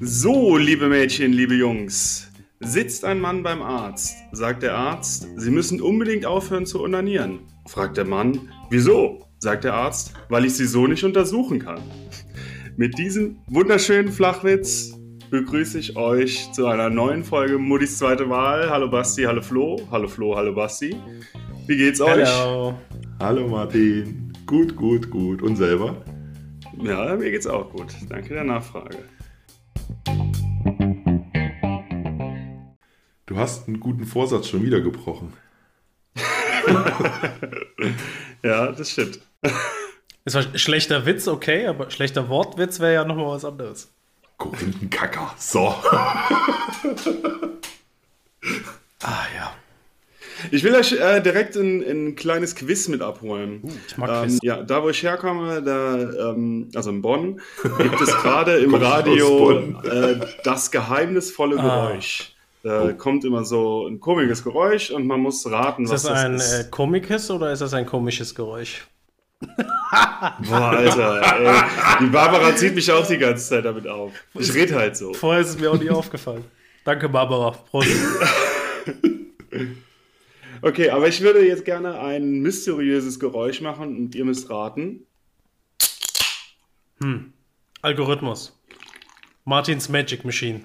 So, 0.00 0.56
liebe 0.56 0.88
Mädchen, 0.88 1.32
liebe 1.32 1.54
Jungs. 1.54 2.30
Sitzt 2.60 3.04
ein 3.04 3.20
Mann 3.20 3.42
beim 3.42 3.60
Arzt, 3.60 4.16
sagt 4.30 4.62
der 4.62 4.74
Arzt, 4.74 5.28
Sie 5.36 5.50
müssen 5.50 5.80
unbedingt 5.80 6.26
aufhören 6.26 6.64
zu 6.64 6.80
onanieren. 6.82 7.40
Fragt 7.66 7.96
der 7.96 8.04
Mann, 8.04 8.48
wieso? 8.70 9.20
sagt 9.38 9.64
der 9.64 9.74
Arzt, 9.74 10.14
weil 10.28 10.44
ich 10.44 10.54
Sie 10.54 10.66
so 10.66 10.86
nicht 10.86 11.02
untersuchen 11.02 11.58
kann. 11.58 11.80
Mit 12.76 12.96
diesem 12.98 13.38
wunderschönen 13.48 14.12
Flachwitz 14.12 14.92
begrüße 15.30 15.78
ich 15.80 15.96
euch 15.96 16.52
zu 16.52 16.66
einer 16.66 16.90
neuen 16.90 17.24
Folge 17.24 17.58
Muttis 17.58 17.98
zweite 17.98 18.28
Wahl. 18.30 18.70
Hallo 18.70 18.88
Basti, 18.88 19.24
hallo 19.24 19.42
Flo. 19.42 19.80
Hallo 19.90 20.06
Flo, 20.06 20.36
hallo 20.36 20.54
Basti. 20.54 20.94
Wie 21.66 21.76
geht's 21.76 22.00
euch? 22.00 22.28
Hallo. 22.28 22.74
Hallo 23.18 23.48
Martin. 23.48 24.32
Gut, 24.46 24.76
gut, 24.76 25.10
gut. 25.10 25.42
Und 25.42 25.56
selber? 25.56 26.04
Ja, 26.82 27.14
mir 27.16 27.30
geht's 27.30 27.46
auch 27.46 27.70
gut. 27.70 27.94
Danke 28.08 28.34
der 28.34 28.44
Nachfrage. 28.44 28.98
Du 33.26 33.36
hast 33.38 33.68
einen 33.68 33.78
guten 33.78 34.04
Vorsatz 34.04 34.48
schon 34.48 34.62
wieder 34.62 34.80
gebrochen. 34.80 35.32
ja, 38.42 38.72
das 38.72 38.90
stimmt. 38.90 39.20
Es 40.24 40.34
war 40.34 40.44
schlechter 40.56 41.04
Witz, 41.04 41.26
okay, 41.26 41.66
aber 41.66 41.90
schlechter 41.90 42.28
Wortwitz 42.28 42.78
wäre 42.78 42.94
ja 42.94 43.04
nochmal 43.04 43.26
was 43.26 43.44
anderes. 43.44 43.92
Korinthenkacker. 44.36 45.34
So. 45.36 45.74
ah 49.02 49.26
ja. 49.34 49.52
Ich 50.50 50.64
will 50.64 50.74
euch 50.74 50.92
äh, 50.92 51.20
direkt 51.20 51.56
ein, 51.56 51.82
ein, 51.82 52.16
kleines 52.16 52.54
Quiz 52.54 52.88
mit 52.88 53.02
abholen. 53.02 53.60
Uh, 53.62 53.70
ich 53.86 53.96
mag 53.96 54.10
ähm, 54.10 54.22
Quiz. 54.24 54.38
Ja, 54.42 54.62
da 54.62 54.82
wo 54.82 54.88
ich 54.88 55.02
herkomme, 55.02 55.62
da, 55.62 56.30
ähm, 56.30 56.68
also 56.74 56.90
in 56.90 57.02
Bonn, 57.02 57.40
gibt 57.78 58.00
es 58.00 58.14
gerade 58.22 58.58
im 58.58 58.74
Radio 58.74 59.72
äh, 59.84 60.20
das 60.44 60.70
geheimnisvolle 60.70 61.58
ah. 61.58 61.86
Geräusch. 61.86 62.32
Da 62.62 62.84
oh. 62.84 62.94
kommt 62.94 63.24
immer 63.24 63.44
so 63.44 63.88
ein 63.88 63.98
komisches 63.98 64.44
Geräusch 64.44 64.90
und 64.90 65.06
man 65.06 65.20
muss 65.20 65.50
raten, 65.50 65.88
was 65.88 66.02
das 66.02 66.04
ist. 66.04 66.10
Ist 66.10 66.52
das 66.52 66.64
ein 66.64 66.70
komisches 66.70 67.30
oder 67.30 67.52
ist 67.52 67.60
das 67.60 67.74
ein 67.74 67.86
komisches 67.86 68.34
Geräusch? 68.34 68.86
Boah, 70.48 70.70
Alter, 70.70 71.40
ey. 71.40 71.62
Die 72.00 72.06
Barbara 72.06 72.54
zieht 72.54 72.76
mich 72.76 72.90
auch 72.92 73.04
die 73.04 73.18
ganze 73.18 73.48
Zeit 73.48 73.64
damit 73.64 73.88
auf. 73.88 74.12
Ich 74.34 74.54
rede 74.54 74.76
halt 74.76 74.96
so. 74.96 75.12
Vorher 75.12 75.40
ist 75.40 75.48
es 75.48 75.58
mir 75.58 75.72
auch 75.72 75.78
nie 75.78 75.90
aufgefallen. 75.90 76.44
Danke, 76.84 77.08
Barbara. 77.08 77.50
Prost. 77.50 77.90
okay, 80.62 80.90
aber 80.90 81.08
ich 81.08 81.20
würde 81.20 81.46
jetzt 81.46 81.64
gerne 81.64 82.00
ein 82.00 82.40
mysteriöses 82.40 83.20
Geräusch 83.20 83.60
machen 83.60 83.96
und 83.96 84.14
ihr 84.14 84.24
müsst 84.24 84.48
raten. 84.50 85.06
Hm. 87.02 87.32
Algorithmus. 87.82 88.58
Martins 89.44 89.88
Magic 89.88 90.24
Machine. 90.24 90.60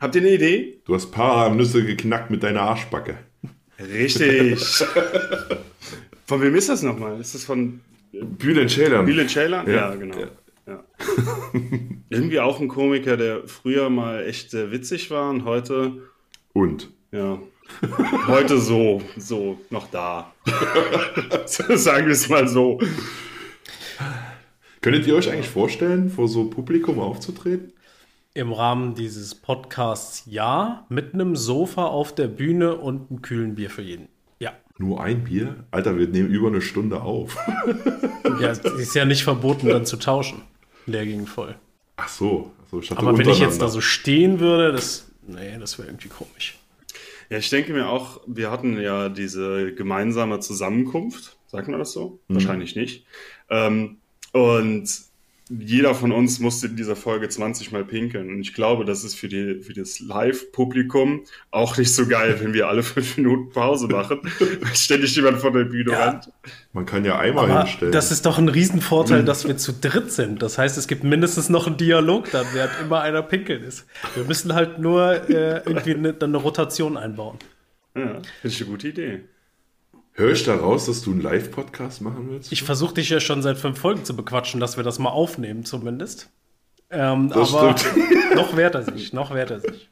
Habt 0.00 0.14
ihr 0.14 0.20
eine 0.20 0.30
Idee? 0.30 0.80
Du 0.84 0.94
hast 0.94 1.10
Paranüsse 1.10 1.84
geknackt 1.84 2.30
mit 2.30 2.42
deiner 2.42 2.62
Arschbacke. 2.62 3.18
Richtig. 3.80 4.60
von 6.26 6.40
wem 6.40 6.54
ist 6.54 6.68
das 6.68 6.82
nochmal? 6.82 7.20
Ist 7.20 7.34
das 7.34 7.44
von 7.44 7.80
Bülent 8.12 8.70
Ceylan? 8.70 9.04
Bülent 9.04 9.30
Ceylan? 9.30 9.66
Ja, 9.66 9.74
ja 9.74 9.94
genau. 9.96 10.18
Ja. 10.18 10.28
Ja. 10.68 10.84
Irgendwie 12.10 12.40
auch 12.40 12.60
ein 12.60 12.68
Komiker, 12.68 13.16
der 13.16 13.48
früher 13.48 13.88
mal 13.90 14.24
echt 14.24 14.50
sehr 14.50 14.70
witzig 14.70 15.10
war 15.10 15.30
und 15.30 15.44
heute. 15.44 16.02
Und? 16.52 16.90
Ja. 17.10 17.38
Heute 18.26 18.58
so, 18.58 19.02
so 19.16 19.60
noch 19.70 19.90
da. 19.90 20.32
Sagen 21.46 22.06
wir 22.06 22.12
es 22.12 22.28
mal 22.28 22.48
so. 22.48 22.78
Könntet 24.80 25.06
ihr 25.06 25.14
euch 25.14 25.30
eigentlich 25.30 25.48
vorstellen, 25.48 26.10
vor 26.10 26.28
so 26.28 26.48
Publikum 26.50 26.98
aufzutreten? 27.00 27.72
im 28.38 28.52
Rahmen 28.52 28.94
dieses 28.94 29.34
Podcasts 29.34 30.22
ja, 30.26 30.86
mit 30.88 31.12
einem 31.12 31.34
Sofa 31.34 31.86
auf 31.86 32.14
der 32.14 32.28
Bühne 32.28 32.76
und 32.76 33.10
einem 33.10 33.20
kühlen 33.20 33.56
Bier 33.56 33.68
für 33.68 33.82
jeden. 33.82 34.08
Ja. 34.38 34.52
Nur 34.78 35.02
ein 35.02 35.24
Bier? 35.24 35.64
Alter, 35.72 35.98
wir 35.98 36.06
nehmen 36.06 36.28
über 36.28 36.46
eine 36.46 36.60
Stunde 36.60 37.02
auf. 37.02 37.36
ja, 38.40 38.50
es 38.50 38.60
ist 38.60 38.94
ja 38.94 39.04
nicht 39.04 39.24
verboten, 39.24 39.68
dann 39.68 39.86
zu 39.86 39.96
tauschen. 39.96 40.42
Leer 40.86 41.04
gegen 41.04 41.26
voll. 41.26 41.56
Ach 41.96 42.08
so. 42.08 42.52
Also 42.62 42.80
ich 42.80 42.92
Aber 42.92 43.18
wenn 43.18 43.28
ich 43.28 43.40
jetzt 43.40 43.60
da 43.60 43.68
so 43.68 43.80
stehen 43.80 44.38
würde, 44.38 44.70
das, 44.70 45.10
nee, 45.26 45.58
das 45.58 45.76
wäre 45.78 45.88
irgendwie 45.88 46.08
komisch. 46.08 46.57
Ja, 47.30 47.38
ich 47.38 47.50
denke 47.50 47.72
mir 47.72 47.88
auch, 47.88 48.20
wir 48.26 48.50
hatten 48.50 48.80
ja 48.80 49.08
diese 49.08 49.74
gemeinsame 49.74 50.40
Zusammenkunft. 50.40 51.36
Sagt 51.46 51.68
man 51.68 51.78
das 51.78 51.92
so? 51.92 52.20
Mhm. 52.28 52.34
Wahrscheinlich 52.34 52.76
nicht. 52.76 53.04
Ähm, 53.50 53.98
und 54.32 55.07
jeder 55.50 55.94
von 55.94 56.12
uns 56.12 56.40
musste 56.40 56.66
in 56.66 56.76
dieser 56.76 56.96
Folge 56.96 57.28
20 57.28 57.72
Mal 57.72 57.84
pinkeln. 57.84 58.28
Und 58.28 58.40
ich 58.40 58.52
glaube, 58.54 58.84
das 58.84 59.04
ist 59.04 59.14
für, 59.14 59.28
die, 59.28 59.60
für 59.62 59.72
das 59.72 60.00
Live-Publikum 60.00 61.24
auch 61.50 61.76
nicht 61.76 61.94
so 61.94 62.06
geil, 62.06 62.36
wenn 62.40 62.52
wir 62.52 62.68
alle 62.68 62.82
fünf 62.82 63.16
Minuten 63.16 63.50
Pause 63.50 63.88
machen, 63.88 64.20
weil 64.38 64.74
ständig 64.74 65.16
jemand 65.16 65.38
vor 65.38 65.52
der 65.52 65.64
Bühne 65.64 65.92
ja. 65.92 66.10
rennt. 66.10 66.30
Man 66.72 66.84
kann 66.84 67.04
ja 67.04 67.18
einmal 67.18 67.50
Aber 67.50 67.62
hinstellen. 67.64 67.92
Das 67.92 68.10
ist 68.10 68.26
doch 68.26 68.38
ein 68.38 68.48
Riesenvorteil, 68.48 69.24
dass 69.24 69.46
wir 69.46 69.56
zu 69.56 69.72
dritt 69.72 70.12
sind. 70.12 70.42
Das 70.42 70.58
heißt, 70.58 70.76
es 70.76 70.86
gibt 70.86 71.04
mindestens 71.04 71.48
noch 71.48 71.66
einen 71.66 71.76
Dialog 71.76 72.30
dann, 72.30 72.46
während 72.52 72.72
immer 72.80 73.00
einer 73.00 73.22
pinkeln 73.22 73.62
ist. 73.62 73.86
Wir 74.14 74.24
müssen 74.24 74.54
halt 74.54 74.78
nur 74.78 75.28
äh, 75.30 75.62
irgendwie 75.64 75.94
eine, 75.94 76.12
dann 76.12 76.30
eine 76.30 76.38
Rotation 76.38 76.96
einbauen. 76.96 77.38
Ja, 77.94 78.02
finde 78.02 78.22
ich 78.44 78.60
eine 78.60 78.70
gute 78.70 78.88
Idee. 78.88 79.20
Höre 80.18 80.32
ich 80.32 80.42
da 80.42 80.56
raus, 80.56 80.86
dass 80.86 81.02
du 81.02 81.12
einen 81.12 81.20
Live-Podcast 81.20 82.02
machen 82.02 82.26
willst? 82.28 82.50
Ich 82.50 82.64
versuche 82.64 82.94
dich 82.94 83.08
ja 83.08 83.20
schon 83.20 83.40
seit 83.40 83.56
fünf 83.56 83.78
Folgen 83.78 84.04
zu 84.04 84.16
bequatschen, 84.16 84.58
dass 84.58 84.76
wir 84.76 84.82
das 84.82 84.98
mal 84.98 85.10
aufnehmen, 85.10 85.64
zumindest. 85.64 86.28
Ähm, 86.90 87.28
das 87.28 87.54
aber 87.54 87.78
stimmt. 87.78 88.08
noch 88.34 88.56
wehrt 88.56 88.74
er 88.74 88.82
sich, 88.82 89.12
noch 89.12 89.32
wehrt 89.32 89.52
er 89.52 89.60
sich. 89.60 89.88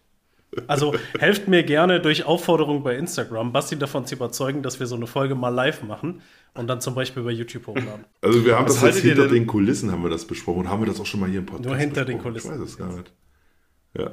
Also 0.66 0.96
helft 1.20 1.46
mir 1.46 1.62
gerne 1.62 2.00
durch 2.00 2.24
Aufforderung 2.24 2.82
bei 2.82 2.96
Instagram, 2.96 3.52
Basti 3.52 3.78
davon 3.78 4.04
zu 4.04 4.16
überzeugen, 4.16 4.64
dass 4.64 4.80
wir 4.80 4.88
so 4.88 4.96
eine 4.96 5.06
Folge 5.06 5.36
mal 5.36 5.50
live 5.50 5.84
machen 5.84 6.22
und 6.54 6.66
dann 6.66 6.80
zum 6.80 6.96
Beispiel 6.96 7.22
bei 7.22 7.30
YouTube 7.30 7.68
hochladen. 7.68 8.04
Also 8.20 8.44
wir 8.44 8.56
haben 8.56 8.66
Was 8.66 8.80
das 8.80 8.96
jetzt 8.96 9.04
hinter 9.04 9.28
den 9.28 9.46
Kulissen 9.46 9.92
haben 9.92 10.02
wir 10.02 10.10
das 10.10 10.24
besprochen 10.24 10.62
und 10.62 10.70
haben 10.70 10.82
wir 10.82 10.88
das 10.88 10.98
auch 10.98 11.06
schon 11.06 11.20
mal 11.20 11.28
hier 11.28 11.38
im 11.38 11.46
Podcast 11.46 11.68
Nur 11.68 11.76
hinter 11.76 12.04
besprochen. 12.04 12.16
den 12.16 12.22
Kulissen. 12.22 12.52
Ich 12.52 12.60
weiß 12.60 12.68
es 12.68 12.76
gar 12.76 12.88
nicht. 12.88 13.12
Ja. 13.96 14.10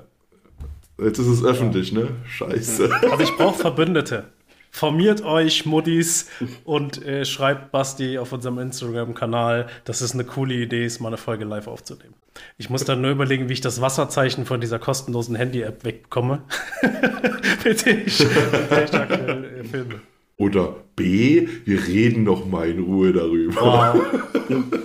Jetzt 1.03 1.18
ist 1.18 1.25
es 1.25 1.44
öffentlich, 1.44 1.91
ja. 1.91 2.01
ne? 2.01 2.09
Scheiße. 2.28 2.91
Also 3.09 3.24
ich 3.24 3.35
brauche 3.35 3.57
Verbündete 3.57 4.25
formiert 4.73 5.23
euch, 5.23 5.66
Muddis, 5.66 6.29
und 6.66 7.06
äh, 7.06 7.23
schreibt 7.25 7.72
Basti 7.72 8.17
auf 8.17 8.34
unserem 8.34 8.57
Instagram-Kanal, 8.57 9.67
dass 9.85 10.01
es 10.01 10.13
eine 10.13 10.25
coole 10.25 10.56
Idee 10.56 10.85
ist, 10.85 11.00
mal 11.00 11.09
eine 11.09 11.17
Folge 11.17 11.45
live 11.45 11.67
aufzunehmen. 11.67 12.16
Ich 12.57 12.72
muss 12.72 12.83
dann 12.83 13.00
nur 13.00 13.12
überlegen, 13.12 13.47
wie 13.47 13.53
ich 13.53 13.62
das 13.62 13.79
Wasserzeichen 13.79 14.45
von 14.45 14.59
dieser 14.59 14.79
kostenlosen 14.79 15.35
Handy-App 15.35 15.85
wegbekomme, 15.85 16.41
mit 17.63 17.85
der 17.85 18.06
ich, 18.06 18.19
mit 18.19 18.72
der 18.72 18.83
ich 18.85 18.94
aktuell 18.94 19.45
äh, 19.45 19.63
filme. 19.63 20.01
Oder 20.38 20.75
B, 20.95 21.47
wir 21.66 21.88
reden 21.88 22.23
noch 22.23 22.47
mal 22.47 22.67
in 22.67 22.79
Ruhe 22.79 23.13
darüber. 23.13 23.62
Wow. 23.62 24.01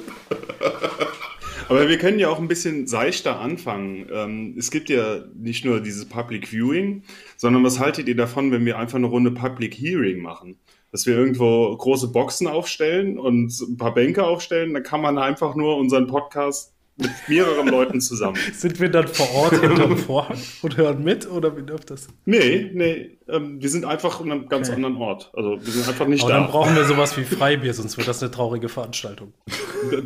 Aber 1.69 1.89
wir 1.89 1.99
können 1.99 2.19
ja 2.19 2.29
auch 2.29 2.39
ein 2.39 2.49
bisschen 2.49 2.87
seichter 2.87 3.41
anfangen. 3.41 4.07
Ähm, 4.11 4.55
es 4.59 4.71
gibt 4.71 4.89
ja 4.89 5.25
nicht 5.35 5.65
nur 5.67 5.81
dieses 5.81 6.07
Public 6.07 6.49
Viewing, 6.49 7.03
sondern 7.39 7.65
was 7.65 7.79
haltet 7.79 8.09
ihr 8.09 8.17
davon, 8.17 8.53
wenn 8.53 8.67
wir 8.67 8.79
einfach 8.79 8.97
eine 8.97 9.07
Runde 9.07 9.31
Public 9.31 9.75
Hearing 9.75 10.21
machen? 10.21 10.59
Dass 10.93 11.07
wir 11.07 11.17
irgendwo 11.17 11.75
große 11.75 12.09
Boxen 12.09 12.47
aufstellen 12.47 13.19
und 13.19 13.59
ein 13.61 13.77
paar 13.77 13.95
Bänke 13.95 14.25
aufstellen, 14.25 14.75
dann 14.75 14.83
kann 14.83 15.01
man 15.01 15.19
einfach 15.19 15.55
nur 15.55 15.77
unseren 15.77 16.07
Podcast 16.07 16.75
mit 16.97 17.11
mehreren 17.29 17.69
Leuten 17.71 18.01
zusammen. 18.01 18.37
Sind 18.53 18.81
wir 18.81 18.91
dann 18.91 19.07
vor 19.07 19.33
Ort 19.35 19.61
hinterm 19.61 19.97
Vorhang 19.97 20.39
und 20.63 20.77
hören 20.77 21.05
mit 21.05 21.31
oder 21.31 21.57
wie 21.57 21.61
läuft 21.61 21.91
das? 21.91 22.09
Nee, 22.25 22.71
nee, 22.75 23.19
ähm, 23.29 23.63
wir 23.63 23.71
sind 23.71 23.85
einfach 23.85 24.21
an 24.21 24.33
einem 24.33 24.49
ganz 24.49 24.69
okay. 24.69 24.77
anderen 24.77 24.97
Ort. 24.97 25.31
Also 25.35 25.59
wir 25.61 25.73
sind 25.73 25.89
einfach 25.89 26.07
nicht 26.07 26.25
Aber 26.25 26.33
da. 26.33 26.41
Dann 26.41 26.51
brauchen 26.51 26.75
wir 26.75 26.85
sowas 26.85 27.17
wie 27.17 27.25
Freibier, 27.25 27.73
sonst 27.73 27.97
wird 27.97 28.09
das 28.09 28.23
eine 28.23 28.31
traurige 28.31 28.69
Veranstaltung. 28.69 29.33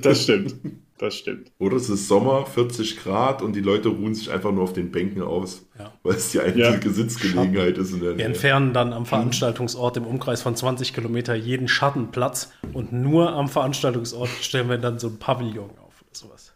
Das 0.03 0.25
stimmt. 0.25 0.55
Das 1.03 1.17
stimmt. 1.17 1.51
Oder 1.59 1.79
es 1.79 1.91
ist 1.91 2.07
Sommer, 2.07 2.47
40 2.47 2.97
Grad 2.97 3.43
und 3.43 3.57
die 3.57 3.61
Leute 3.61 3.89
ruhen 3.89 4.15
sich 4.15 4.31
einfach 4.31 4.53
nur 4.53 4.63
auf 4.63 4.73
den 4.73 4.93
Bänken 4.93 5.21
aus, 5.21 5.67
ja. 5.77 5.93
weil 6.05 6.15
es 6.15 6.31
die 6.31 6.39
einzige 6.39 6.61
ja. 6.61 6.93
Sitzgelegenheit 6.93 7.77
ist. 7.77 7.93
In 7.93 7.99
der 7.99 8.11
Nähe. 8.11 8.19
Wir 8.19 8.27
entfernen 8.27 8.73
dann 8.73 8.93
am 8.93 9.05
Veranstaltungsort 9.05 9.97
im 9.97 10.07
Umkreis 10.07 10.43
von 10.43 10.55
20 10.55 10.95
Kilometer 10.95 11.35
jeden 11.35 11.67
Schattenplatz 11.67 12.53
und 12.73 12.93
nur 12.93 13.33
am 13.33 13.49
Veranstaltungsort 13.49 14.29
stellen 14.43 14.69
wir 14.69 14.79
dann 14.79 15.01
so 15.01 15.09
ein 15.09 15.19
Pavillon 15.19 15.71
auf 15.71 16.03
oder 16.03 16.13
sowas. 16.13 16.53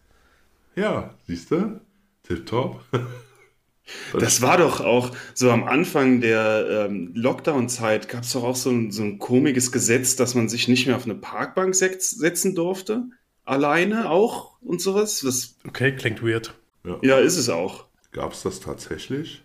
Ja, 0.76 1.10
siehst 1.26 1.50
du? 1.50 1.80
Tipptopp. 2.22 2.84
Das 4.18 4.42
war 4.42 4.58
doch 4.58 4.80
auch 4.80 5.12
so 5.32 5.48
am 5.52 5.62
Anfang 5.62 6.20
der 6.20 6.88
ähm, 6.88 7.12
Lockdown-Zeit 7.14 8.08
gab 8.08 8.24
es 8.24 8.32
doch 8.32 8.42
auch 8.42 8.56
so 8.56 8.70
ein, 8.70 8.90
so 8.90 9.04
ein 9.04 9.20
komisches 9.20 9.70
Gesetz, 9.70 10.16
dass 10.16 10.34
man 10.34 10.48
sich 10.48 10.66
nicht 10.66 10.88
mehr 10.88 10.96
auf 10.96 11.04
eine 11.04 11.14
Parkbank 11.14 11.72
setz, 11.72 12.10
setzen 12.10 12.56
durfte. 12.56 13.04
Alleine 13.46 14.10
auch 14.10 14.60
und 14.60 14.82
sowas. 14.82 15.24
Was, 15.24 15.56
okay, 15.66 15.92
klingt 15.96 16.22
weird. 16.22 16.54
Ja, 16.84 16.98
ja 17.02 17.18
ist 17.18 17.38
es 17.38 17.48
auch. 17.48 17.86
Gab 18.12 18.32
es 18.32 18.42
das 18.42 18.60
tatsächlich? 18.60 19.42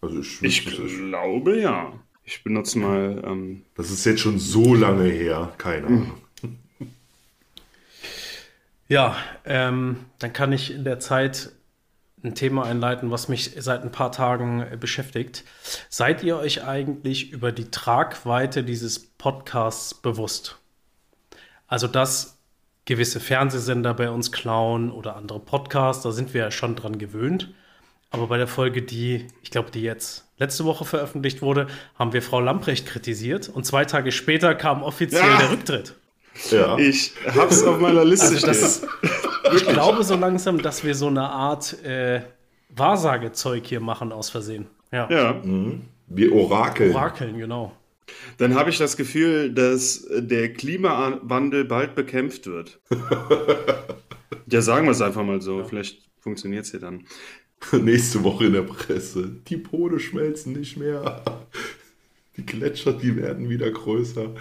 Also 0.00 0.20
ich, 0.20 0.42
ich 0.42 0.64
glaube 0.64 1.60
ja. 1.60 1.92
Ich 2.24 2.42
benutze 2.42 2.78
mal. 2.78 3.22
Ähm, 3.24 3.62
das 3.74 3.90
ist 3.90 4.04
jetzt 4.06 4.20
schon 4.20 4.38
so 4.38 4.74
lange 4.74 5.04
her, 5.04 5.52
keine 5.58 5.86
Ahnung. 5.86 6.14
Ja, 8.86 9.16
ähm, 9.46 10.04
dann 10.18 10.32
kann 10.32 10.52
ich 10.52 10.70
in 10.70 10.84
der 10.84 11.00
Zeit 11.00 11.52
ein 12.22 12.34
Thema 12.34 12.64
einleiten, 12.64 13.10
was 13.10 13.28
mich 13.28 13.52
seit 13.58 13.82
ein 13.82 13.92
paar 13.92 14.12
Tagen 14.12 14.60
äh, 14.60 14.76
beschäftigt. 14.78 15.44
Seid 15.88 16.22
ihr 16.22 16.36
euch 16.36 16.64
eigentlich 16.64 17.32
über 17.32 17.52
die 17.52 17.70
Tragweite 17.70 18.62
dieses 18.62 18.98
Podcasts 18.98 19.94
bewusst? 19.94 20.58
Also, 21.66 21.86
dass 21.86 22.33
gewisse 22.84 23.20
Fernsehsender 23.20 23.94
bei 23.94 24.10
uns 24.10 24.32
klauen 24.32 24.90
oder 24.90 25.16
andere 25.16 25.40
Podcasts, 25.40 26.02
da 26.02 26.12
sind 26.12 26.34
wir 26.34 26.42
ja 26.42 26.50
schon 26.50 26.76
dran 26.76 26.98
gewöhnt. 26.98 27.52
Aber 28.10 28.28
bei 28.28 28.36
der 28.36 28.46
Folge, 28.46 28.82
die, 28.82 29.26
ich 29.42 29.50
glaube, 29.50 29.70
die 29.70 29.82
jetzt 29.82 30.24
letzte 30.38 30.64
Woche 30.64 30.84
veröffentlicht 30.84 31.42
wurde, 31.42 31.66
haben 31.98 32.12
wir 32.12 32.22
Frau 32.22 32.40
Lamprecht 32.40 32.86
kritisiert 32.86 33.48
und 33.48 33.64
zwei 33.64 33.84
Tage 33.84 34.12
später 34.12 34.54
kam 34.54 34.82
offiziell 34.82 35.22
ja. 35.22 35.38
der 35.38 35.50
Rücktritt. 35.50 35.94
Ja. 36.50 36.78
Ich 36.78 37.12
hab's 37.34 37.62
auf 37.62 37.78
meiner 37.80 38.04
Liste 38.04 38.26
also 38.26 38.46
das, 38.46 38.86
Ich 39.54 39.66
glaube 39.66 40.02
so 40.04 40.16
langsam, 40.16 40.60
dass 40.60 40.84
wir 40.84 40.94
so 40.94 41.06
eine 41.06 41.28
Art 41.28 41.82
äh, 41.84 42.22
Wahrsagezeug 42.70 43.66
hier 43.66 43.80
machen 43.80 44.12
aus 44.12 44.30
Versehen. 44.30 44.66
Ja. 44.90 45.08
ja. 45.10 45.32
Mhm. 45.32 45.82
Wie 46.06 46.28
Orakeln. 46.30 46.94
Orakeln, 46.94 47.38
genau. 47.38 47.72
Dann 48.38 48.54
habe 48.54 48.70
ich 48.70 48.78
das 48.78 48.96
Gefühl, 48.96 49.52
dass 49.52 50.06
der 50.10 50.52
Klimawandel 50.52 51.64
bald 51.64 51.94
bekämpft 51.94 52.46
wird. 52.46 52.80
ja, 54.46 54.60
sagen 54.60 54.86
wir 54.86 54.92
es 54.92 55.00
einfach 55.00 55.24
mal 55.24 55.40
so. 55.40 55.60
Ja. 55.60 55.64
Vielleicht 55.64 56.02
funktioniert 56.20 56.64
es 56.64 56.72
ja 56.72 56.78
dann. 56.78 57.06
Nächste 57.72 58.24
Woche 58.24 58.46
in 58.46 58.52
der 58.52 58.62
Presse. 58.62 59.40
Die 59.48 59.56
Pole 59.56 59.98
schmelzen 60.00 60.52
nicht 60.52 60.76
mehr. 60.76 61.22
Die 62.36 62.44
Gletscher, 62.44 62.92
die 62.92 63.16
werden 63.16 63.48
wieder 63.48 63.70
größer. 63.70 64.34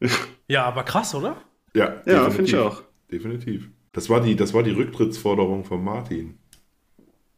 Ja, 0.50 0.64
aber 0.64 0.82
krass, 0.84 1.14
oder? 1.14 1.36
Ja, 1.74 2.02
ja 2.06 2.30
finde 2.30 2.50
ich 2.50 2.56
auch. 2.56 2.82
Definitiv. 3.12 3.68
Das 3.92 4.08
war, 4.08 4.22
die, 4.22 4.34
das 4.34 4.54
war 4.54 4.62
die 4.62 4.70
Rücktrittsforderung 4.70 5.64
von 5.64 5.84
Martin. 5.84 6.38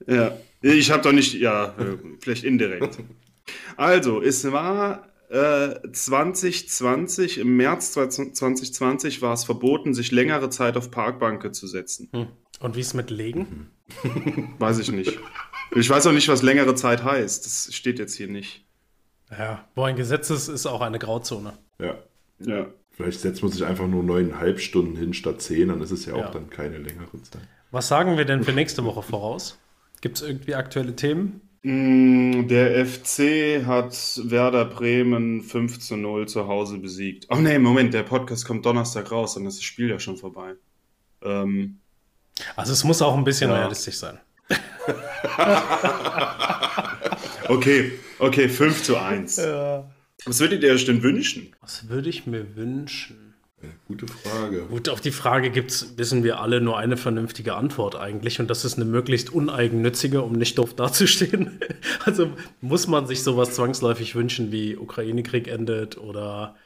Ja, 0.06 0.38
ich 0.62 0.93
habe 0.93 1.02
doch 1.02 1.11
nicht, 1.11 1.34
ja, 1.34 1.75
äh, 1.76 1.96
vielleicht 2.20 2.44
indirekt. 2.44 2.99
Also, 3.76 4.22
es 4.22 4.44
war 4.52 5.10
äh, 5.31 5.81
2020, 5.93 7.38
im 7.38 7.56
März 7.56 7.93
2020 7.93 9.23
war 9.23 9.32
es 9.32 9.44
verboten, 9.44 9.94
sich 9.94 10.11
längere 10.11 10.50
Zeit 10.50 10.77
auf 10.77 10.91
Parkbanke 10.91 11.53
zu 11.53 11.67
setzen. 11.67 12.09
Hm. 12.12 12.27
Und 12.59 12.77
wie 12.77 12.81
ist 12.81 12.94
mit 12.94 13.11
Legen? 13.11 13.71
Weiß 14.59 14.79
ich 14.81 14.91
nicht. 14.91 15.19
Ich 15.75 15.88
weiß 15.88 16.09
auch 16.09 16.12
nicht, 16.12 16.29
was 16.29 16.43
längere 16.43 16.75
Zeit 16.75 17.05
heißt. 17.05 17.47
Das 17.47 17.73
steht 17.73 17.99
jetzt 18.00 18.15
hier 18.15 18.27
nicht. 18.29 18.67
Ja, 19.31 19.69
wo 19.77 19.85
ein 19.85 19.94
Gesetz 19.94 20.31
ist, 20.31 20.49
ist 20.49 20.67
auch 20.67 20.81
eine 20.81 20.99
Grauzone. 20.99 21.53
Ja. 21.79 21.94
Ja. 22.41 22.67
Vielleicht 22.91 23.21
setzt 23.21 23.43
man 23.43 23.53
sich 23.53 23.65
einfach 23.65 23.87
nur 23.87 24.03
neuneinhalb 24.03 24.59
Stunden 24.59 24.97
hin 24.97 25.15
statt 25.15 25.41
zehn, 25.41 25.69
dann 25.69 25.81
ist 25.81 25.93
es 25.93 26.06
ja 26.06 26.15
auch 26.15 26.19
ja. 26.19 26.31
dann 26.32 26.50
keine 26.50 26.79
längere 26.79 27.23
Zeit. 27.23 27.41
Was 27.71 27.87
sagen 27.87 28.19
wir 28.19 28.25
denn 28.25 28.43
für 28.43 28.53
nächste 28.53 28.85
Woche 28.85 29.03
voraus? 29.03 29.59
Gibt 30.00 30.17
es 30.17 30.23
irgendwie 30.23 30.56
aktuelle 30.56 30.97
Themen? 30.97 31.41
Mm, 31.62 32.49
der 32.49 32.87
FC 32.87 33.65
hat 33.67 33.93
Werder 34.25 34.65
Bremen 34.65 35.43
5 35.43 35.79
zu 35.79 35.97
0 35.97 36.27
zu 36.27 36.49
Hause 36.49 36.79
besiegt. 36.79 37.27
Oh 37.29 37.37
nee, 37.37 37.59
Moment, 37.59 37.93
der 37.93 38.03
Podcast 38.03 38.47
kommt 38.47 38.65
Donnerstag 38.65 39.12
raus, 39.12 39.35
dann 39.35 39.47
ist 39.47 39.59
das 39.59 39.65
Spiel 39.65 39.91
ja 39.91 39.99
schon 39.99 40.17
vorbei. 40.17 40.55
Ähm, 41.23 41.81
also 42.57 42.73
es 42.73 42.83
muss 42.85 43.03
auch 43.03 43.15
ein 43.15 43.25
bisschen 43.25 43.51
ja. 43.51 43.59
realistisch 43.59 43.97
sein. 43.97 44.19
okay, 47.49 47.93
okay, 48.19 48.49
5 48.49 48.83
zu 48.83 48.97
1. 48.97 49.37
Ja. 49.37 49.91
Was 50.25 50.41
würdet 50.41 50.63
ihr 50.63 50.73
euch 50.73 50.87
denn 50.87 51.03
wünschen? 51.03 51.55
Was 51.61 51.89
würde 51.89 52.09
ich 52.09 52.27
mir 52.27 52.56
wünschen? 52.56 53.30
Gute 53.87 54.07
Frage. 54.07 54.62
Gut, 54.69 54.89
auf 54.89 55.01
die 55.01 55.11
Frage 55.11 55.51
gibt's, 55.51 55.95
wissen 55.97 56.25
wir 56.25 56.41
alle, 56.41 56.61
nur 56.61 56.79
eine 56.79 56.97
vernünftige 56.97 57.55
Antwort 57.55 57.97
eigentlich. 57.97 58.41
Und 58.41 58.49
das 58.49 58.65
ist 58.65 58.77
eine 58.77 58.85
möglichst 58.85 59.31
uneigennützige, 59.31 60.23
um 60.23 60.33
nicht 60.33 60.59
doof 60.59 60.75
dazustehen. 60.75 61.61
Also 62.05 62.31
muss 62.62 62.87
man 62.87 63.07
sich 63.07 63.23
sowas 63.23 63.55
zwangsläufig 63.55 64.15
wünschen, 64.15 64.53
wie 64.53 64.77
Ukraine-Krieg 64.77 65.49
endet 65.49 65.99
oder 65.99 66.57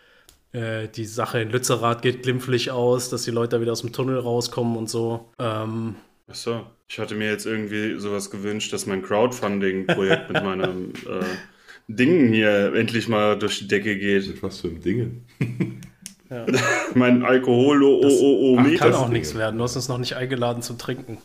äh, 0.52 0.88
die 0.88 1.06
Sache 1.06 1.40
in 1.40 1.50
Lützerath 1.50 2.02
geht 2.02 2.22
glimpflich 2.22 2.70
aus, 2.70 3.10
dass 3.10 3.24
die 3.24 3.32
Leute 3.32 3.56
da 3.56 3.60
wieder 3.60 3.72
aus 3.72 3.80
dem 3.80 3.92
Tunnel 3.92 4.18
rauskommen 4.18 4.76
und 4.76 4.88
so. 4.88 5.32
Ähm, 5.40 5.96
Achso, 6.28 6.66
ich 6.88 6.98
hatte 6.98 7.16
mir 7.16 7.28
jetzt 7.28 7.46
irgendwie 7.46 7.98
sowas 7.98 8.30
gewünscht, 8.30 8.72
dass 8.72 8.86
mein 8.86 9.02
Crowdfunding-Projekt 9.02 10.30
mit 10.30 10.42
meinem 10.44 10.90
äh, 11.08 11.24
Dingen 11.88 12.32
hier 12.32 12.72
endlich 12.74 13.08
mal 13.08 13.38
durch 13.38 13.58
die 13.58 13.68
Decke 13.68 13.98
geht. 13.98 14.28
Mit 14.28 14.42
was 14.42 14.60
für 14.60 14.68
ein 14.68 14.80
Dingen? 14.80 15.26
Ja. 16.34 16.46
mein 16.94 17.24
alkohol 17.24 17.82
o 17.84 18.02
das 18.02 18.20
o 18.20 18.58
ach, 18.58 18.74
kann 18.78 18.94
auch 18.94 19.08
nichts 19.08 19.34
werden. 19.36 19.58
Du 19.58 19.64
hast 19.64 19.76
uns 19.76 19.88
noch 19.88 19.98
nicht 19.98 20.16
eingeladen 20.16 20.62
zum 20.62 20.78
Trinken. 20.78 21.18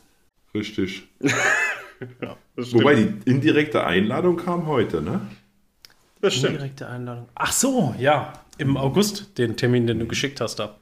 Richtig. 0.53 1.07
ja, 2.21 2.37
Wobei 2.55 2.95
die 2.95 3.13
indirekte 3.25 3.85
Einladung 3.85 4.37
kam 4.37 4.67
heute, 4.67 5.01
ne? 5.01 5.21
Das 6.21 6.35
stimmt. 6.35 6.53
Indirekte 6.53 6.87
Einladung. 6.87 7.27
Ach 7.35 7.51
so, 7.51 7.95
ja. 7.97 8.33
Im 8.57 8.77
August, 8.77 9.37
den 9.37 9.57
Termin, 9.57 9.87
den 9.87 9.99
du 9.99 10.07
geschickt 10.07 10.41
hast 10.41 10.57
da. 10.57 10.75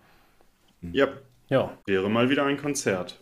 Ja. 0.82 1.08
Ja. 1.50 1.72
Wäre 1.86 2.10
mal 2.10 2.30
wieder 2.30 2.44
ein 2.46 2.58
Konzert. 2.58 3.20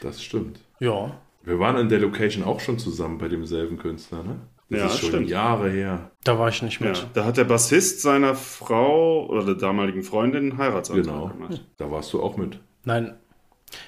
Das 0.00 0.22
stimmt. 0.22 0.60
Ja. 0.80 1.16
Wir 1.42 1.58
waren 1.58 1.76
in 1.76 1.88
der 1.88 2.00
Location 2.00 2.42
auch 2.42 2.60
schon 2.60 2.78
zusammen 2.78 3.18
bei 3.18 3.28
demselben 3.28 3.78
Künstler, 3.78 4.22
ne? 4.22 4.36
Das 4.70 4.78
ja, 4.80 4.86
ist 4.86 4.98
schon 4.98 5.08
stimmt. 5.08 5.30
Jahre 5.30 5.70
her. 5.70 6.10
Da 6.24 6.38
war 6.38 6.48
ich 6.50 6.62
nicht 6.62 6.80
mit. 6.80 6.98
Ja, 6.98 7.10
da 7.14 7.24
hat 7.24 7.38
der 7.38 7.44
Bassist 7.44 8.02
seiner 8.02 8.34
Frau 8.34 9.26
oder 9.26 9.44
der 9.44 9.54
damaligen 9.54 10.02
Freundin 10.02 10.50
einen 10.50 10.58
Heiratsantrag 10.58 11.04
genau. 11.06 11.28
gemacht. 11.28 11.64
Da 11.78 11.90
warst 11.90 12.12
du 12.12 12.22
auch 12.22 12.36
mit. 12.36 12.60
Nein. 12.84 13.14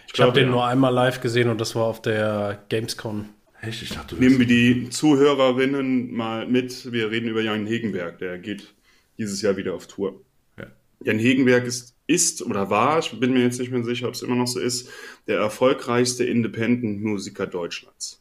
Ich, 0.07 0.15
ich 0.15 0.21
habe 0.21 0.33
den 0.33 0.47
ja. 0.47 0.51
nur 0.51 0.65
einmal 0.65 0.93
live 0.93 1.21
gesehen 1.21 1.51
und 1.51 1.61
das 1.61 1.75
war 1.75 1.85
auf 1.85 2.01
der 2.01 2.65
Gamescom. 2.71 3.27
Echt? 3.61 3.83
Ich 3.83 3.91
dachte, 3.91 4.15
Nehmen 4.17 4.39
wir 4.39 4.47
die 4.47 4.89
Zuhörerinnen 4.89 6.13
mal 6.15 6.47
mit. 6.47 6.91
Wir 6.93 7.11
reden 7.11 7.29
über 7.29 7.43
Jan 7.43 7.67
Hegenberg. 7.67 8.19
Der 8.19 8.39
geht 8.39 8.75
dieses 9.19 9.43
Jahr 9.43 9.59
wieder 9.59 9.75
auf 9.75 9.87
Tour. 9.87 10.23
Ja. 10.59 10.67
Jan 11.05 11.19
Hegenberg 11.19 11.67
ist, 11.67 11.95
ist 12.07 12.43
oder 12.43 12.71
war, 12.71 12.99
ich 13.01 13.21
bin 13.21 13.35
mir 13.35 13.43
jetzt 13.43 13.61
nicht 13.61 13.71
mehr 13.71 13.85
sicher, 13.85 14.09
ob 14.09 14.15
es 14.15 14.23
immer 14.23 14.37
noch 14.37 14.47
so 14.47 14.59
ist, 14.59 14.89
der 15.27 15.39
erfolgreichste 15.39 16.25
Independent-Musiker 16.25 17.47
Deutschlands. 17.47 18.20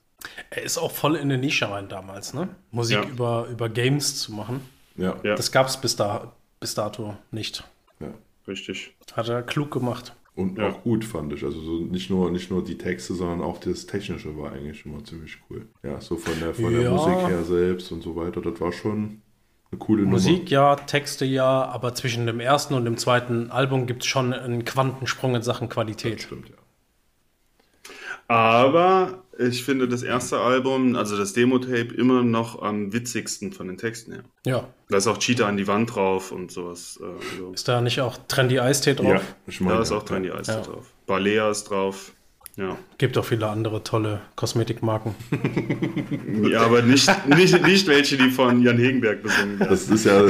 Er 0.49 0.63
ist 0.63 0.77
auch 0.77 0.91
voll 0.91 1.15
in 1.15 1.29
der 1.29 1.37
Nische 1.37 1.69
rein 1.69 1.87
damals, 1.87 2.33
ne? 2.33 2.49
Musik 2.71 2.97
ja. 2.97 3.09
über, 3.09 3.47
über 3.51 3.69
Games 3.69 4.19
zu 4.19 4.33
machen. 4.33 4.61
Ja. 4.97 5.15
Das 5.23 5.51
gab 5.51 5.67
es 5.67 5.77
bis, 5.77 5.95
da, 5.95 6.33
bis 6.59 6.75
dato 6.75 7.15
nicht. 7.31 7.63
Ja. 7.99 8.13
Richtig. 8.47 8.93
Hat 9.13 9.29
er 9.29 9.43
klug 9.43 9.71
gemacht. 9.71 10.13
Und 10.35 10.57
ja. 10.57 10.69
auch 10.69 10.83
gut, 10.83 11.03
fand 11.03 11.33
ich. 11.33 11.43
Also 11.43 11.59
so 11.59 11.79
nicht 11.79 12.09
nur, 12.09 12.31
nicht 12.31 12.49
nur 12.49 12.63
die 12.63 12.77
Texte, 12.77 13.13
sondern 13.13 13.41
auch 13.41 13.57
das 13.59 13.85
Technische 13.85 14.37
war 14.37 14.53
eigentlich 14.53 14.85
immer 14.85 15.03
ziemlich 15.03 15.37
cool. 15.49 15.67
Ja, 15.83 15.99
so 15.99 16.15
von 16.15 16.39
der, 16.39 16.53
von 16.53 16.73
der 16.73 16.91
Musik 16.91 17.27
her 17.27 17.43
selbst 17.43 17.91
und 17.91 18.01
so 18.01 18.15
weiter. 18.15 18.41
Das 18.41 18.59
war 18.61 18.71
schon 18.71 19.21
eine 19.71 19.79
coole 19.79 20.03
Musik 20.03 20.37
Nummer. 20.37 20.49
ja, 20.49 20.75
Texte 20.75 21.25
ja, 21.25 21.65
aber 21.65 21.93
zwischen 21.93 22.25
dem 22.25 22.39
ersten 22.39 22.73
und 22.73 22.85
dem 22.85 22.97
zweiten 22.97 23.51
Album 23.51 23.85
gibt 23.85 24.03
es 24.03 24.07
schon 24.07 24.33
einen 24.33 24.65
Quantensprung 24.65 25.35
in 25.35 25.41
Sachen 25.41 25.69
Qualität. 25.69 26.15
Das 26.15 26.23
stimmt, 26.23 26.49
ja. 26.49 26.55
Aber 28.29 29.23
ich 29.39 29.63
finde 29.63 29.87
das 29.87 30.03
erste 30.03 30.39
Album, 30.39 30.95
also 30.95 31.17
das 31.17 31.33
Demo-Tape, 31.33 31.95
immer 31.97 32.21
noch 32.23 32.61
am 32.61 32.93
witzigsten 32.93 33.51
von 33.51 33.67
den 33.67 33.77
Texten 33.77 34.11
her. 34.11 34.23
Ja. 34.45 34.67
Da 34.87 34.97
ist 34.97 35.07
auch 35.07 35.17
Cheetah 35.17 35.47
an 35.47 35.57
die 35.57 35.67
Wand 35.67 35.95
drauf 35.95 36.31
und 36.31 36.51
sowas. 36.51 36.99
Also 37.01 37.51
ist 37.51 37.67
da 37.67 37.81
nicht 37.81 38.01
auch 38.01 38.17
Trendy 38.27 38.59
Eistee 38.59 38.93
drauf? 38.93 39.07
Ja, 39.07 39.21
ich 39.47 39.59
meine, 39.61 39.77
da 39.77 39.81
ist 39.81 39.91
auch 39.91 40.03
Trendy 40.03 40.29
Eistee 40.29 40.53
ja. 40.53 40.61
drauf. 40.61 40.93
Balea 41.07 41.49
ist 41.49 41.63
drauf. 41.65 42.11
Ja. 42.55 42.77
Gibt 42.99 43.17
auch 43.17 43.25
viele 43.25 43.47
andere 43.47 43.83
tolle 43.83 44.21
Kosmetikmarken. 44.35 45.15
ja, 46.51 46.61
aber 46.61 46.83
nicht, 46.83 47.09
nicht, 47.29 47.63
nicht 47.65 47.87
welche, 47.87 48.17
die 48.17 48.29
von 48.29 48.61
Jan 48.61 48.77
Hegenberg 48.77 49.23
besungen 49.23 49.59
werden. 49.59 49.71
Das 49.71 49.89
ist 49.89 50.05
ja, 50.05 50.21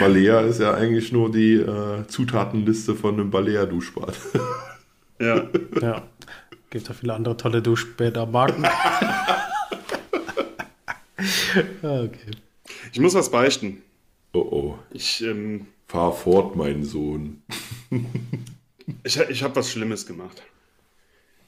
Balea 0.00 0.40
ist 0.40 0.60
ja 0.60 0.74
eigentlich 0.74 1.12
nur 1.12 1.30
die 1.30 1.54
äh, 1.54 2.06
Zutatenliste 2.08 2.94
von 2.94 3.14
einem 3.14 3.30
Balea-Duschbad. 3.30 4.14
ja. 5.20 5.48
Ja. 5.80 6.02
Gibt 6.70 6.88
ja 6.88 6.94
viele 6.94 7.14
andere 7.14 7.36
tolle 7.36 7.62
Duschbäder-Marken. 7.62 8.64
okay. 11.82 12.30
Ich 12.92 13.00
muss 13.00 13.14
was 13.14 13.30
beichten. 13.30 13.82
Oh 14.32 14.38
oh. 14.38 14.78
Ich, 14.90 15.24
ähm, 15.24 15.66
Fahr 15.86 16.12
fort, 16.12 16.54
mein 16.54 16.84
Sohn. 16.84 17.42
ich 19.02 19.18
ich 19.18 19.42
habe 19.42 19.56
was 19.56 19.72
Schlimmes 19.72 20.06
gemacht. 20.06 20.42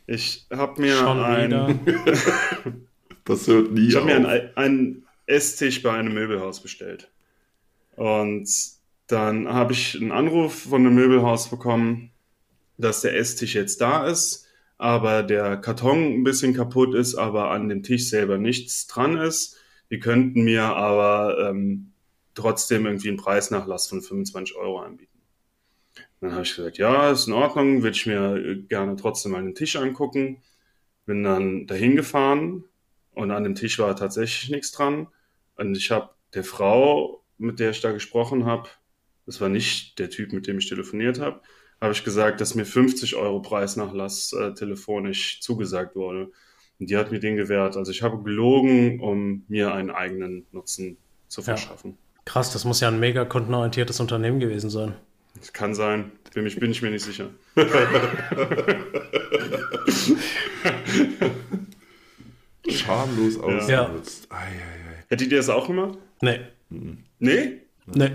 Ich 0.06 0.46
habe 0.50 0.80
mir 0.80 0.96
Schon 0.96 1.20
ein. 1.20 1.50
das 3.24 3.46
hört 3.46 3.70
nie 3.70 3.88
Ich 3.88 3.96
habe 3.96 4.06
mir 4.06 4.52
einen 4.56 5.06
Esstisch 5.26 5.82
bei 5.82 5.92
einem 5.92 6.14
Möbelhaus 6.14 6.60
bestellt. 6.60 7.10
Und 7.96 8.48
dann 9.06 9.48
habe 9.48 9.72
ich 9.72 10.00
einen 10.00 10.10
Anruf 10.10 10.62
von 10.62 10.80
einem 10.80 10.94
Möbelhaus 10.94 11.50
bekommen, 11.50 12.09
dass 12.80 13.02
der 13.02 13.16
Esstisch 13.16 13.54
jetzt 13.54 13.80
da 13.80 14.06
ist 14.06 14.46
aber 14.80 15.22
der 15.22 15.58
Karton 15.58 15.98
ein 16.04 16.24
bisschen 16.24 16.54
kaputt 16.54 16.94
ist, 16.94 17.14
aber 17.14 17.50
an 17.50 17.68
dem 17.68 17.82
Tisch 17.82 18.08
selber 18.08 18.38
nichts 18.38 18.86
dran 18.86 19.18
ist. 19.18 19.58
Die 19.90 20.00
könnten 20.00 20.40
mir 20.40 20.64
aber 20.64 21.50
ähm, 21.50 21.92
trotzdem 22.34 22.86
irgendwie 22.86 23.08
einen 23.08 23.18
Preisnachlass 23.18 23.88
von 23.88 24.00
25 24.00 24.56
Euro 24.56 24.80
anbieten. 24.80 25.20
Dann 26.22 26.32
habe 26.32 26.44
ich 26.44 26.56
gesagt, 26.56 26.78
ja, 26.78 27.10
ist 27.10 27.26
in 27.26 27.34
Ordnung, 27.34 27.82
würde 27.82 27.94
ich 27.94 28.06
mir 28.06 28.62
gerne 28.68 28.96
trotzdem 28.96 29.32
mal 29.32 29.42
den 29.42 29.54
Tisch 29.54 29.76
angucken. 29.76 30.42
Bin 31.04 31.24
dann 31.24 31.66
dahin 31.66 31.94
gefahren 31.94 32.64
und 33.10 33.32
an 33.32 33.44
dem 33.44 33.56
Tisch 33.56 33.78
war 33.78 33.94
tatsächlich 33.94 34.48
nichts 34.48 34.72
dran. 34.72 35.08
Und 35.56 35.76
ich 35.76 35.90
habe 35.90 36.08
der 36.32 36.44
Frau, 36.44 37.22
mit 37.36 37.60
der 37.60 37.72
ich 37.72 37.82
da 37.82 37.92
gesprochen 37.92 38.46
habe, 38.46 38.70
das 39.26 39.42
war 39.42 39.50
nicht 39.50 39.98
der 39.98 40.08
Typ, 40.08 40.32
mit 40.32 40.46
dem 40.46 40.56
ich 40.56 40.70
telefoniert 40.70 41.20
habe, 41.20 41.42
habe 41.80 41.92
ich 41.92 42.04
gesagt, 42.04 42.40
dass 42.40 42.54
mir 42.54 42.66
50 42.66 43.16
Euro 43.16 43.40
Preisnachlass 43.40 44.32
äh, 44.32 44.52
telefonisch 44.54 45.40
zugesagt 45.40 45.96
wurde. 45.96 46.30
Und 46.78 46.90
die 46.90 46.96
hat 46.96 47.10
mir 47.10 47.20
den 47.20 47.36
gewährt. 47.36 47.76
Also 47.76 47.90
ich 47.90 48.02
habe 48.02 48.22
gelogen, 48.22 49.00
um 49.00 49.44
mir 49.48 49.74
einen 49.74 49.90
eigenen 49.90 50.46
Nutzen 50.52 50.96
zu 51.28 51.42
verschaffen. 51.42 51.92
Ja. 51.92 51.96
Krass, 52.24 52.52
das 52.52 52.64
muss 52.64 52.80
ja 52.80 52.88
ein 52.88 53.00
mega 53.00 53.24
kundenorientiertes 53.24 54.00
Unternehmen 54.00 54.40
gewesen 54.40 54.70
sein. 54.70 54.94
Das 55.38 55.52
kann 55.52 55.74
sein. 55.74 56.12
Für 56.32 56.42
mich 56.42 56.58
bin 56.58 56.70
ich 56.70 56.82
mir 56.82 56.90
nicht 56.90 57.04
sicher. 57.04 57.30
Schamlos 62.68 63.38
ausgenutzt. 63.38 64.28
Ja. 64.30 64.38
Hättet 65.08 65.32
ihr 65.32 65.38
das 65.38 65.48
auch 65.48 65.66
gemacht? 65.66 65.98
Nee. 66.20 66.40
Nee? 67.18 67.62
Nee. 67.86 68.10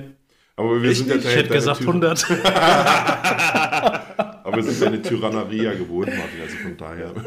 Aber 0.55 0.81
wir 0.81 0.91
ich, 0.91 0.99
sind 0.99 1.09
ja 1.09 1.17
ich 1.17 1.25
hätte 1.25 1.49
gesagt 1.49 1.81
100. 1.81 2.31
Aber 4.45 4.55
wir 4.55 4.63
sind 4.63 4.79
ja 4.81 4.87
eine 4.87 5.01
Tyranneria 5.01 5.73
gewohnt, 5.73 6.07
Martin, 6.07 6.41
also 6.41 6.55
von 6.57 6.77
daher. 6.77 7.13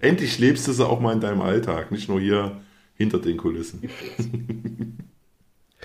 Endlich 0.00 0.38
lebst 0.38 0.68
du 0.68 0.72
sie 0.72 0.86
auch 0.86 1.00
mal 1.00 1.12
in 1.12 1.20
deinem 1.20 1.40
Alltag, 1.40 1.90
nicht 1.90 2.08
nur 2.08 2.20
hier 2.20 2.60
hinter 2.94 3.18
den 3.18 3.36
Kulissen. 3.36 3.88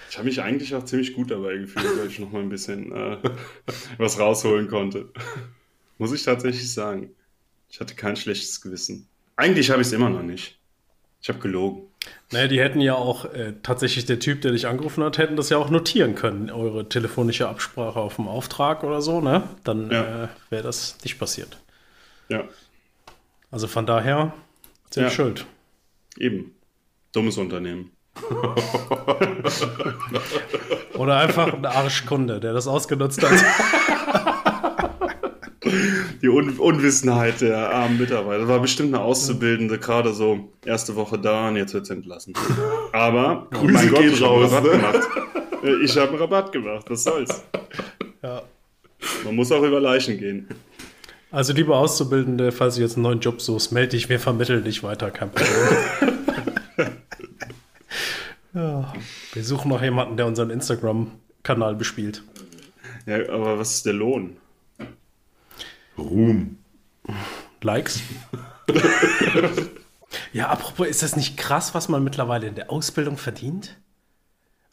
Ich 0.09 0.17
habe 0.17 0.27
mich 0.27 0.41
eigentlich 0.41 0.75
auch 0.75 0.85
ziemlich 0.85 1.13
gut 1.13 1.31
dabei 1.31 1.57
gefühlt, 1.57 1.97
weil 1.97 2.07
ich 2.07 2.19
noch 2.19 2.31
mal 2.31 2.41
ein 2.41 2.49
bisschen 2.49 2.91
äh, 2.91 3.17
was 3.97 4.19
rausholen 4.19 4.67
konnte. 4.67 5.09
Muss 5.97 6.11
ich 6.11 6.23
tatsächlich 6.23 6.71
sagen. 6.71 7.11
Ich 7.69 7.79
hatte 7.79 7.95
kein 7.95 8.15
schlechtes 8.15 8.61
Gewissen. 8.61 9.07
Eigentlich 9.35 9.71
habe 9.71 9.81
ich 9.81 9.87
es 9.87 9.93
immer 9.93 10.09
noch 10.09 10.21
nicht. 10.21 10.59
Ich 11.21 11.29
habe 11.29 11.39
gelogen. 11.39 11.87
Naja, 12.31 12.47
die 12.47 12.59
hätten 12.59 12.81
ja 12.81 12.95
auch 12.95 13.25
äh, 13.25 13.53
tatsächlich 13.61 14.05
der 14.05 14.19
Typ, 14.19 14.41
der 14.41 14.51
dich 14.51 14.67
angerufen 14.67 15.03
hat, 15.03 15.17
hätten 15.17 15.35
das 15.35 15.49
ja 15.49 15.57
auch 15.57 15.69
notieren 15.69 16.15
können, 16.15 16.49
eure 16.49 16.89
telefonische 16.89 17.47
Absprache 17.47 17.99
auf 17.99 18.15
dem 18.15 18.27
Auftrag 18.27 18.83
oder 18.83 19.01
so, 19.01 19.21
ne? 19.21 19.43
Dann 19.63 19.91
ja. 19.91 20.23
äh, 20.23 20.27
wäre 20.49 20.63
das 20.63 20.97
nicht 21.03 21.19
passiert. 21.19 21.57
Ja. 22.29 22.45
Also 23.51 23.67
von 23.67 23.85
daher, 23.85 24.33
sehr 24.89 25.03
ja. 25.03 25.09
schuld. 25.09 25.45
Eben. 26.17 26.55
Dummes 27.11 27.37
Unternehmen. 27.37 27.91
Oder 30.95 31.17
einfach 31.17 31.53
ein 31.53 31.65
Arschkunde, 31.65 32.39
der 32.39 32.53
das 32.53 32.67
ausgenutzt 32.67 33.21
hat. 33.23 33.31
Die 36.21 36.29
Un 36.29 36.57
Unwissenheit 36.57 37.41
der 37.41 37.69
armen 37.69 37.97
Mitarbeiter. 37.97 38.39
Das 38.39 38.49
war 38.49 38.59
bestimmt 38.59 38.93
eine 38.93 39.03
Auszubildende, 39.03 39.77
gerade 39.79 40.13
so 40.13 40.49
erste 40.65 40.95
Woche 40.95 41.17
da 41.17 41.47
und 41.47 41.55
jetzt 41.55 41.73
wird 41.73 41.85
sie 41.85 41.93
entlassen. 41.93 42.33
Aber, 42.91 43.47
Grüße 43.51 43.73
mein 43.73 43.89
Gott, 43.89 44.03
ich 44.03 44.21
habe 44.21 44.43
Rabatt 44.43 44.63
ne? 44.63 44.69
gemacht. 44.71 45.07
Ich 45.83 45.97
habe 45.97 46.09
einen 46.09 46.19
Rabatt 46.19 46.51
gemacht, 46.51 46.85
was 46.89 47.03
soll's. 47.03 47.43
Ja. 48.21 48.41
Man 49.23 49.35
muss 49.35 49.51
auch 49.51 49.63
über 49.63 49.79
Leichen 49.79 50.17
gehen. 50.17 50.47
Also, 51.31 51.53
liebe 51.53 51.75
Auszubildende, 51.75 52.51
falls 52.51 52.75
du 52.75 52.81
jetzt 52.81 52.95
einen 52.95 53.03
neuen 53.03 53.19
Job 53.19 53.41
suchst, 53.41 53.71
melde 53.71 53.89
dich, 53.89 54.09
wir 54.09 54.19
vermitteln 54.19 54.63
dich 54.63 54.83
weiter, 54.83 55.11
kein 55.11 55.31
Problem. 55.31 55.77
Ja. 58.53 58.93
Wir 59.33 59.43
suchen 59.43 59.69
noch 59.69 59.81
jemanden, 59.81 60.15
der 60.15 60.27
unseren 60.27 60.51
Instagram-Kanal 60.51 61.75
bespielt. 61.75 62.23
Ja, 63.05 63.27
aber 63.29 63.57
was 63.57 63.75
ist 63.75 63.85
der 63.85 63.93
Lohn? 63.93 64.37
Ruhm. 65.97 66.57
Likes? 67.61 68.01
ja, 70.33 70.49
apropos, 70.49 70.87
ist 70.87 71.03
das 71.03 71.15
nicht 71.15 71.37
krass, 71.37 71.73
was 71.73 71.89
man 71.89 72.03
mittlerweile 72.03 72.47
in 72.47 72.55
der 72.55 72.71
Ausbildung 72.71 73.17
verdient? 73.17 73.77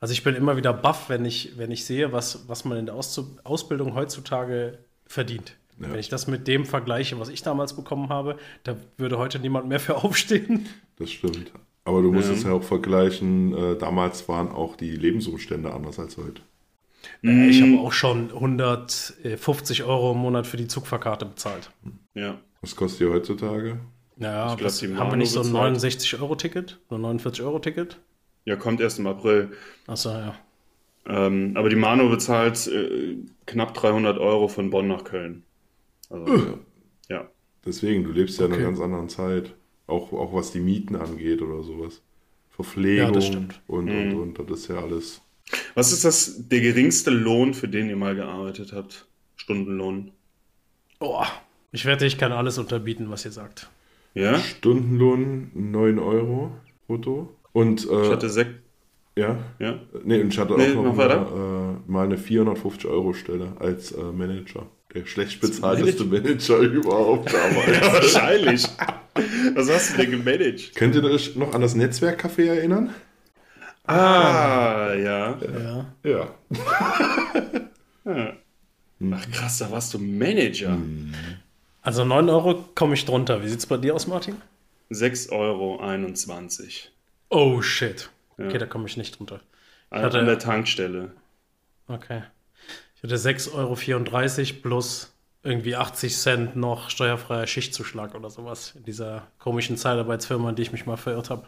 Also 0.01 0.13
ich 0.13 0.25
bin 0.25 0.35
immer 0.35 0.57
wieder 0.57 0.73
baff, 0.73 1.09
wenn 1.09 1.25
ich, 1.25 1.59
wenn 1.59 1.71
ich 1.71 1.85
sehe, 1.85 2.13
was, 2.13 2.49
was 2.49 2.65
man 2.65 2.79
in 2.79 2.87
der 2.87 2.95
Aus 2.95 3.23
Ausbildung 3.45 3.95
heutzutage 3.95 4.79
verdient. 5.07 5.57
Ja. 5.79 5.91
Wenn 5.91 5.99
ich 5.99 6.09
das 6.09 6.27
mit 6.27 6.49
dem 6.49 6.65
vergleiche, 6.65 7.19
was 7.19 7.29
ich 7.29 7.43
damals 7.43 7.75
bekommen 7.75 8.09
habe, 8.09 8.37
da 8.65 8.77
würde 8.97 9.19
heute 9.19 9.39
niemand 9.39 9.69
mehr 9.69 9.81
für 9.81 9.97
aufstehen. 10.05 10.69
Das 10.97 11.11
stimmt. 11.11 11.53
Aber 11.85 12.03
du 12.03 12.13
musst 12.13 12.29
ja. 12.29 12.35
es 12.35 12.43
ja 12.45 12.53
auch 12.53 12.63
vergleichen, 12.63 13.55
äh, 13.55 13.77
damals 13.77 14.29
waren 14.29 14.51
auch 14.51 14.77
die 14.77 14.91
Lebensumstände 14.91 15.73
anders 15.73 15.99
als 15.99 16.17
heute. 16.17 16.43
Äh, 17.23 17.49
ich 17.49 17.63
habe 17.63 17.79
auch 17.79 17.93
schon 17.93 18.31
150 18.31 19.85
Euro 19.85 20.13
im 20.13 20.19
Monat 20.19 20.47
für 20.47 20.57
die 20.57 20.69
Zugfahrkarte 20.69 21.27
bezahlt. 21.27 21.71
Ja. 22.15 22.41
Was 22.61 22.77
kostet 22.77 23.01
die 23.01 23.13
heutzutage? 23.13 23.81
Ja, 24.19 24.55
glaub, 24.55 24.67
was, 24.67 24.83
haben 24.83 25.11
wir 25.11 25.17
nicht 25.17 25.33
so 25.33 25.41
ein 25.41 25.47
69-Euro-Ticket? 25.47 26.79
Ein 26.91 27.01
49-Euro-Ticket? 27.01 27.99
Ja, 28.45 28.57
kommt 28.57 28.81
erst 28.81 28.99
im 28.99 29.07
April. 29.07 29.53
Achso, 29.87 30.11
ja. 30.11 30.35
Ähm, 31.07 31.53
aber 31.57 31.71
die 31.71 31.77
Mano 31.77 32.09
bezahlt 32.11 32.67
äh, 32.67 33.17
knapp 33.47 33.73
300 33.75 34.19
Euro 34.19 34.49
von 34.49 34.69
Bonn 34.71 34.89
nach 34.89 35.05
Köln. 35.05 35.45
Also, 36.11 36.59
ja. 37.09 37.29
Deswegen, 37.65 38.05
du 38.05 38.13
lebst 38.13 38.39
ja 38.39 38.47
okay. 38.47 38.55
in 38.55 38.61
einer 38.61 38.71
ganz 38.71 38.81
anderen 38.81 39.09
Zeit. 39.09 39.55
Auch, 39.87 40.13
auch 40.13 40.33
was 40.33 40.53
die 40.53 40.61
Mieten 40.61 40.97
angeht 40.97 41.43
oder 41.43 41.63
sowas. 41.63 42.03
Verpflegung 42.51 43.15
ja, 43.19 43.39
und, 43.67 43.87
mhm. 43.87 44.21
und, 44.21 44.39
und, 44.39 44.51
das 44.51 44.61
ist 44.61 44.69
ja 44.69 44.77
alles. 44.77 45.23
Was 45.75 45.93
ist 45.93 46.05
das, 46.05 46.49
der 46.49 46.61
geringste 46.61 47.11
Lohn, 47.11 47.55
für 47.55 47.69
den 47.69 47.89
ihr 47.89 47.97
mal 47.97 48.15
gearbeitet 48.15 48.73
habt? 48.73 49.07
Stundenlohn? 49.37 50.13
Oh, 51.01 51.25
ich 51.73 51.87
wette, 51.87 52.07
ich 52.07 52.19
kann 52.19 52.33
alles 52.33 52.59
unterbieten, 52.59 53.11
was 53.11 53.25
ihr 53.25 53.33
sagt. 53.33 53.71
Ja? 54.15 54.39
Stundenlohn 54.39 55.51
9 55.55 55.99
Euro 55.99 56.53
brutto. 56.87 57.37
Und, 57.53 57.89
äh, 57.89 58.03
ich 58.03 58.11
hatte 58.11 58.29
sechs. 58.29 58.51
Ja? 59.17 59.39
Ja. 59.59 59.79
Nee, 60.05 60.21
und 60.21 60.33
ich 60.33 60.39
hatte 60.39 60.57
nee, 60.57 60.73
auch 60.73 60.83
noch 60.83 60.95
mal, 60.95 61.11
äh, 61.11 61.91
mal 61.91 62.05
eine 62.05 62.17
450 62.17 62.89
Euro 62.89 63.13
Stelle 63.13 63.53
als 63.59 63.93
äh, 63.93 64.03
Manager. 64.03 64.67
Der 64.95 65.07
schlecht 65.07 65.41
bezahlteste 65.41 66.05
Manager 66.05 66.59
überhaupt 66.59 67.33
damals. 67.33 67.81
ja, 67.81 67.93
wahrscheinlich. 67.93 68.67
Was 69.55 69.71
hast 69.71 69.93
du 69.93 70.03
denn 70.03 70.11
gemanagt? 70.11 70.75
Könnt 70.75 70.95
ihr 70.95 71.05
euch 71.05 71.37
noch 71.37 71.55
an 71.55 71.61
das 71.61 71.77
Netzwerkcafé 71.77 72.47
erinnern? 72.47 72.95
Ah, 73.91 74.95
ja. 74.95 75.39
Ja. 75.41 75.87
Ja. 76.05 76.29
ja. 78.05 78.33
Ach 79.13 79.31
krass, 79.31 79.59
da 79.59 79.71
warst 79.71 79.95
du 79.95 79.99
Manager. 79.99 80.73
Hm. 80.73 81.15
Also 81.83 82.05
9 82.05 82.29
Euro 82.29 82.65
komme 82.75 82.95
ich 82.95 83.05
drunter. 83.05 83.43
Wie 83.43 83.49
sieht 83.49 83.61
es 83.61 83.67
bei 83.67 83.79
dir 83.79 83.95
aus, 83.95 84.07
Martin? 84.07 84.37
6,21 84.91 85.33
Euro. 85.33 85.81
Oh 87.31 87.63
shit. 87.63 88.11
Ja. 88.39 88.47
Okay, 88.47 88.59
da 88.59 88.67
komme 88.67 88.87
ich 88.87 88.97
nicht 88.97 89.19
drunter. 89.19 89.41
Ich 89.93 89.99
hatte, 89.99 90.19
an 90.19 90.27
der 90.27 90.39
Tankstelle. 90.39 91.13
Okay. 91.89 92.23
Ich 92.97 93.03
hatte 93.03 93.17
6,34 93.17 93.55
Euro 93.55 94.61
plus 94.63 95.15
irgendwie 95.43 95.75
80 95.75 96.17
Cent 96.17 96.57
noch 96.57 96.91
steuerfreier 96.91 97.47
Schichtzuschlag 97.47 98.15
oder 98.15 98.31
sowas 98.31 98.75
in 98.77 98.85
dieser 98.85 99.27
komischen 99.39 99.77
Zeitarbeitsfirma, 99.77 100.51
in 100.51 100.57
die 100.57 100.63
ich 100.63 100.73
mich 100.73 100.87
mal 100.87 100.97
verirrt 100.97 101.31
habe. 101.31 101.47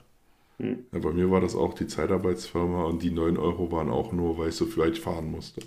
Hm. 0.58 0.86
Ja, 0.92 0.98
bei 0.98 1.12
mir 1.12 1.30
war 1.30 1.40
das 1.40 1.54
auch 1.54 1.74
die 1.74 1.86
Zeitarbeitsfirma 1.86 2.84
und 2.84 3.02
die 3.02 3.10
9 3.10 3.36
Euro 3.36 3.70
waren 3.72 3.90
auch 3.90 4.12
nur, 4.12 4.38
weil 4.38 4.50
ich 4.50 4.54
so 4.54 4.66
vielleicht 4.66 4.98
fahren 4.98 5.30
musste. 5.30 5.62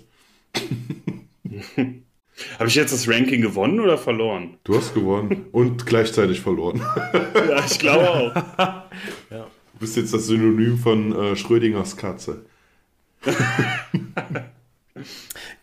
Habe 2.58 2.68
ich 2.68 2.74
jetzt 2.74 2.92
das 2.92 3.08
Ranking 3.08 3.40
gewonnen 3.40 3.80
oder 3.80 3.96
verloren? 3.96 4.58
Du 4.64 4.76
hast 4.76 4.94
gewonnen 4.94 5.46
und 5.52 5.86
gleichzeitig 5.86 6.40
verloren. 6.40 6.82
ja, 7.34 7.64
ich 7.64 7.78
glaube 7.78 8.10
auch. 8.10 8.34
ja. 9.30 9.46
Du 9.72 9.80
bist 9.80 9.96
jetzt 9.96 10.12
das 10.12 10.26
Synonym 10.26 10.78
von 10.78 11.14
äh, 11.14 11.36
Schrödingers 11.36 11.96
Katze. 11.96 12.44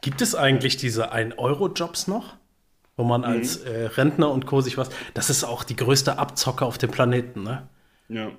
Gibt 0.02 0.22
es 0.22 0.36
eigentlich 0.36 0.78
diese 0.78 1.14
1-Euro-Jobs 1.14 2.08
noch? 2.08 2.36
Wo 2.96 3.04
man 3.04 3.22
mhm. 3.22 3.28
als 3.28 3.58
äh, 3.58 3.86
Rentner 3.86 4.32
und 4.32 4.46
Co. 4.46 4.62
sich 4.62 4.78
was. 4.78 4.90
Das 5.14 5.30
ist 5.30 5.44
auch 5.44 5.64
die 5.64 5.76
größte 5.76 6.18
Abzocke 6.18 6.66
auf 6.66 6.78
dem 6.78 6.92
Planeten, 6.92 7.44
ne? 7.44 7.68
Ja. 8.10 8.32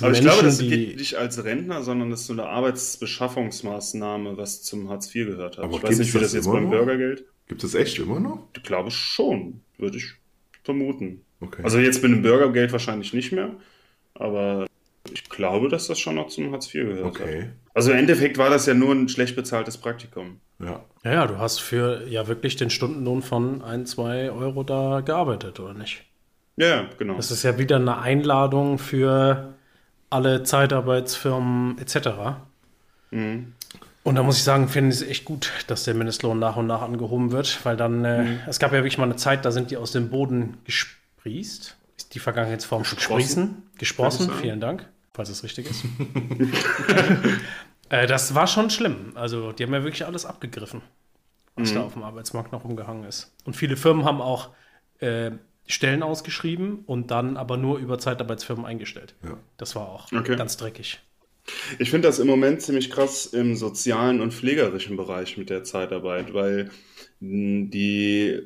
Aber 0.00 0.10
Menschen, 0.10 0.26
ich 0.26 0.32
glaube, 0.32 0.44
das 0.44 0.58
geht 0.58 0.96
nicht 0.96 1.14
als 1.14 1.44
Rentner, 1.44 1.82
sondern 1.82 2.10
das 2.10 2.20
ist 2.20 2.26
so 2.26 2.32
eine 2.32 2.46
Arbeitsbeschaffungsmaßnahme, 2.46 4.36
was 4.36 4.62
zum 4.62 4.88
Hartz 4.88 5.14
IV 5.14 5.28
gehört 5.28 5.58
hat. 5.58 5.64
Aber 5.64 5.76
ich 5.76 5.82
weiß 5.82 5.98
nicht, 5.98 6.14
wie 6.14 6.18
das, 6.18 6.32
das 6.32 6.34
jetzt 6.34 6.52
beim 6.52 6.64
noch? 6.64 6.70
Bürgergeld. 6.70 7.24
Gibt 7.46 7.64
es 7.64 7.74
echt 7.74 7.98
immer 7.98 8.20
noch? 8.20 8.48
Ich 8.56 8.62
glaube 8.62 8.90
schon, 8.90 9.60
würde 9.78 9.96
ich 9.96 10.14
vermuten. 10.64 11.22
Okay. 11.40 11.62
Also 11.62 11.78
jetzt 11.78 12.02
mit 12.02 12.12
dem 12.12 12.22
Bürgergeld 12.22 12.72
wahrscheinlich 12.72 13.12
nicht 13.12 13.32
mehr, 13.32 13.50
aber 14.14 14.66
ich 15.12 15.28
glaube, 15.28 15.68
dass 15.68 15.86
das 15.86 15.98
schon 15.98 16.16
noch 16.16 16.28
zum 16.28 16.52
Hartz 16.52 16.66
IV 16.74 16.88
gehört 16.88 17.06
okay. 17.06 17.42
hat. 17.42 17.48
Also 17.74 17.92
im 17.92 17.98
Endeffekt 17.98 18.36
war 18.36 18.50
das 18.50 18.66
ja 18.66 18.74
nur 18.74 18.92
ein 18.94 19.08
schlecht 19.08 19.36
bezahltes 19.36 19.78
Praktikum. 19.78 20.40
Ja. 20.58 20.84
ja. 21.04 21.12
Ja, 21.12 21.26
du 21.26 21.38
hast 21.38 21.60
für 21.60 22.06
ja 22.08 22.26
wirklich 22.26 22.56
den 22.56 22.70
Stundenlohn 22.70 23.22
von 23.22 23.62
1, 23.62 23.92
2 23.92 24.32
Euro 24.32 24.64
da 24.64 25.00
gearbeitet, 25.00 25.60
oder 25.60 25.74
nicht? 25.74 26.04
Ja, 26.56 26.88
genau. 26.98 27.14
Das 27.14 27.30
ist 27.30 27.44
ja 27.44 27.56
wieder 27.56 27.76
eine 27.76 27.98
Einladung 27.98 28.78
für 28.78 29.54
alle 30.10 30.42
Zeitarbeitsfirmen 30.42 31.78
etc. 31.78 32.08
Mhm. 33.10 33.54
Und 34.04 34.14
da 34.14 34.22
muss 34.22 34.38
ich 34.38 34.42
sagen, 34.44 34.68
finde 34.68 34.94
ich 34.94 35.02
es 35.02 35.06
echt 35.06 35.24
gut, 35.24 35.52
dass 35.66 35.84
der 35.84 35.94
Mindestlohn 35.94 36.38
nach 36.38 36.56
und 36.56 36.66
nach 36.66 36.80
angehoben 36.80 37.30
wird, 37.30 37.64
weil 37.64 37.76
dann, 37.76 38.04
äh, 38.04 38.22
mhm. 38.22 38.40
es 38.46 38.58
gab 38.58 38.72
ja 38.72 38.78
wirklich 38.78 38.96
mal 38.96 39.04
eine 39.04 39.16
Zeit, 39.16 39.44
da 39.44 39.50
sind 39.50 39.70
die 39.70 39.76
aus 39.76 39.92
dem 39.92 40.08
Boden 40.08 40.58
gesprießt. 40.64 41.76
Ist 41.96 42.14
die 42.14 42.18
Vergangenheitsform 42.18 42.84
sprießen? 42.84 43.62
Gesprossen, 43.76 44.30
vielen 44.40 44.60
Dank, 44.60 44.88
falls 45.12 45.28
es 45.28 45.42
richtig 45.42 45.68
ist. 45.68 45.84
äh, 47.90 48.06
das 48.06 48.34
war 48.34 48.46
schon 48.46 48.70
schlimm. 48.70 49.12
Also, 49.14 49.52
die 49.52 49.64
haben 49.64 49.74
ja 49.74 49.82
wirklich 49.82 50.06
alles 50.06 50.24
abgegriffen, 50.24 50.80
was 51.56 51.72
mhm. 51.72 51.74
da 51.74 51.82
auf 51.82 51.92
dem 51.92 52.02
Arbeitsmarkt 52.02 52.52
noch 52.52 52.64
umgehangen 52.64 53.04
ist. 53.04 53.34
Und 53.44 53.56
viele 53.56 53.76
Firmen 53.76 54.04
haben 54.06 54.22
auch 54.22 54.50
äh, 55.00 55.32
Stellen 55.68 56.02
ausgeschrieben 56.02 56.80
und 56.86 57.10
dann 57.10 57.36
aber 57.36 57.56
nur 57.56 57.78
über 57.78 57.98
Zeitarbeitsfirmen 57.98 58.64
eingestellt. 58.64 59.14
Ja. 59.22 59.38
Das 59.58 59.76
war 59.76 59.88
auch 59.88 60.10
okay. 60.12 60.34
ganz 60.34 60.56
dreckig. 60.56 61.00
Ich 61.78 61.90
finde 61.90 62.08
das 62.08 62.18
im 62.18 62.26
Moment 62.26 62.62
ziemlich 62.62 62.90
krass 62.90 63.26
im 63.26 63.54
sozialen 63.54 64.20
und 64.20 64.34
pflegerischen 64.34 64.96
Bereich 64.96 65.36
mit 65.38 65.50
der 65.50 65.64
Zeitarbeit, 65.64 66.34
weil 66.34 66.70
die 67.20 68.42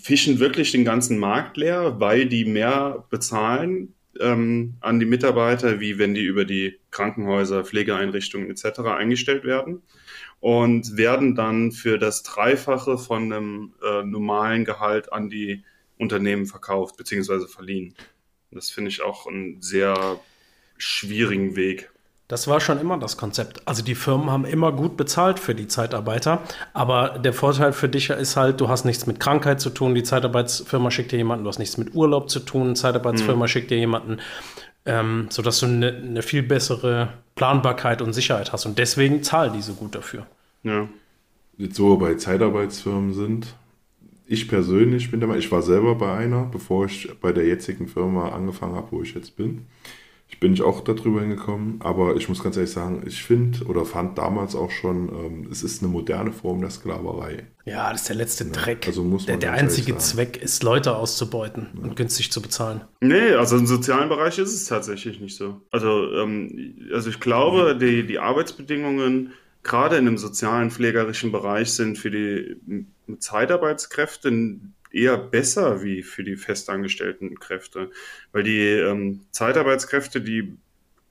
fischen 0.00 0.38
wirklich 0.38 0.72
den 0.72 0.84
ganzen 0.84 1.18
Markt 1.18 1.56
leer, 1.56 2.00
weil 2.00 2.26
die 2.26 2.44
mehr 2.44 3.04
bezahlen 3.10 3.94
ähm, 4.20 4.74
an 4.80 5.00
die 5.00 5.06
Mitarbeiter, 5.06 5.80
wie 5.80 5.98
wenn 5.98 6.14
die 6.14 6.24
über 6.24 6.44
die 6.44 6.78
Krankenhäuser, 6.90 7.64
Pflegeeinrichtungen 7.64 8.50
etc. 8.50 8.80
eingestellt 8.80 9.44
werden 9.44 9.82
und 10.40 10.96
werden 10.96 11.34
dann 11.34 11.72
für 11.72 11.98
das 11.98 12.22
Dreifache 12.22 12.98
von 12.98 13.32
einem 13.32 13.72
äh, 13.82 14.02
normalen 14.04 14.64
Gehalt 14.64 15.12
an 15.12 15.30
die 15.30 15.64
Unternehmen 15.98 16.46
verkauft 16.46 16.96
bzw. 16.96 17.46
verliehen. 17.46 17.94
Das 18.50 18.70
finde 18.70 18.90
ich 18.90 19.02
auch 19.02 19.26
einen 19.26 19.60
sehr 19.62 20.20
schwierigen 20.76 21.56
Weg. 21.56 21.90
Das 22.26 22.48
war 22.48 22.58
schon 22.58 22.80
immer 22.80 22.96
das 22.96 23.18
Konzept. 23.18 23.60
Also 23.68 23.82
die 23.82 23.94
Firmen 23.94 24.30
haben 24.30 24.46
immer 24.46 24.72
gut 24.72 24.96
bezahlt 24.96 25.38
für 25.38 25.54
die 25.54 25.68
Zeitarbeiter, 25.68 26.42
aber 26.72 27.18
der 27.18 27.34
Vorteil 27.34 27.74
für 27.74 27.88
dich 27.88 28.08
ist 28.08 28.36
halt, 28.36 28.60
du 28.60 28.68
hast 28.68 28.86
nichts 28.86 29.06
mit 29.06 29.20
Krankheit 29.20 29.60
zu 29.60 29.68
tun, 29.68 29.94
die 29.94 30.02
Zeitarbeitsfirma 30.02 30.90
schickt 30.90 31.12
dir 31.12 31.18
jemanden, 31.18 31.44
du 31.44 31.48
hast 31.50 31.58
nichts 31.58 31.76
mit 31.76 31.94
Urlaub 31.94 32.30
zu 32.30 32.40
tun, 32.40 32.68
die 32.68 32.80
Zeitarbeitsfirma 32.80 33.44
mhm. 33.44 33.48
schickt 33.48 33.70
dir 33.70 33.76
jemanden, 33.76 34.20
ähm, 34.86 35.26
sodass 35.28 35.60
du 35.60 35.66
eine 35.66 35.92
ne 35.92 36.22
viel 36.22 36.42
bessere 36.42 37.12
Planbarkeit 37.34 38.00
und 38.00 38.14
Sicherheit 38.14 38.52
hast 38.52 38.64
und 38.64 38.78
deswegen 38.78 39.22
zahlen 39.22 39.52
die 39.52 39.62
so 39.62 39.74
gut 39.74 39.94
dafür. 39.94 40.26
Ja. 40.62 40.88
Jetzt 41.58 41.76
so 41.76 41.96
bei 41.98 42.14
Zeitarbeitsfirmen 42.14 43.12
sind, 43.12 43.54
ich 44.26 44.48
persönlich 44.48 45.10
bin 45.10 45.20
der 45.20 45.34
ich 45.36 45.50
war 45.52 45.62
selber 45.62 45.94
bei 45.96 46.12
einer, 46.12 46.44
bevor 46.44 46.86
ich 46.86 47.08
bei 47.20 47.32
der 47.32 47.46
jetzigen 47.46 47.88
Firma 47.88 48.30
angefangen 48.30 48.74
habe, 48.74 48.88
wo 48.90 49.02
ich 49.02 49.14
jetzt 49.14 49.36
bin. 49.36 49.66
Ich 50.26 50.40
bin 50.40 50.52
nicht 50.52 50.62
auch 50.62 50.80
darüber 50.80 51.20
hingekommen, 51.20 51.76
aber 51.80 52.16
ich 52.16 52.28
muss 52.28 52.42
ganz 52.42 52.56
ehrlich 52.56 52.72
sagen, 52.72 53.04
ich 53.06 53.22
finde 53.22 53.64
oder 53.66 53.84
fand 53.84 54.18
damals 54.18 54.56
auch 54.56 54.70
schon, 54.70 55.08
ähm, 55.08 55.48
es 55.50 55.62
ist 55.62 55.82
eine 55.82 55.92
moderne 55.92 56.32
Form 56.32 56.60
der 56.60 56.70
Sklaverei. 56.70 57.44
Ja, 57.66 57.92
das 57.92 58.00
ist 58.00 58.08
der 58.08 58.16
letzte 58.16 58.44
Dreck. 58.46 58.86
also 58.86 59.04
muss 59.04 59.28
man 59.28 59.38
der, 59.38 59.50
der 59.50 59.52
einzige 59.52 59.96
Zweck 59.98 60.42
ist, 60.42 60.62
Leute 60.62 60.96
auszubeuten 60.96 61.68
ja. 61.74 61.84
und 61.84 61.94
günstig 61.94 62.32
zu 62.32 62.42
bezahlen. 62.42 62.80
Nee, 63.00 63.34
also 63.34 63.56
im 63.56 63.66
sozialen 63.66 64.08
Bereich 64.08 64.38
ist 64.38 64.54
es 64.54 64.64
tatsächlich 64.64 65.20
nicht 65.20 65.36
so. 65.36 65.60
Also, 65.70 66.12
ähm, 66.14 66.74
also 66.92 67.10
ich 67.10 67.20
glaube, 67.20 67.76
die, 67.80 68.06
die 68.06 68.18
Arbeitsbedingungen 68.18 69.32
gerade 69.64 69.96
in 69.96 70.04
dem 70.04 70.18
sozialen, 70.18 70.70
pflegerischen 70.70 71.32
Bereich 71.32 71.72
sind 71.72 71.98
für 71.98 72.10
die 72.10 72.56
Zeitarbeitskräfte 73.18 74.60
eher 74.92 75.18
besser 75.18 75.82
wie 75.82 76.02
für 76.02 76.22
die 76.22 76.36
festangestellten 76.36 77.38
Kräfte. 77.38 77.90
Weil 78.30 78.44
die 78.44 78.60
ähm, 78.60 79.26
Zeitarbeitskräfte, 79.32 80.20
die 80.20 80.56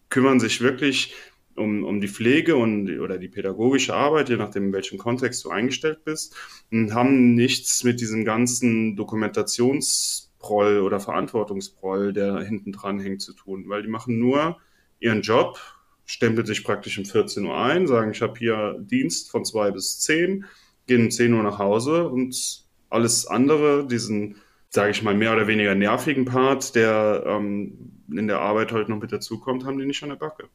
kümmern 0.09 0.39
sich 0.39 0.61
wirklich 0.61 1.13
um, 1.55 1.83
um 1.83 2.01
die 2.01 2.07
Pflege 2.07 2.55
und 2.55 2.89
oder 2.99 3.17
die 3.17 3.27
pädagogische 3.27 3.93
Arbeit, 3.93 4.29
je 4.29 4.37
nachdem, 4.37 4.67
in 4.67 4.73
welchem 4.73 4.97
Kontext 4.97 5.43
du 5.43 5.49
eingestellt 5.49 6.03
bist, 6.05 6.35
und 6.71 6.93
haben 6.93 7.35
nichts 7.35 7.83
mit 7.83 7.99
diesem 7.99 8.25
ganzen 8.25 8.95
Dokumentationsproll 8.95 10.79
oder 10.79 10.99
Verantwortungsproll, 10.99 12.13
der 12.13 12.39
hinten 12.39 12.71
dran 12.71 12.99
hängt, 12.99 13.21
zu 13.21 13.33
tun, 13.33 13.65
weil 13.67 13.83
die 13.83 13.89
machen 13.89 14.17
nur 14.17 14.57
ihren 14.99 15.21
Job, 15.21 15.59
stempeln 16.05 16.45
sich 16.45 16.63
praktisch 16.63 16.97
um 16.97 17.05
14 17.05 17.45
Uhr 17.45 17.57
ein, 17.57 17.87
sagen, 17.87 18.11
ich 18.11 18.21
habe 18.21 18.37
hier 18.37 18.77
Dienst 18.79 19.31
von 19.31 19.45
2 19.45 19.71
bis 19.71 19.99
10, 19.99 20.45
gehen 20.87 21.05
um 21.05 21.11
10 21.11 21.33
Uhr 21.33 21.43
nach 21.43 21.59
Hause 21.59 22.07
und 22.07 22.63
alles 22.89 23.25
andere, 23.25 23.87
diesen, 23.87 24.35
sage 24.69 24.91
ich 24.91 25.01
mal, 25.01 25.15
mehr 25.15 25.33
oder 25.33 25.47
weniger 25.47 25.75
nervigen 25.75 26.25
Part, 26.25 26.75
der 26.75 27.23
ähm, 27.25 27.91
in 28.11 28.27
der 28.27 28.39
Arbeit 28.39 28.71
heute 28.71 28.91
noch 28.91 28.99
mit 28.99 29.11
dazukommt, 29.11 29.65
haben 29.65 29.79
die 29.79 29.85
nicht 29.85 30.03
an 30.03 30.09
der 30.09 30.17
Backe. 30.17 30.49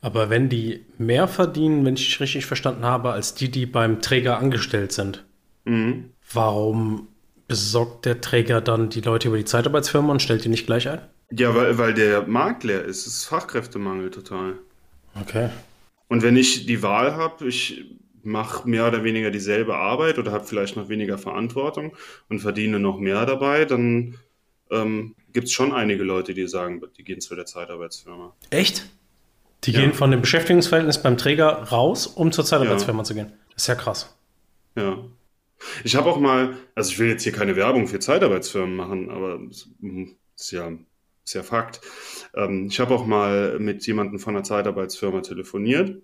Aber 0.00 0.30
wenn 0.30 0.48
die 0.48 0.84
mehr 0.98 1.28
verdienen, 1.28 1.84
wenn 1.84 1.94
ich 1.94 2.20
richtig 2.20 2.46
verstanden 2.46 2.84
habe, 2.84 3.12
als 3.12 3.34
die, 3.34 3.50
die 3.50 3.66
beim 3.66 4.02
Träger 4.02 4.38
angestellt 4.38 4.92
sind, 4.92 5.24
mhm. 5.64 6.10
warum 6.32 7.08
besorgt 7.46 8.04
der 8.04 8.20
Träger 8.20 8.60
dann 8.60 8.88
die 8.88 9.00
Leute 9.00 9.28
über 9.28 9.36
die 9.36 9.44
Zeitarbeitsfirma 9.44 10.12
und 10.12 10.20
stellt 10.20 10.44
die 10.44 10.48
nicht 10.48 10.66
gleich 10.66 10.88
ein? 10.88 11.00
Ja, 11.34 11.54
weil, 11.54 11.78
weil 11.78 11.94
der 11.94 12.26
Markt 12.26 12.64
leer 12.64 12.84
ist. 12.84 13.06
Es 13.06 13.18
ist 13.18 13.24
Fachkräftemangel 13.24 14.10
total. 14.10 14.58
Okay. 15.20 15.50
Und 16.08 16.22
wenn 16.22 16.36
ich 16.36 16.66
die 16.66 16.82
Wahl 16.82 17.14
habe, 17.14 17.48
ich 17.48 17.84
mache 18.22 18.68
mehr 18.68 18.86
oder 18.86 19.02
weniger 19.02 19.30
dieselbe 19.30 19.76
Arbeit 19.76 20.18
oder 20.18 20.32
habe 20.32 20.44
vielleicht 20.44 20.76
noch 20.76 20.88
weniger 20.88 21.18
Verantwortung 21.18 21.96
und 22.28 22.40
verdiene 22.40 22.78
noch 22.78 22.98
mehr 22.98 23.26
dabei, 23.26 23.64
dann 23.64 24.18
ähm, 24.70 25.14
gibt 25.32 25.48
es 25.48 25.52
schon 25.52 25.72
einige 25.72 26.02
Leute, 26.02 26.34
die 26.34 26.46
sagen, 26.46 26.82
die 26.96 27.04
gehen 27.04 27.20
zu 27.20 27.34
der 27.34 27.46
Zeitarbeitsfirma. 27.46 28.34
Echt? 28.50 28.86
Die 29.64 29.72
ja. 29.72 29.80
gehen 29.80 29.94
von 29.94 30.10
dem 30.10 30.20
Beschäftigungsverhältnis 30.20 31.02
beim 31.02 31.16
Träger 31.16 31.62
raus, 31.64 32.06
um 32.06 32.32
zur 32.32 32.44
Zeitarbeitsfirma 32.44 33.00
ja. 33.00 33.04
zu 33.04 33.14
gehen. 33.14 33.32
Das 33.54 33.64
ist 33.64 33.66
ja 33.68 33.74
krass. 33.74 34.14
Ja. 34.76 34.98
Ich 35.84 35.94
habe 35.94 36.10
auch 36.10 36.18
mal, 36.18 36.56
also 36.74 36.90
ich 36.90 36.98
will 36.98 37.08
jetzt 37.08 37.22
hier 37.22 37.32
keine 37.32 37.54
Werbung 37.54 37.86
für 37.86 38.00
Zeitarbeitsfirmen 38.00 38.74
machen, 38.74 39.10
aber 39.10 39.38
das 39.48 39.68
ist 40.36 40.50
ja, 40.50 40.72
ist 41.24 41.34
ja 41.34 41.42
Fakt. 41.42 41.80
Ähm, 42.34 42.66
ich 42.66 42.80
habe 42.80 42.94
auch 42.94 43.06
mal 43.06 43.58
mit 43.58 43.86
jemandem 43.86 44.18
von 44.18 44.34
einer 44.34 44.44
Zeitarbeitsfirma 44.44 45.20
telefoniert 45.20 46.02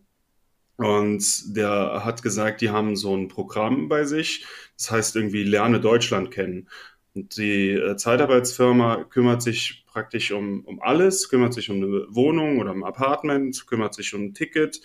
und 0.78 1.56
der 1.56 2.04
hat 2.04 2.22
gesagt, 2.22 2.60
die 2.60 2.70
haben 2.70 2.94
so 2.94 3.14
ein 3.16 3.26
Programm 3.26 3.88
bei 3.88 4.04
sich, 4.04 4.46
das 4.76 4.90
heißt 4.92 5.16
irgendwie 5.16 5.42
Lerne 5.42 5.80
Deutschland 5.80 6.30
kennen. 6.30 6.68
Und 7.14 7.36
die 7.36 7.70
äh, 7.72 7.96
Zeitarbeitsfirma 7.96 9.04
kümmert 9.04 9.42
sich 9.42 9.84
praktisch 9.88 10.30
um, 10.30 10.64
um 10.64 10.80
alles, 10.80 11.28
kümmert 11.28 11.52
sich 11.52 11.68
um 11.68 11.78
eine 11.78 12.06
Wohnung 12.10 12.60
oder 12.60 12.70
ein 12.70 12.84
Apartment, 12.84 13.66
kümmert 13.66 13.94
sich 13.94 14.14
um 14.14 14.26
ein 14.26 14.34
Ticket, 14.34 14.80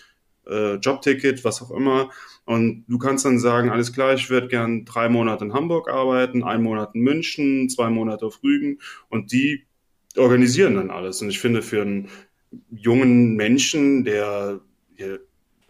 äh, 0.47 0.75
Jobticket, 0.75 1.43
was 1.45 1.61
auch 1.61 1.69
immer. 1.69 2.09
Und 2.45 2.85
du 2.87 2.97
kannst 2.97 3.25
dann 3.25 3.37
sagen, 3.37 3.69
alles 3.69 3.93
klar, 3.93 4.15
ich 4.15 4.31
würde 4.31 4.47
gern 4.47 4.85
drei 4.85 5.09
Monate 5.09 5.45
in 5.45 5.53
Hamburg 5.53 5.89
arbeiten, 5.89 6.43
einen 6.43 6.63
Monat 6.63 6.95
in 6.95 7.01
München, 7.01 7.69
zwei 7.69 7.91
Monate 7.91 8.25
auf 8.25 8.41
Rügen. 8.41 8.79
Und 9.09 9.31
die 9.31 9.67
organisieren 10.17 10.75
dann 10.75 10.91
alles. 10.91 11.21
Und 11.21 11.29
ich 11.29 11.39
finde, 11.39 11.61
für 11.61 11.81
einen 11.81 12.09
jungen 12.69 13.35
Menschen, 13.35 14.03
der 14.03 14.61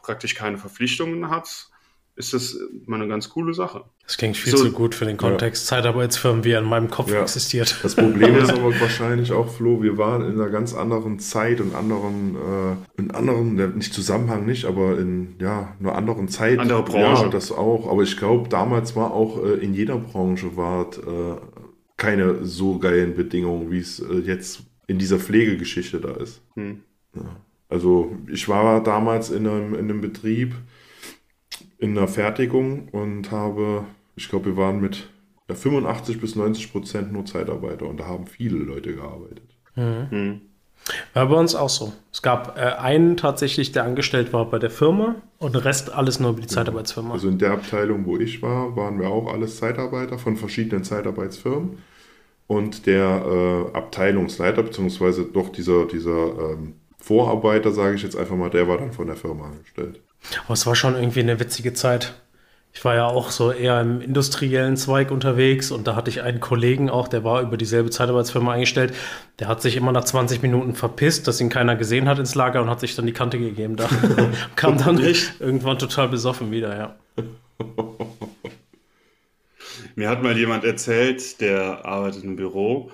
praktisch 0.02 0.36
keine 0.36 0.58
Verpflichtungen 0.58 1.30
hat, 1.30 1.70
ist 2.16 2.34
das 2.34 2.56
mal 2.86 2.98
eine 2.98 3.08
ganz 3.08 3.30
coole 3.30 3.56
Sache. 3.56 3.86
Das 4.06 4.18
klingt 4.18 4.38
viel 4.38 4.56
so, 4.56 4.66
zu 4.66 4.72
gut 4.72 4.94
für 4.94 5.06
den 5.06 5.18
Kontext 5.18 5.64
ja. 5.64 5.78
Zeitarbeitsfirmen, 5.78 6.44
wie 6.44 6.52
er 6.52 6.60
in 6.60 6.66
meinem 6.66 6.92
Kopf 6.92 7.12
ja. 7.12 7.22
existiert. 7.22 7.80
Das 7.82 7.96
Problem 7.96 8.36
ist 8.36 8.52
aber 8.54 8.80
wahrscheinlich 8.80 9.32
auch, 9.32 9.50
Flo, 9.50 9.82
wir 9.82 9.98
waren 9.98 10.22
in 10.22 10.34
einer 10.34 10.50
ganz 10.50 10.76
anderen 10.76 11.18
Zeit 11.20 11.60
und 11.60 11.74
anderen, 11.74 12.36
äh, 12.36 13.02
in 13.02 13.12
anderen, 13.12 13.56
nicht 13.78 13.94
Zusammenhang 13.94 14.46
nicht, 14.46 14.66
aber 14.66 15.00
in 15.00 15.36
ja, 15.40 15.76
einer 15.80 15.96
anderen 15.96 16.28
Zeit. 16.28 16.60
Andere 16.60 16.84
Branche. 16.84 17.24
Ja, 17.24 17.30
das 17.30 17.52
auch. 17.52 17.90
Aber 17.90 18.04
ich 18.04 18.18
glaube, 18.18 18.48
damals 18.48 18.96
war 18.96 19.12
auch 19.12 19.44
äh, 19.44 19.54
in 19.54 19.74
jeder 19.74 19.98
Branche 19.98 20.56
war 20.56 20.88
äh, 20.92 21.53
keine 21.98 22.46
so 22.46 22.80
geilen 22.80 23.16
Bedingungen, 23.16 23.72
wie 23.72 23.80
es 23.80 24.00
äh, 24.00 24.20
jetzt 24.20 24.64
in 24.88 25.00
dieser 25.00 25.20
Pflegegeschichte 25.20 26.00
da 26.00 26.12
ist. 26.16 26.42
Hm. 26.56 26.82
Ja. 27.16 27.36
Also 27.70 28.16
ich 28.28 28.48
war 28.50 28.84
damals 28.84 29.32
in 29.32 29.48
einem, 29.48 29.74
in 29.74 29.90
einem 29.90 30.02
Betrieb 30.02 30.54
in 31.78 31.96
der 31.96 32.08
Fertigung 32.08 32.90
und 32.90 33.32
habe, 33.32 33.86
ich 34.16 34.30
glaube, 34.30 34.48
wir 34.48 34.58
waren 34.58 34.80
mit 34.80 35.10
85 35.48 36.20
bis 36.20 36.36
90 36.36 36.72
Prozent 36.72 37.12
nur 37.12 37.26
Zeitarbeiter 37.26 37.88
und 37.88 38.00
da 38.00 38.08
haben 38.08 38.28
viele 38.28 38.58
Leute 38.58 38.96
gearbeitet. 38.96 39.58
Mhm. 39.76 40.08
Mhm. 40.12 40.42
War 41.14 41.28
bei 41.28 41.36
uns 41.36 41.56
auch 41.56 41.70
so. 41.70 41.94
Es 42.12 42.22
gab 42.22 42.58
äh, 42.58 42.62
einen 42.62 43.18
tatsächlich, 43.18 43.72
der 43.72 43.84
angestellt 43.86 44.34
war 44.34 44.50
bei 44.50 44.60
der 44.60 44.70
Firma 44.70 45.16
und 45.40 45.56
den 45.56 45.62
Rest 45.62 45.92
alles 45.94 46.20
nur 46.20 46.32
über 46.32 46.42
die 46.42 46.48
Zeitarbeitsfirma. 46.48 47.14
Also 47.14 47.30
in 47.30 47.38
der 47.38 47.52
Abteilung, 47.52 48.06
wo 48.06 48.18
ich 48.18 48.42
war, 48.42 48.76
waren 48.76 49.00
wir 49.00 49.10
auch 49.10 49.32
alles 49.32 49.58
Zeitarbeiter 49.58 50.18
von 50.18 50.36
verschiedenen 50.36 50.84
Zeitarbeitsfirmen. 50.84 51.78
Und 52.48 52.86
der 52.86 53.24
äh, 53.26 53.78
Abteilungsleiter, 53.78 54.64
beziehungsweise 54.64 55.24
doch 55.24 55.50
dieser, 55.50 55.86
dieser 55.86 56.52
ähm, 56.52 56.74
Vorarbeiter, 57.00 57.72
sage 57.72 57.96
ich 57.96 58.04
jetzt 58.04 58.18
einfach 58.18 58.36
mal, 58.36 58.50
der 58.50 58.68
war 58.68 58.78
dann 58.78 58.92
von 58.92 59.08
der 59.08 59.16
Firma 59.16 59.46
angestellt. 59.46 60.02
Aber 60.46 60.54
es 60.54 60.66
war 60.66 60.76
schon 60.76 60.96
irgendwie 60.96 61.22
eine 61.22 61.40
witzige 61.40 61.74
Zeit. 61.74 62.14
Ich 62.76 62.84
war 62.84 62.96
ja 62.96 63.06
auch 63.06 63.30
so 63.30 63.52
eher 63.52 63.80
im 63.82 64.02
industriellen 64.02 64.78
Zweig 64.78 65.12
unterwegs 65.12 65.70
und 65.70 65.86
da 65.86 65.96
hatte 65.96 66.10
ich 66.10 66.24
einen 66.24 66.40
Kollegen 66.40 66.90
auch, 66.90 67.08
der 67.08 67.24
war 67.24 67.44
über 67.44 67.56
dieselbe 67.56 67.92
Zeitarbeitsfirma 67.92 68.54
eingestellt. 68.54 68.96
Der 69.38 69.48
hat 69.48 69.62
sich 69.62 69.78
immer 69.78 69.92
nach 69.92 70.06
20 70.06 70.42
Minuten 70.42 70.74
verpisst, 70.74 71.28
dass 71.28 71.40
ihn 71.40 71.50
keiner 71.50 71.76
gesehen 71.76 72.10
hat 72.10 72.18
ins 72.18 72.34
Lager 72.34 72.64
und 72.64 72.72
hat 72.72 72.80
sich 72.80 72.96
dann 72.96 73.06
die 73.06 73.14
Kante 73.14 73.38
gegeben. 73.38 73.76
Da 73.76 73.88
kam 74.56 74.80
dann 74.80 74.98
irgendwann 75.40 75.78
total 75.78 76.10
besoffen 76.10 76.50
wieder, 76.52 76.76
ja. 76.76 76.96
Mir 79.96 80.10
hat 80.10 80.24
mal 80.24 80.36
jemand 80.36 80.64
erzählt, 80.64 81.40
der 81.42 81.86
arbeitet 81.86 82.24
im 82.24 82.36
Büro, 82.36 82.90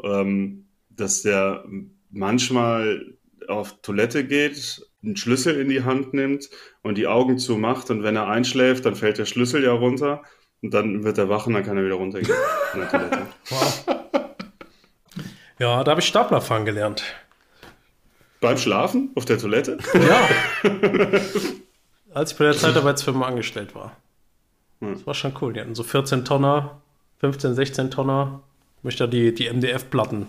ähm, 0.00 0.66
dass 0.90 1.22
der 1.22 1.64
manchmal 2.12 3.16
auf 3.48 3.80
Toilette 3.82 4.24
geht, 4.24 4.86
einen 5.04 5.16
Schlüssel 5.16 5.60
in 5.60 5.68
die 5.68 5.84
Hand 5.84 6.14
nimmt 6.14 6.50
und 6.82 6.96
die 6.96 7.06
Augen 7.06 7.38
zumacht 7.38 7.90
und 7.90 8.02
wenn 8.02 8.16
er 8.16 8.28
einschläft, 8.28 8.86
dann 8.86 8.96
fällt 8.96 9.18
der 9.18 9.26
Schlüssel 9.26 9.62
ja 9.64 9.72
runter 9.72 10.22
und 10.62 10.72
dann 10.72 11.04
wird 11.04 11.18
er 11.18 11.28
wach 11.28 11.46
und 11.46 11.54
dann 11.54 11.64
kann 11.64 11.76
er 11.76 11.84
wieder 11.84 11.96
runtergehen. 11.96 12.36
wow. 13.50 13.84
Ja, 15.58 15.84
da 15.84 15.90
habe 15.90 16.00
ich 16.00 16.06
Staplerfahren 16.06 16.64
gelernt. 16.64 17.04
Beim 18.40 18.58
Schlafen? 18.58 19.10
Auf 19.14 19.24
der 19.24 19.38
Toilette? 19.38 19.78
Ja. 19.94 20.28
Als 22.14 22.32
ich 22.32 22.38
bei 22.38 22.44
der 22.44 22.56
Zeitarbeitsfirma 22.56 23.26
angestellt 23.26 23.74
war. 23.74 23.96
Das 24.80 25.06
war 25.06 25.14
schon 25.14 25.34
cool. 25.40 25.52
Die 25.52 25.60
hatten 25.60 25.74
so 25.74 25.82
14 25.82 26.24
Tonner, 26.24 26.82
15, 27.20 27.54
16 27.54 27.90
Tonner. 27.90 28.42
Ich 28.78 28.84
möchte 28.84 29.04
da 29.04 29.10
die, 29.10 29.34
die 29.34 29.48
MDF-Platten 29.48 30.26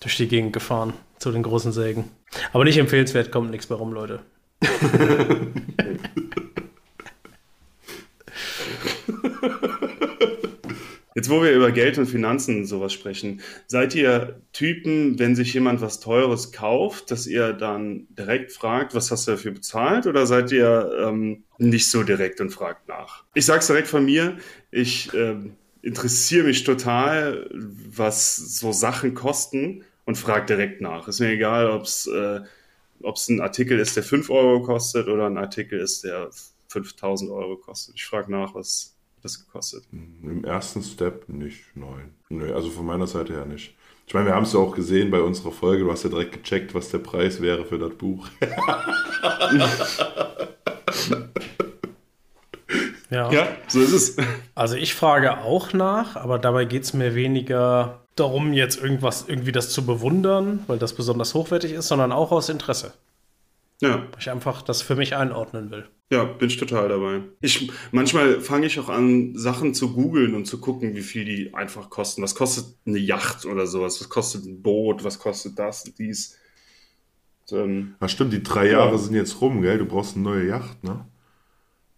durch 0.00 0.16
die 0.16 0.28
Gegend 0.28 0.52
gefahren 0.52 0.92
zu 1.18 1.32
den 1.32 1.42
großen 1.42 1.72
Sägen. 1.72 2.10
Aber 2.52 2.64
nicht 2.64 2.78
empfehlenswert, 2.78 3.32
kommt 3.32 3.50
nichts 3.50 3.68
mehr 3.68 3.78
rum, 3.78 3.92
Leute. 3.92 4.20
Jetzt, 11.18 11.30
wo 11.30 11.42
wir 11.42 11.50
über 11.50 11.72
Geld 11.72 11.98
und 11.98 12.06
Finanzen 12.06 12.58
und 12.58 12.66
sowas 12.66 12.92
sprechen, 12.92 13.40
seid 13.66 13.92
ihr 13.96 14.40
Typen, 14.52 15.18
wenn 15.18 15.34
sich 15.34 15.52
jemand 15.52 15.80
was 15.80 15.98
Teures 15.98 16.52
kauft, 16.52 17.10
dass 17.10 17.26
ihr 17.26 17.52
dann 17.54 18.06
direkt 18.10 18.52
fragt, 18.52 18.94
was 18.94 19.10
hast 19.10 19.26
du 19.26 19.32
dafür 19.32 19.50
bezahlt? 19.50 20.06
Oder 20.06 20.26
seid 20.26 20.52
ihr 20.52 20.92
ähm, 21.04 21.42
nicht 21.58 21.90
so 21.90 22.04
direkt 22.04 22.40
und 22.40 22.50
fragt 22.50 22.86
nach? 22.86 23.24
Ich 23.34 23.46
sag's 23.46 23.66
direkt 23.66 23.88
von 23.88 24.04
mir, 24.04 24.36
ich 24.70 25.12
ähm, 25.12 25.56
interessiere 25.82 26.46
mich 26.46 26.62
total, 26.62 27.50
was 27.52 28.36
so 28.36 28.70
Sachen 28.70 29.14
kosten 29.14 29.82
und 30.08 30.16
frage 30.16 30.46
direkt 30.46 30.80
nach. 30.80 31.06
Ist 31.06 31.20
mir 31.20 31.28
egal, 31.28 31.68
ob 31.68 31.82
es 31.82 32.06
äh, 32.06 32.40
ein 33.28 33.40
Artikel 33.42 33.78
ist, 33.78 33.94
der 33.94 34.02
5 34.02 34.30
Euro 34.30 34.62
kostet 34.62 35.06
oder 35.06 35.26
ein 35.26 35.36
Artikel 35.36 35.78
ist, 35.78 36.02
der 36.02 36.30
5000 36.68 37.30
Euro 37.30 37.56
kostet. 37.56 37.94
Ich 37.96 38.06
frage 38.06 38.32
nach, 38.32 38.54
was 38.54 38.96
das 39.22 39.44
gekostet. 39.44 39.84
Im 39.92 40.44
ersten 40.44 40.82
Step 40.82 41.28
nicht, 41.28 41.60
nein. 41.74 42.14
Nee, 42.30 42.50
also 42.52 42.70
von 42.70 42.86
meiner 42.86 43.06
Seite 43.06 43.34
her 43.34 43.44
nicht. 43.44 43.76
Ich 44.06 44.14
meine, 44.14 44.24
wir 44.28 44.34
haben 44.34 44.44
es 44.44 44.54
ja 44.54 44.60
auch 44.60 44.74
gesehen 44.74 45.10
bei 45.10 45.20
unserer 45.20 45.52
Folge. 45.52 45.84
Du 45.84 45.92
hast 45.92 46.04
ja 46.04 46.08
direkt 46.08 46.32
gecheckt, 46.32 46.74
was 46.74 46.88
der 46.88 47.00
Preis 47.00 47.42
wäre 47.42 47.66
für 47.66 47.78
das 47.78 47.92
Buch. 47.92 48.28
ja. 53.10 53.30
ja, 53.30 53.48
so 53.66 53.78
ist 53.82 53.92
es. 53.92 54.16
Also 54.54 54.76
ich 54.76 54.94
frage 54.94 55.42
auch 55.42 55.74
nach, 55.74 56.16
aber 56.16 56.38
dabei 56.38 56.64
geht 56.64 56.84
es 56.84 56.94
mir 56.94 57.14
weniger 57.14 58.07
darum, 58.20 58.52
jetzt 58.52 58.80
irgendwas, 58.80 59.26
irgendwie 59.28 59.52
das 59.52 59.70
zu 59.70 59.84
bewundern, 59.84 60.64
weil 60.66 60.78
das 60.78 60.92
besonders 60.94 61.34
hochwertig 61.34 61.72
ist, 61.72 61.88
sondern 61.88 62.12
auch 62.12 62.32
aus 62.32 62.48
Interesse. 62.48 62.92
Ja. 63.80 63.98
Weil 63.98 64.20
ich 64.20 64.30
einfach 64.30 64.62
das 64.62 64.82
für 64.82 64.96
mich 64.96 65.14
einordnen 65.14 65.70
will. 65.70 65.88
Ja, 66.10 66.24
bin 66.24 66.48
ich 66.48 66.56
total 66.56 66.88
dabei. 66.88 67.20
Ich, 67.40 67.70
manchmal 67.92 68.40
fange 68.40 68.66
ich 68.66 68.80
auch 68.80 68.88
an, 68.88 69.36
Sachen 69.36 69.74
zu 69.74 69.92
googeln 69.92 70.34
und 70.34 70.46
zu 70.46 70.58
gucken, 70.58 70.96
wie 70.96 71.02
viel 71.02 71.24
die 71.24 71.54
einfach 71.54 71.90
kosten. 71.90 72.22
Was 72.22 72.34
kostet 72.34 72.64
eine 72.86 72.98
Yacht 72.98 73.44
oder 73.44 73.66
sowas? 73.66 74.00
Was 74.00 74.08
kostet 74.08 74.46
ein 74.46 74.62
Boot? 74.62 75.04
Was 75.04 75.18
kostet 75.18 75.58
das 75.58 75.84
und 75.84 75.98
dies? 75.98 76.38
Und, 77.50 77.58
ähm, 77.58 77.94
Ach 78.00 78.08
stimmt, 78.08 78.32
die 78.32 78.42
drei 78.42 78.70
Jahre 78.70 78.92
ja. 78.92 78.98
sind 78.98 79.14
jetzt 79.14 79.40
rum, 79.40 79.60
gell? 79.60 79.78
Du 79.78 79.84
brauchst 79.84 80.16
eine 80.16 80.24
neue 80.24 80.48
Yacht, 80.48 80.82
ne? 80.82 81.04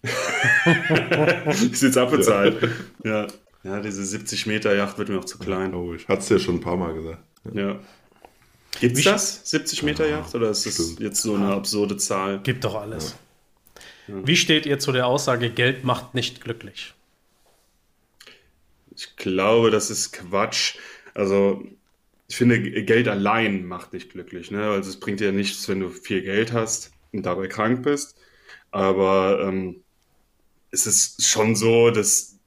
ist 1.55 1.83
jetzt 1.83 1.99
abbezahlt. 1.99 2.69
Ja. 3.05 3.23
ja. 3.23 3.27
Ja, 3.63 3.81
diese 3.81 4.05
70 4.05 4.47
Meter 4.47 4.75
Yacht 4.75 4.99
wird 4.99 5.11
mir 5.11 5.19
auch 5.19 5.25
zu 5.25 5.39
klein. 5.39 5.75
Oh, 5.75 5.95
ich 5.95 6.09
hatte 6.09 6.21
es 6.21 6.29
ja 6.31 6.39
schon 6.39 6.57
ein 6.57 6.61
paar 6.61 6.77
Mal 6.77 6.95
gesagt. 6.95 7.23
Ja. 7.53 7.61
ja. 7.61 7.81
Gibt 8.81 8.97
es 8.97 9.05
das? 9.05 9.51
70 9.51 9.83
Meter 9.83 10.09
Yacht? 10.09 10.35
Oder 10.35 10.51
ist 10.51 10.65
das 10.65 10.75
Stimmt. 10.75 11.01
jetzt 11.01 11.23
so 11.23 11.35
eine 11.35 11.53
absurde 11.53 11.97
Zahl? 11.97 12.41
Gibt 12.43 12.65
doch 12.65 12.75
alles. 12.75 13.17
Ja. 14.09 14.27
Wie 14.27 14.37
steht 14.37 14.65
ihr 14.65 14.79
zu 14.79 14.93
der 14.93 15.07
Aussage, 15.07 15.51
Geld 15.51 15.85
macht 15.85 16.15
nicht 16.15 16.41
glücklich? 16.41 16.95
Ich 18.97 19.17
glaube, 19.17 19.71
das 19.71 19.91
ist 19.91 20.13
Quatsch. 20.13 20.77
Also, 21.15 21.65
ich 22.29 22.37
finde, 22.37 22.61
Geld 22.61 23.09
allein 23.09 23.67
macht 23.67 23.93
nicht 23.93 24.13
glücklich. 24.13 24.51
Ne? 24.51 24.71
Also, 24.71 24.89
es 24.89 24.99
bringt 24.99 25.21
dir 25.21 25.33
nichts, 25.33 25.69
wenn 25.69 25.81
du 25.81 25.91
viel 25.91 26.23
Geld 26.23 26.53
hast 26.53 26.93
und 27.13 27.27
dabei 27.27 27.49
krank 27.49 27.83
bist. 27.83 28.17
Aber 28.71 29.41
ähm, 29.43 29.83
es 30.71 30.87
ist 30.87 31.27
schon 31.27 31.57
so, 31.57 31.91
dass 31.91 32.39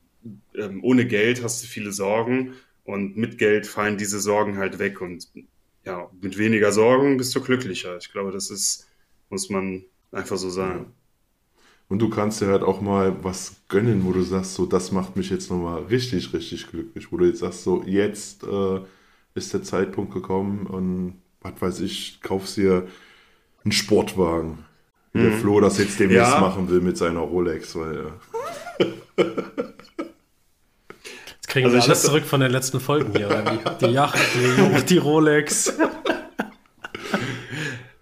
ähm, 0.55 0.83
ohne 0.83 1.05
Geld 1.05 1.43
hast 1.43 1.63
du 1.63 1.67
viele 1.67 1.91
Sorgen 1.91 2.53
und 2.83 3.17
mit 3.17 3.37
Geld 3.37 3.67
fallen 3.67 3.97
diese 3.97 4.19
Sorgen 4.19 4.57
halt 4.57 4.79
weg 4.79 5.01
und 5.01 5.27
ja, 5.85 6.09
mit 6.21 6.37
weniger 6.37 6.71
Sorgen 6.71 7.17
bist 7.17 7.35
du 7.35 7.41
glücklicher. 7.41 7.97
Ich 7.97 8.11
glaube, 8.11 8.31
das 8.31 8.49
ist, 8.49 8.87
muss 9.29 9.49
man 9.49 9.83
einfach 10.11 10.37
so 10.37 10.49
sagen. 10.49 10.93
Und 11.89 11.99
du 11.99 12.09
kannst 12.09 12.41
dir 12.41 12.47
halt 12.47 12.63
auch 12.63 12.81
mal 12.81 13.23
was 13.23 13.57
gönnen, 13.67 14.05
wo 14.05 14.13
du 14.13 14.21
sagst, 14.21 14.55
so, 14.55 14.65
das 14.65 14.91
macht 14.91 15.15
mich 15.15 15.29
jetzt 15.29 15.51
nochmal 15.51 15.83
richtig, 15.83 16.33
richtig 16.33 16.67
glücklich. 16.69 17.11
Wo 17.11 17.17
du 17.17 17.25
jetzt 17.25 17.39
sagst, 17.39 17.63
so, 17.63 17.83
jetzt 17.85 18.43
äh, 18.43 18.79
ist 19.35 19.53
der 19.53 19.63
Zeitpunkt 19.63 20.13
gekommen 20.13 20.65
und 20.67 21.21
was 21.41 21.61
weiß 21.61 21.79
ich, 21.81 22.21
kaufst 22.21 22.57
dir 22.57 22.87
einen 23.63 23.73
Sportwagen. 23.73 24.59
Wie 25.11 25.19
mhm. 25.19 25.23
der 25.23 25.33
Flo 25.33 25.59
das 25.59 25.77
jetzt 25.77 25.99
demnächst 25.99 26.33
ja. 26.33 26.39
machen 26.39 26.69
will 26.69 26.81
mit 26.81 26.97
seiner 26.97 27.19
Rolex, 27.19 27.75
weil. 27.75 28.13
Äh, 31.47 31.51
Kriegen 31.51 31.65
also 31.65 31.77
wir 31.77 31.83
alles 31.83 32.03
zurück 32.03 32.25
von 32.25 32.41
den 32.41 32.51
letzten 32.51 32.79
Folgen 32.79 33.15
hier. 33.15 33.29
Die, 33.29 33.85
die 33.85 33.91
Yacht, 33.91 34.19
die, 34.35 34.85
die 34.85 34.97
Rolex. 34.97 35.73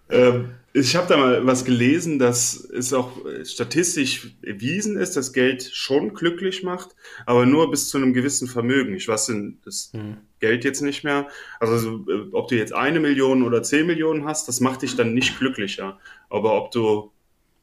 ähm, 0.10 0.50
ich 0.74 0.96
habe 0.96 1.08
da 1.08 1.18
mal 1.18 1.46
was 1.46 1.66
gelesen, 1.66 2.18
dass 2.18 2.56
es 2.56 2.94
auch 2.94 3.12
statistisch 3.44 4.36
erwiesen 4.42 4.98
ist, 4.98 5.18
dass 5.18 5.34
Geld 5.34 5.70
schon 5.74 6.14
glücklich 6.14 6.64
macht, 6.64 6.96
aber 7.26 7.46
nur 7.46 7.70
bis 7.70 7.90
zu 7.90 7.98
einem 7.98 8.14
gewissen 8.14 8.48
Vermögen. 8.48 8.96
Ich 8.96 9.08
weiß 9.08 9.34
das 9.66 9.92
hm. 9.94 10.18
Geld 10.40 10.64
jetzt 10.64 10.82
nicht 10.82 11.04
mehr. 11.04 11.28
Also 11.60 12.06
äh, 12.08 12.30
ob 12.32 12.48
du 12.48 12.56
jetzt 12.56 12.74
eine 12.74 13.02
Million 13.02 13.44
oder 13.44 13.64
zehn 13.64 13.86
Millionen 13.86 14.26
hast, 14.26 14.48
das 14.48 14.62
macht 14.62 14.84
dich 14.84 14.96
dann 14.96 15.14
nicht 15.14 15.40
glücklicher. 15.40 16.00
Aber 16.30 16.54
ob 16.54 16.72
du 16.72 17.12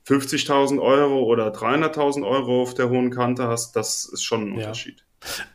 50.000 0.06 0.80
Euro 0.80 1.22
oder 1.22 1.52
300.000 1.52 2.26
Euro 2.26 2.62
auf 2.62 2.74
der 2.74 2.90
hohen 2.90 3.10
Kante 3.10 3.48
hast, 3.48 3.74
das 3.74 4.04
ist 4.04 4.22
schon 4.22 4.52
ein 4.52 4.60
ja. 4.60 4.74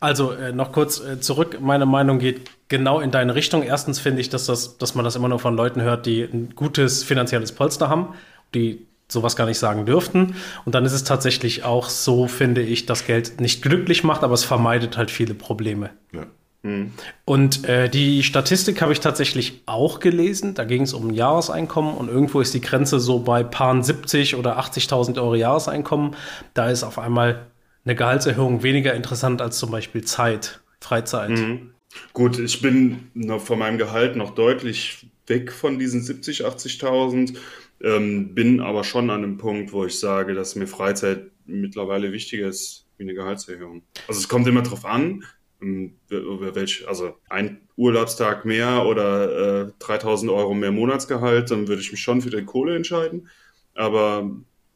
Also 0.00 0.32
äh, 0.32 0.52
noch 0.52 0.72
kurz 0.72 1.00
äh, 1.00 1.20
zurück. 1.20 1.58
Meine 1.60 1.86
Meinung 1.86 2.18
geht 2.18 2.50
genau 2.68 3.00
in 3.00 3.10
deine 3.10 3.34
Richtung. 3.34 3.62
Erstens 3.62 3.98
finde 3.98 4.20
ich, 4.20 4.28
dass, 4.28 4.46
das, 4.46 4.78
dass 4.78 4.94
man 4.94 5.04
das 5.04 5.16
immer 5.16 5.28
nur 5.28 5.38
von 5.38 5.56
Leuten 5.56 5.82
hört, 5.82 6.06
die 6.06 6.22
ein 6.22 6.54
gutes 6.54 7.02
finanzielles 7.02 7.52
Polster 7.52 7.88
haben, 7.88 8.14
die 8.54 8.86
sowas 9.08 9.36
gar 9.36 9.46
nicht 9.46 9.58
sagen 9.58 9.86
dürften. 9.86 10.36
Und 10.64 10.74
dann 10.74 10.84
ist 10.84 10.92
es 10.92 11.04
tatsächlich 11.04 11.64
auch 11.64 11.88
so, 11.88 12.26
finde 12.26 12.62
ich, 12.62 12.86
dass 12.86 13.06
Geld 13.06 13.40
nicht 13.40 13.62
glücklich 13.62 14.04
macht, 14.04 14.22
aber 14.22 14.34
es 14.34 14.44
vermeidet 14.44 14.96
halt 14.96 15.10
viele 15.10 15.34
Probleme. 15.34 15.90
Ja. 16.12 16.26
Mhm. 16.62 16.92
Und 17.26 17.68
äh, 17.68 17.88
die 17.88 18.22
Statistik 18.22 18.80
habe 18.82 18.92
ich 18.92 19.00
tatsächlich 19.00 19.62
auch 19.66 20.00
gelesen. 20.00 20.54
Da 20.54 20.64
ging 20.64 20.82
es 20.82 20.94
um 20.94 21.08
ein 21.08 21.14
Jahreseinkommen 21.14 21.94
und 21.94 22.08
irgendwo 22.08 22.40
ist 22.40 22.54
die 22.54 22.60
Grenze 22.60 22.98
so 23.00 23.20
bei 23.20 23.44
paar 23.44 23.80
70 23.82 24.34
oder 24.36 24.58
80.000 24.58 25.16
Euro 25.18 25.34
Jahreseinkommen. 25.34 26.16
Da 26.54 26.70
ist 26.70 26.82
auf 26.82 26.98
einmal 26.98 27.46
eine 27.84 27.94
Gehaltserhöhung 27.94 28.62
weniger 28.62 28.94
interessant 28.94 29.42
als 29.42 29.58
zum 29.58 29.70
Beispiel 29.70 30.04
Zeit, 30.04 30.60
Freizeit. 30.80 31.30
Mhm. 31.30 31.74
Gut, 32.12 32.38
ich 32.38 32.60
bin 32.60 33.10
von 33.38 33.58
meinem 33.58 33.78
Gehalt 33.78 34.16
noch 34.16 34.34
deutlich 34.34 35.06
weg 35.26 35.52
von 35.52 35.78
diesen 35.78 36.02
70, 36.02 36.44
80.000, 36.44 37.36
ähm, 37.82 38.34
bin 38.34 38.60
aber 38.60 38.84
schon 38.84 39.10
an 39.10 39.22
einem 39.22 39.38
Punkt, 39.38 39.72
wo 39.72 39.84
ich 39.84 39.98
sage, 39.98 40.34
dass 40.34 40.56
mir 40.56 40.66
Freizeit 40.66 41.30
mittlerweile 41.46 42.12
wichtiger 42.12 42.48
ist 42.48 42.86
wie 42.96 43.04
eine 43.04 43.14
Gehaltserhöhung. 43.14 43.82
Also 44.08 44.20
es 44.20 44.28
kommt 44.28 44.46
immer 44.46 44.62
drauf 44.62 44.84
an, 44.84 45.24
ähm, 45.60 45.94
welch, 46.08 46.86
also 46.88 47.16
ein 47.28 47.60
Urlaubstag 47.76 48.44
mehr 48.44 48.86
oder 48.86 49.66
äh, 49.66 49.72
3000 49.78 50.30
Euro 50.30 50.54
mehr 50.54 50.72
Monatsgehalt, 50.72 51.50
dann 51.50 51.68
würde 51.68 51.82
ich 51.82 51.90
mich 51.90 52.00
schon 52.00 52.22
für 52.22 52.30
die 52.30 52.44
Kohle 52.44 52.76
entscheiden. 52.76 53.28
Aber 53.74 54.30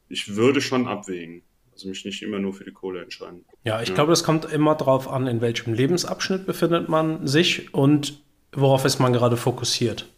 ich 0.08 0.36
würde 0.36 0.60
schon 0.60 0.88
abwägen. 0.88 1.42
Also 1.78 1.90
mich 1.90 2.04
nicht 2.04 2.22
immer 2.22 2.40
nur 2.40 2.52
für 2.52 2.64
die 2.64 2.72
Kohle 2.72 3.00
entscheiden. 3.02 3.44
Ja, 3.62 3.80
ich 3.80 3.90
ja. 3.90 3.94
glaube, 3.94 4.12
es 4.12 4.24
kommt 4.24 4.44
immer 4.46 4.74
darauf 4.74 5.08
an, 5.08 5.28
in 5.28 5.40
welchem 5.40 5.74
Lebensabschnitt 5.74 6.44
befindet 6.44 6.88
man 6.88 7.24
sich 7.28 7.72
und 7.72 8.20
worauf 8.50 8.84
ist 8.84 8.98
man 8.98 9.12
gerade 9.12 9.36
fokussiert. 9.36 10.08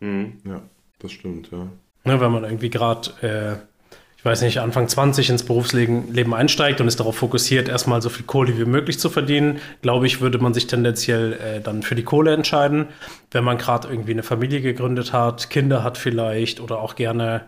Mhm. 0.00 0.42
Ja, 0.44 0.60
das 0.98 1.12
stimmt, 1.12 1.50
ja. 1.52 1.68
ja 2.04 2.20
wenn 2.20 2.30
man 2.30 2.44
irgendwie 2.44 2.68
gerade, 2.68 3.12
äh, 3.22 3.94
ich 4.18 4.24
weiß 4.26 4.42
nicht, 4.42 4.58
Anfang 4.58 4.88
20 4.88 5.30
ins 5.30 5.42
Berufsleben 5.42 6.34
einsteigt 6.34 6.82
und 6.82 6.88
ist 6.88 7.00
darauf 7.00 7.16
fokussiert, 7.16 7.70
erstmal 7.70 8.02
so 8.02 8.10
viel 8.10 8.26
Kohle 8.26 8.58
wie 8.58 8.66
möglich 8.66 8.98
zu 8.98 9.08
verdienen, 9.08 9.58
glaube 9.80 10.06
ich, 10.06 10.20
würde 10.20 10.36
man 10.36 10.52
sich 10.52 10.66
tendenziell 10.66 11.32
äh, 11.32 11.60
dann 11.62 11.82
für 11.82 11.94
die 11.94 12.04
Kohle 12.04 12.34
entscheiden. 12.34 12.88
Wenn 13.30 13.44
man 13.44 13.56
gerade 13.56 13.88
irgendwie 13.88 14.12
eine 14.12 14.22
Familie 14.22 14.60
gegründet 14.60 15.14
hat, 15.14 15.48
Kinder 15.48 15.82
hat 15.82 15.96
vielleicht 15.96 16.60
oder 16.60 16.80
auch 16.80 16.94
gerne, 16.94 17.46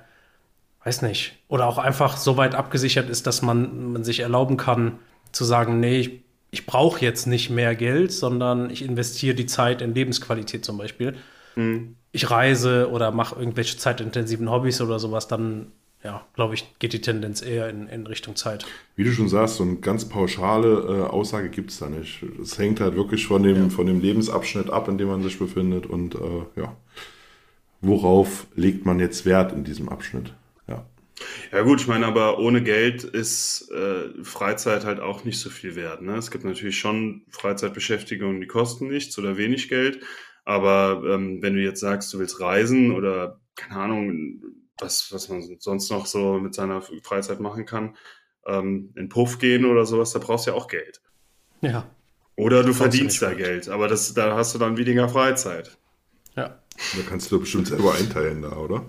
weiß 0.85 1.03
nicht, 1.03 1.39
oder 1.49 1.67
auch 1.67 1.79
einfach 1.79 2.17
so 2.17 2.37
weit 2.37 2.55
abgesichert 2.55 3.09
ist, 3.09 3.27
dass 3.27 3.43
man, 3.43 3.93
man 3.93 4.05
sich 4.05 4.21
erlauben 4.21 4.57
kann, 4.57 4.99
zu 5.31 5.45
sagen, 5.45 5.81
nee, 5.81 6.01
ich, 6.01 6.23
ich 6.51 6.67
brauche 6.67 7.05
jetzt 7.05 7.27
nicht 7.27 7.51
mehr 7.51 7.75
Geld, 7.75 8.13
sondern 8.13 8.71
ich 8.71 8.85
investiere 8.85 9.35
die 9.35 9.47
Zeit 9.47 9.81
in 9.81 9.95
Lebensqualität 9.95 10.65
zum 10.65 10.79
Beispiel. 10.79 11.17
Mhm. 11.57 11.97
Ich 12.11 12.31
reise 12.31 12.91
oder 12.91 13.11
mache 13.11 13.39
irgendwelche 13.39 13.79
zeitintensiven 13.79 14.51
Hobbys 14.51 14.81
oder 14.81 14.99
sowas, 14.99 15.29
dann 15.29 15.73
ja, 16.05 16.27
glaube 16.35 16.55
ich, 16.55 16.67
geht 16.81 16.93
die 16.93 17.01
Tendenz 17.01 17.43
eher 17.43 17.69
in, 17.69 17.87
in 17.87 18.07
Richtung 18.09 18.35
Zeit. 18.35 18.67
Wie 18.97 19.05
du 19.05 19.13
schon 19.13 19.29
sagst, 19.29 19.57
so 19.57 19.63
eine 19.63 19.77
ganz 19.77 20.09
pauschale 20.09 20.69
äh, 20.69 21.09
Aussage 21.09 21.49
gibt 21.49 21.71
es 21.71 21.79
da 21.79 21.89
nicht. 21.89 22.25
Es 22.43 22.59
hängt 22.59 22.81
halt 22.81 22.97
wirklich 22.97 23.27
von 23.27 23.45
dem, 23.45 23.57
ja. 23.57 23.69
von 23.69 23.87
dem 23.87 24.01
Lebensabschnitt 24.01 24.69
ab, 24.69 24.89
in 24.89 24.99
dem 24.99 25.09
man 25.09 25.23
sich 25.23 25.39
befindet 25.39 25.87
und 25.87 26.17
äh, 26.17 26.61
ja, 26.61 26.77
worauf 27.81 28.49
legt 28.57 28.85
man 28.85 28.99
jetzt 28.99 29.25
Wert 29.27 29.53
in 29.53 29.63
diesem 29.63 29.89
Abschnitt? 29.89 30.35
Ja. 31.53 31.63
Gut, 31.63 31.81
ich 31.81 31.87
meine, 31.87 32.07
aber 32.07 32.39
ohne 32.39 32.63
Geld 32.63 33.05
ist 33.05 33.71
äh, 33.71 34.25
Freizeit 34.25 34.85
halt 34.85 35.01
auch 35.01 35.25
nicht 35.25 35.39
so 35.39 35.51
viel 35.51 35.77
wert. 35.77 36.03
Ne? 36.03 36.17
Es 36.17 36.31
gibt 36.31 36.45
natürlich 36.45 36.79
schon 36.79 37.23
Freizeitbeschäftigungen, 37.31 38.41
die 38.41 38.47
kosten 38.47 38.89
nichts 38.89 39.19
oder 39.19 39.37
wenig 39.37 39.69
Geld. 39.69 40.01
Aber 40.45 41.03
ähm, 41.07 41.43
wenn 41.43 41.55
du 41.55 41.61
jetzt 41.61 41.81
sagst, 41.81 42.13
du 42.13 42.19
willst 42.19 42.41
reisen 42.41 42.93
oder 42.93 43.41
keine 43.55 43.81
Ahnung, 43.81 44.43
was, 44.79 45.13
was 45.13 45.29
man 45.29 45.57
sonst 45.61 45.91
noch 45.91 46.07
so 46.07 46.39
mit 46.39 46.55
seiner 46.55 46.83
Freizeit 47.03 47.41
machen 47.41 47.67
kann, 47.67 47.97
ähm, 48.47 48.93
in 48.97 49.09
Puff 49.09 49.39
gehen 49.39 49.65
oder 49.65 49.85
sowas, 49.87 50.13
da 50.13 50.19
brauchst 50.19 50.47
du 50.47 50.51
ja 50.51 50.57
auch 50.57 50.69
Geld. 50.69 51.01
Ja. 51.61 51.89
Oder 52.35 52.65
du 52.65 52.73
verdienst 52.73 53.23
da 53.23 53.31
gut. 53.31 53.39
Geld, 53.39 53.69
aber 53.69 53.89
das, 53.89 54.15
da 54.15 54.37
hast 54.37 54.55
du 54.55 54.59
dann 54.59 54.77
weniger 54.77 55.09
Freizeit. 55.09 55.77
Ja. 56.35 56.59
Da 56.97 57.03
kannst 57.09 57.31
du 57.31 57.39
bestimmt 57.39 57.69
selber 57.69 57.95
einteilen 57.95 58.43
da, 58.43 58.57
oder? 58.57 58.87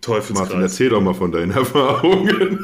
Teufelskreis. 0.00 0.48
Martin, 0.48 0.62
erzähl 0.62 0.88
doch 0.88 1.00
mal 1.00 1.14
von 1.14 1.32
deinen 1.32 1.50
Erfahrungen. 1.56 2.58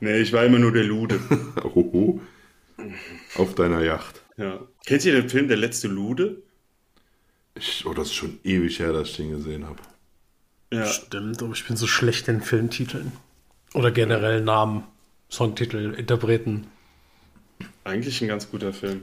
nee, 0.00 0.18
ich 0.18 0.32
war 0.32 0.44
immer 0.44 0.58
nur 0.58 0.72
der 0.72 0.84
Lude. 0.84 1.20
Oho. 1.62 2.20
Auf 3.36 3.54
deiner 3.54 3.82
Yacht. 3.82 4.22
Ja. 4.36 4.60
Kennt 4.86 5.04
ihr 5.04 5.12
den 5.12 5.28
Film 5.28 5.48
Der 5.48 5.56
letzte 5.56 5.88
Lude? 5.88 6.42
Ich, 7.56 7.86
oh, 7.86 7.94
das 7.94 8.08
ist 8.08 8.14
schon 8.14 8.38
ewig 8.42 8.78
her, 8.80 8.92
dass 8.92 9.10
ich 9.10 9.16
den 9.16 9.30
gesehen 9.30 9.66
habe. 9.66 9.78
Ja. 10.72 10.86
Stimmt, 10.86 11.42
aber 11.42 11.52
ich 11.52 11.66
bin 11.66 11.76
so 11.76 11.86
schlecht 11.86 12.26
in 12.28 12.40
Filmtiteln. 12.40 13.12
Oder 13.74 13.90
generell 13.92 14.40
Namen, 14.40 14.84
Songtitel, 15.30 15.94
Interpreten. 15.94 16.66
Eigentlich 17.84 18.20
ein 18.22 18.28
ganz 18.28 18.50
guter 18.50 18.72
Film. 18.72 19.02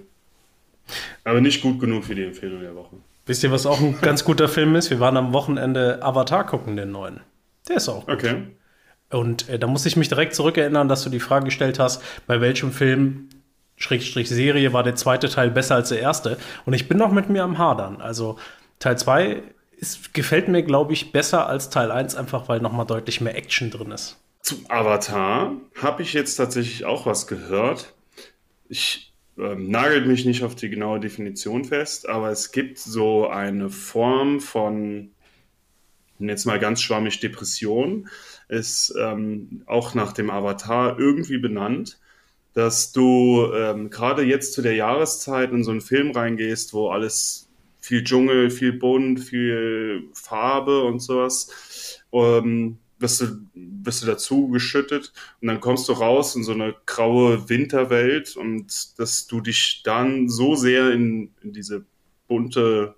Aber 1.24 1.40
nicht 1.40 1.62
gut 1.62 1.80
genug 1.80 2.04
für 2.06 2.16
die 2.16 2.24
Empfehlung 2.24 2.62
der 2.62 2.76
Woche. 2.76 2.98
Wisst 3.26 3.44
ihr, 3.44 3.52
was 3.52 3.66
auch 3.66 3.80
ein 3.80 4.00
ganz 4.02 4.24
guter 4.24 4.48
Film 4.48 4.76
ist? 4.76 4.90
Wir 4.90 5.00
waren 5.00 5.18
am 5.18 5.34
Wochenende 5.34 6.02
Avatar 6.02 6.46
gucken, 6.46 6.76
den 6.76 6.92
neuen. 6.92 7.22
Der 7.70 7.78
ist 7.78 7.90
auch 7.90 8.06
gut. 8.06 8.16
Okay. 8.16 8.48
Und 9.12 9.50
äh, 9.50 9.60
da 9.60 9.68
muss 9.68 9.86
ich 9.86 9.96
mich 9.96 10.10
direkt 10.10 10.34
zurückerinnern, 10.34 10.88
dass 10.88 11.04
du 11.04 11.10
die 11.10 11.20
Frage 11.20 11.46
gestellt 11.46 11.80
hast, 11.80 12.02
bei 12.28 12.42
welchem 12.42 12.72
Film 12.72 13.30
Schrägstrich 13.76 14.30
Serie 14.30 14.74
war 14.74 14.84
der 14.84 14.96
zweite 14.96 15.30
Teil 15.30 15.52
besser 15.52 15.76
als 15.76 15.90
der 15.90 16.00
erste. 16.00 16.38
Und 16.66 16.74
ich 16.74 16.88
bin 16.88 16.98
noch 16.98 17.12
mit 17.12 17.30
mir 17.30 17.44
am 17.44 17.58
Hadern. 17.58 18.02
Also 18.02 18.38
Teil 18.80 18.98
2 18.98 19.44
gefällt 20.14 20.48
mir, 20.48 20.64
glaube 20.64 20.94
ich, 20.94 21.12
besser 21.12 21.48
als 21.48 21.70
Teil 21.70 21.92
1, 21.92 22.16
einfach 22.16 22.48
weil 22.48 22.60
nochmal 22.60 22.86
deutlich 22.86 23.22
mehr 23.22 23.36
Action 23.36 23.72
drin 23.72 23.92
ist. 23.92 24.18
Zum 24.42 24.66
Avatar 24.70 25.54
habe 25.82 26.02
ich 26.02 26.14
jetzt 26.14 26.36
tatsächlich 26.36 26.86
auch 26.86 27.06
was 27.06 27.28
gehört. 27.28 27.94
Ich 28.70 29.11
ähm, 29.42 29.70
nagelt 29.70 30.08
mich 30.08 30.26
nicht 30.26 30.44
auf 30.44 30.56
die 30.56 30.70
genaue 30.70 31.00
Definition 31.00 31.66
fest, 31.66 32.08
aber 32.08 32.30
es 32.30 32.52
gibt 32.52 32.78
so 32.78 33.28
eine 33.28 33.70
Form 33.70 34.40
von, 34.40 35.12
jetzt 36.20 36.46
mal 36.46 36.60
ganz 36.60 36.82
schwammig, 36.82 37.20
Depression. 37.20 38.08
Ist 38.48 38.94
ähm, 39.00 39.64
auch 39.66 39.94
nach 39.94 40.12
dem 40.12 40.30
Avatar 40.30 41.00
irgendwie 41.00 41.38
benannt 41.38 42.00
dass 42.54 42.92
du 42.92 43.50
ähm, 43.54 43.90
gerade 43.90 44.24
jetzt 44.24 44.54
zu 44.54 44.62
der 44.62 44.76
Jahreszeit 44.76 45.52
in 45.52 45.64
so 45.64 45.72
einen 45.72 45.82
Film 45.82 46.12
reingehst, 46.12 46.74
wo 46.74 46.90
alles 46.90 47.50
viel 47.80 48.04
Dschungel, 48.04 48.50
viel 48.50 48.74
bunt, 48.74 49.22
viel 49.22 50.04
Farbe 50.14 50.84
und 50.84 51.00
sowas, 51.00 52.02
ähm, 52.12 52.78
wirst, 53.02 53.22
du, 53.22 53.48
wirst 53.54 54.04
du 54.04 54.08
dazu 54.08 54.48
geschüttet 54.50 55.12
und 55.42 55.48
dann 55.48 55.60
kommst 55.60 55.90
du 55.90 55.94
raus 55.94 56.36
in 56.36 56.44
so 56.44 56.54
eine 56.54 56.76
graue 56.86 57.50
Winterwelt 57.50 58.36
und 58.36 59.00
dass 59.00 59.28
du 59.28 59.42
dich 59.42 59.82
dann 59.84 60.30
so 60.30 60.56
sehr 60.56 60.92
in, 60.92 61.32
in 61.42 61.54
diese 61.54 61.86
bunte 62.28 62.96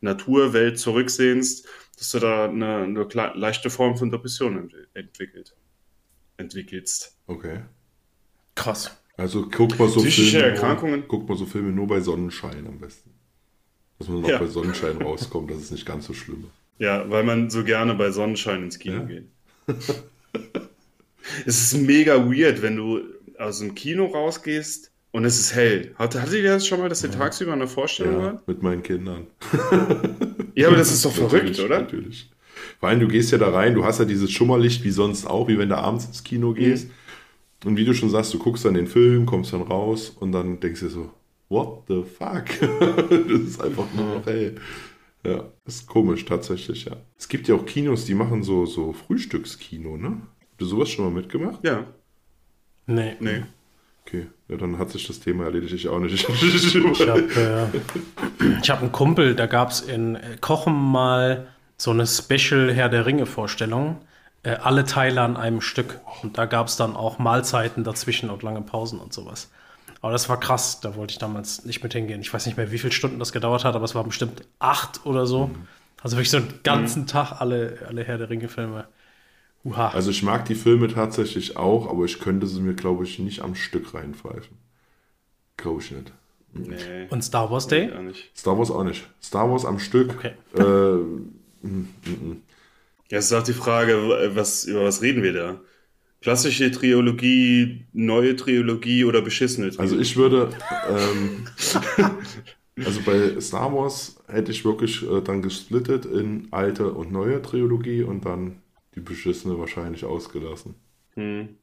Naturwelt 0.00 0.78
zurücksehnst, 0.78 1.66
dass 1.96 2.10
du 2.10 2.18
da 2.18 2.46
eine, 2.46 2.78
eine 2.78 3.08
leichte 3.34 3.70
Form 3.70 3.96
von 3.96 4.10
Depression 4.10 4.70
entwickelt, 4.94 5.54
entwickelst. 6.36 7.16
Okay. 7.26 7.60
Krass. 8.54 8.96
Also 9.16 9.48
guck 9.48 9.78
mal 9.78 9.88
so 9.88 10.00
Filme. 10.00 10.46
Erkrankungen. 10.46 11.00
Nur, 11.00 11.08
guck 11.08 11.28
mal 11.28 11.38
so 11.38 11.46
Filme 11.46 11.70
nur 11.70 11.86
bei 11.86 12.00
Sonnenschein 12.00 12.66
am 12.66 12.78
besten. 12.78 13.10
Dass 13.98 14.08
man 14.08 14.22
noch 14.22 14.28
ja. 14.28 14.38
bei 14.38 14.46
Sonnenschein 14.46 15.00
rauskommt, 15.00 15.50
das 15.50 15.58
ist 15.58 15.70
nicht 15.70 15.86
ganz 15.86 16.06
so 16.06 16.12
schlimm. 16.12 16.50
Ja, 16.82 17.08
weil 17.08 17.22
man 17.22 17.48
so 17.48 17.62
gerne 17.62 17.94
bei 17.94 18.10
Sonnenschein 18.10 18.64
ins 18.64 18.80
Kino 18.80 18.96
ja? 18.96 19.04
geht. 19.04 19.28
es 21.46 21.72
ist 21.72 21.80
mega 21.80 22.28
weird, 22.28 22.60
wenn 22.60 22.74
du 22.74 23.02
aus 23.38 23.60
dem 23.60 23.76
Kino 23.76 24.06
rausgehst 24.06 24.90
und 25.12 25.24
es 25.24 25.38
ist 25.38 25.54
hell. 25.54 25.94
Hatte, 25.94 26.20
hattet 26.20 26.34
ihr 26.34 26.42
das 26.42 26.66
schon 26.66 26.80
mal, 26.80 26.88
dass 26.88 27.04
ihr 27.04 27.10
ja. 27.10 27.16
tagsüber 27.16 27.52
eine 27.52 27.68
Vorstellung 27.68 28.14
ja, 28.14 28.22
wart? 28.24 28.48
Mit 28.48 28.64
meinen 28.64 28.82
Kindern. 28.82 29.28
ja, 30.56 30.66
aber 30.66 30.76
das 30.76 30.92
ist 30.92 31.04
doch 31.04 31.12
verrückt, 31.28 31.60
oder? 31.60 31.82
Natürlich. 31.82 32.28
Vor 32.80 32.88
allem, 32.88 32.98
du 32.98 33.06
gehst 33.06 33.30
ja 33.30 33.38
da 33.38 33.50
rein, 33.50 33.76
du 33.76 33.84
hast 33.84 34.00
ja 34.00 34.04
dieses 34.04 34.32
Schummerlicht 34.32 34.82
wie 34.82 34.90
sonst 34.90 35.24
auch, 35.24 35.46
wie 35.46 35.58
wenn 35.58 35.68
du 35.68 35.78
abends 35.78 36.06
ins 36.06 36.24
Kino 36.24 36.52
gehst. 36.52 36.88
Mhm. 36.88 37.68
Und 37.68 37.76
wie 37.76 37.84
du 37.84 37.94
schon 37.94 38.10
sagst, 38.10 38.34
du 38.34 38.40
guckst 38.40 38.64
dann 38.64 38.74
den 38.74 38.88
Film, 38.88 39.24
kommst 39.24 39.52
dann 39.52 39.62
raus 39.62 40.10
und 40.18 40.32
dann 40.32 40.58
denkst 40.58 40.80
du 40.80 40.86
dir 40.86 40.92
so, 40.92 41.10
what 41.48 41.84
the 41.86 42.02
fuck? 42.02 42.46
das 43.08 43.40
ist 43.40 43.62
einfach 43.62 43.86
nur 43.94 44.16
noch 44.16 44.26
hell. 44.26 44.56
Ja, 45.24 45.44
ist 45.64 45.86
komisch 45.86 46.24
tatsächlich, 46.24 46.84
ja. 46.86 46.96
Es 47.16 47.28
gibt 47.28 47.48
ja 47.48 47.54
auch 47.54 47.64
Kinos, 47.64 48.04
die 48.04 48.14
machen 48.14 48.42
so, 48.42 48.66
so 48.66 48.92
Frühstückskino, 48.92 49.96
ne? 49.96 50.22
Hast 50.40 50.60
du 50.60 50.64
sowas 50.66 50.90
schon 50.90 51.04
mal 51.04 51.12
mitgemacht? 51.12 51.60
Ja. 51.64 51.86
Nee. 52.86 53.16
Nee. 53.20 53.42
Okay, 54.04 54.26
ja, 54.48 54.56
dann 54.56 54.78
hat 54.78 54.90
sich 54.90 55.06
das 55.06 55.20
Thema 55.20 55.44
erledigt, 55.44 55.72
ich 55.74 55.88
auch 55.88 56.00
nicht. 56.00 56.28
ich 56.28 57.08
habe 57.08 57.20
äh, 58.40 58.60
hab 58.68 58.80
einen 58.80 58.90
Kumpel, 58.90 59.36
da 59.36 59.46
gab 59.46 59.70
es 59.70 59.80
in 59.80 60.18
Kochen 60.40 60.74
mal 60.74 61.46
so 61.76 61.92
eine 61.92 62.06
Special 62.06 62.72
Herr 62.72 62.88
der 62.88 63.06
Ringe 63.06 63.26
Vorstellung 63.26 64.00
äh, 64.42 64.56
alle 64.56 64.84
Teile 64.84 65.20
an 65.20 65.36
einem 65.36 65.60
Stück. 65.60 66.00
Und 66.22 66.38
da 66.38 66.46
gab 66.46 66.66
es 66.68 66.76
dann 66.76 66.96
auch 66.96 67.18
Mahlzeiten 67.18 67.84
dazwischen 67.84 68.30
und 68.30 68.42
lange 68.42 68.62
Pausen 68.62 68.98
und 68.98 69.12
sowas. 69.12 69.50
Aber 70.02 70.10
das 70.12 70.28
war 70.28 70.38
krass, 70.38 70.80
da 70.80 70.96
wollte 70.96 71.12
ich 71.12 71.18
damals 71.18 71.64
nicht 71.64 71.82
mit 71.82 71.92
hingehen. 71.92 72.20
Ich 72.20 72.34
weiß 72.34 72.46
nicht 72.46 72.56
mehr, 72.56 72.72
wie 72.72 72.78
viele 72.78 72.92
Stunden 72.92 73.20
das 73.20 73.32
gedauert 73.32 73.64
hat, 73.64 73.76
aber 73.76 73.84
es 73.84 73.94
waren 73.94 74.06
bestimmt 74.06 74.42
acht 74.58 75.06
oder 75.06 75.26
so. 75.26 75.46
Mhm. 75.46 75.68
Also 76.02 76.16
wirklich 76.16 76.30
so 76.30 76.38
einen 76.38 76.60
ganzen 76.64 77.02
mhm. 77.02 77.06
Tag 77.06 77.40
alle, 77.40 77.78
alle 77.88 78.02
Herr 78.02 78.18
der 78.18 78.28
Ringe-Filme. 78.28 78.88
Uha. 79.64 79.90
Also 79.90 80.10
ich 80.10 80.24
mag 80.24 80.44
die 80.46 80.56
Filme 80.56 80.88
tatsächlich 80.88 81.56
auch, 81.56 81.88
aber 81.88 82.04
ich 82.04 82.18
könnte 82.18 82.48
sie 82.48 82.60
mir, 82.60 82.74
glaube 82.74 83.04
ich, 83.04 83.20
nicht 83.20 83.42
am 83.42 83.54
Stück 83.54 83.94
reinpfeifen. 83.94 84.58
Glaube 85.56 85.80
ich 85.80 85.92
nicht. 85.92 86.12
Nee. 86.52 87.06
Und 87.08 87.22
Star 87.22 87.48
Wars 87.52 87.68
Day? 87.68 87.90
Star 88.36 88.58
Wars 88.58 88.72
auch 88.72 88.82
nicht. 88.82 89.08
Star 89.22 89.48
Wars 89.48 89.64
am 89.64 89.78
Stück. 89.78 90.16
Okay. 90.18 90.32
Äh, 90.56 90.60
m 90.60 91.32
-m 91.62 91.86
-m. 92.04 92.36
Ja, 93.08 93.18
es 93.18 93.26
ist 93.26 93.32
auch 93.34 93.44
die 93.44 93.52
Frage, 93.52 94.32
was, 94.34 94.64
über 94.64 94.84
was 94.84 95.00
reden 95.00 95.22
wir 95.22 95.32
da? 95.32 95.60
Klassische 96.22 96.70
Trilogie, 96.70 97.84
neue 97.92 98.36
Trilogie 98.36 99.04
oder 99.04 99.22
beschissene 99.22 99.70
Trilogie? 99.70 99.82
Also 99.82 99.98
ich 100.00 100.16
würde, 100.16 100.50
ähm, 100.88 101.48
also 102.84 103.00
bei 103.04 103.40
Star 103.40 103.74
Wars 103.74 104.22
hätte 104.28 104.52
ich 104.52 104.64
wirklich 104.64 105.02
äh, 105.02 105.20
dann 105.20 105.42
gesplittet 105.42 106.06
in 106.06 106.46
alte 106.52 106.92
und 106.92 107.10
neue 107.10 107.42
Trilogie 107.42 108.04
und 108.04 108.24
dann 108.24 108.62
die 108.94 109.00
beschissene 109.00 109.58
wahrscheinlich 109.58 110.04
ausgelassen. 110.04 110.76
Hm. 111.14 111.56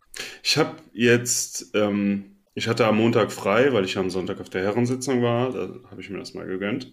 Ich 0.44 0.58
habe 0.58 0.76
jetzt, 0.92 1.72
ähm, 1.74 2.36
ich 2.54 2.68
hatte 2.68 2.86
am 2.86 2.98
Montag 2.98 3.32
frei, 3.32 3.72
weil 3.72 3.86
ich 3.86 3.98
am 3.98 4.10
Sonntag 4.10 4.42
auf 4.42 4.50
der 4.50 4.64
Herrensitzung 4.64 5.22
war, 5.22 5.54
da 5.54 5.70
habe 5.90 6.02
ich 6.02 6.10
mir 6.10 6.18
das 6.18 6.34
mal 6.34 6.46
gegönnt. 6.46 6.92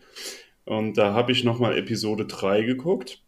Und 0.65 0.99
da 0.99 1.15
habe 1.15 1.33
ich 1.33 1.43
nochmal 1.43 1.77
Episode 1.77 2.27
3 2.27 2.63
geguckt 2.63 3.26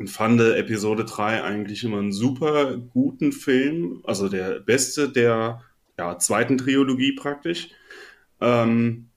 und 0.00 0.08
fand 0.08 0.40
Episode 0.40 1.04
3 1.04 1.44
eigentlich 1.44 1.84
immer 1.84 1.98
einen 1.98 2.10
super 2.10 2.78
guten 2.78 3.32
Film, 3.32 4.00
also 4.04 4.30
der 4.30 4.58
beste 4.58 5.10
der 5.10 5.60
ja, 5.98 6.18
zweiten 6.18 6.56
Trilogie 6.56 7.12
praktisch. 7.12 7.68
Ähm, 8.40 9.10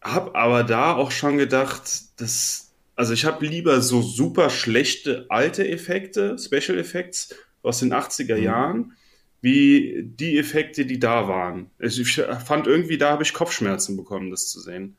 hab 0.00 0.36
aber 0.36 0.62
da 0.62 0.94
auch 0.94 1.10
schon 1.10 1.36
gedacht, 1.36 2.20
dass 2.20 2.72
Also 2.94 3.12
ich 3.12 3.24
habe 3.24 3.44
lieber 3.44 3.80
so 3.80 4.02
super 4.02 4.50
schlechte 4.50 5.26
alte 5.30 5.68
Effekte, 5.68 6.38
Special 6.38 6.78
Effects 6.78 7.34
aus 7.64 7.80
den 7.80 7.92
80er 7.92 8.36
mhm. 8.36 8.42
Jahren, 8.44 8.92
wie 9.40 10.04
die 10.04 10.38
Effekte, 10.38 10.86
die 10.86 11.00
da 11.00 11.26
waren. 11.26 11.72
Also 11.80 12.02
ich 12.02 12.22
fand 12.46 12.68
irgendwie, 12.68 12.98
da 12.98 13.10
habe 13.10 13.24
ich 13.24 13.34
Kopfschmerzen 13.34 13.96
bekommen, 13.96 14.30
das 14.30 14.48
zu 14.48 14.60
sehen. 14.60 14.96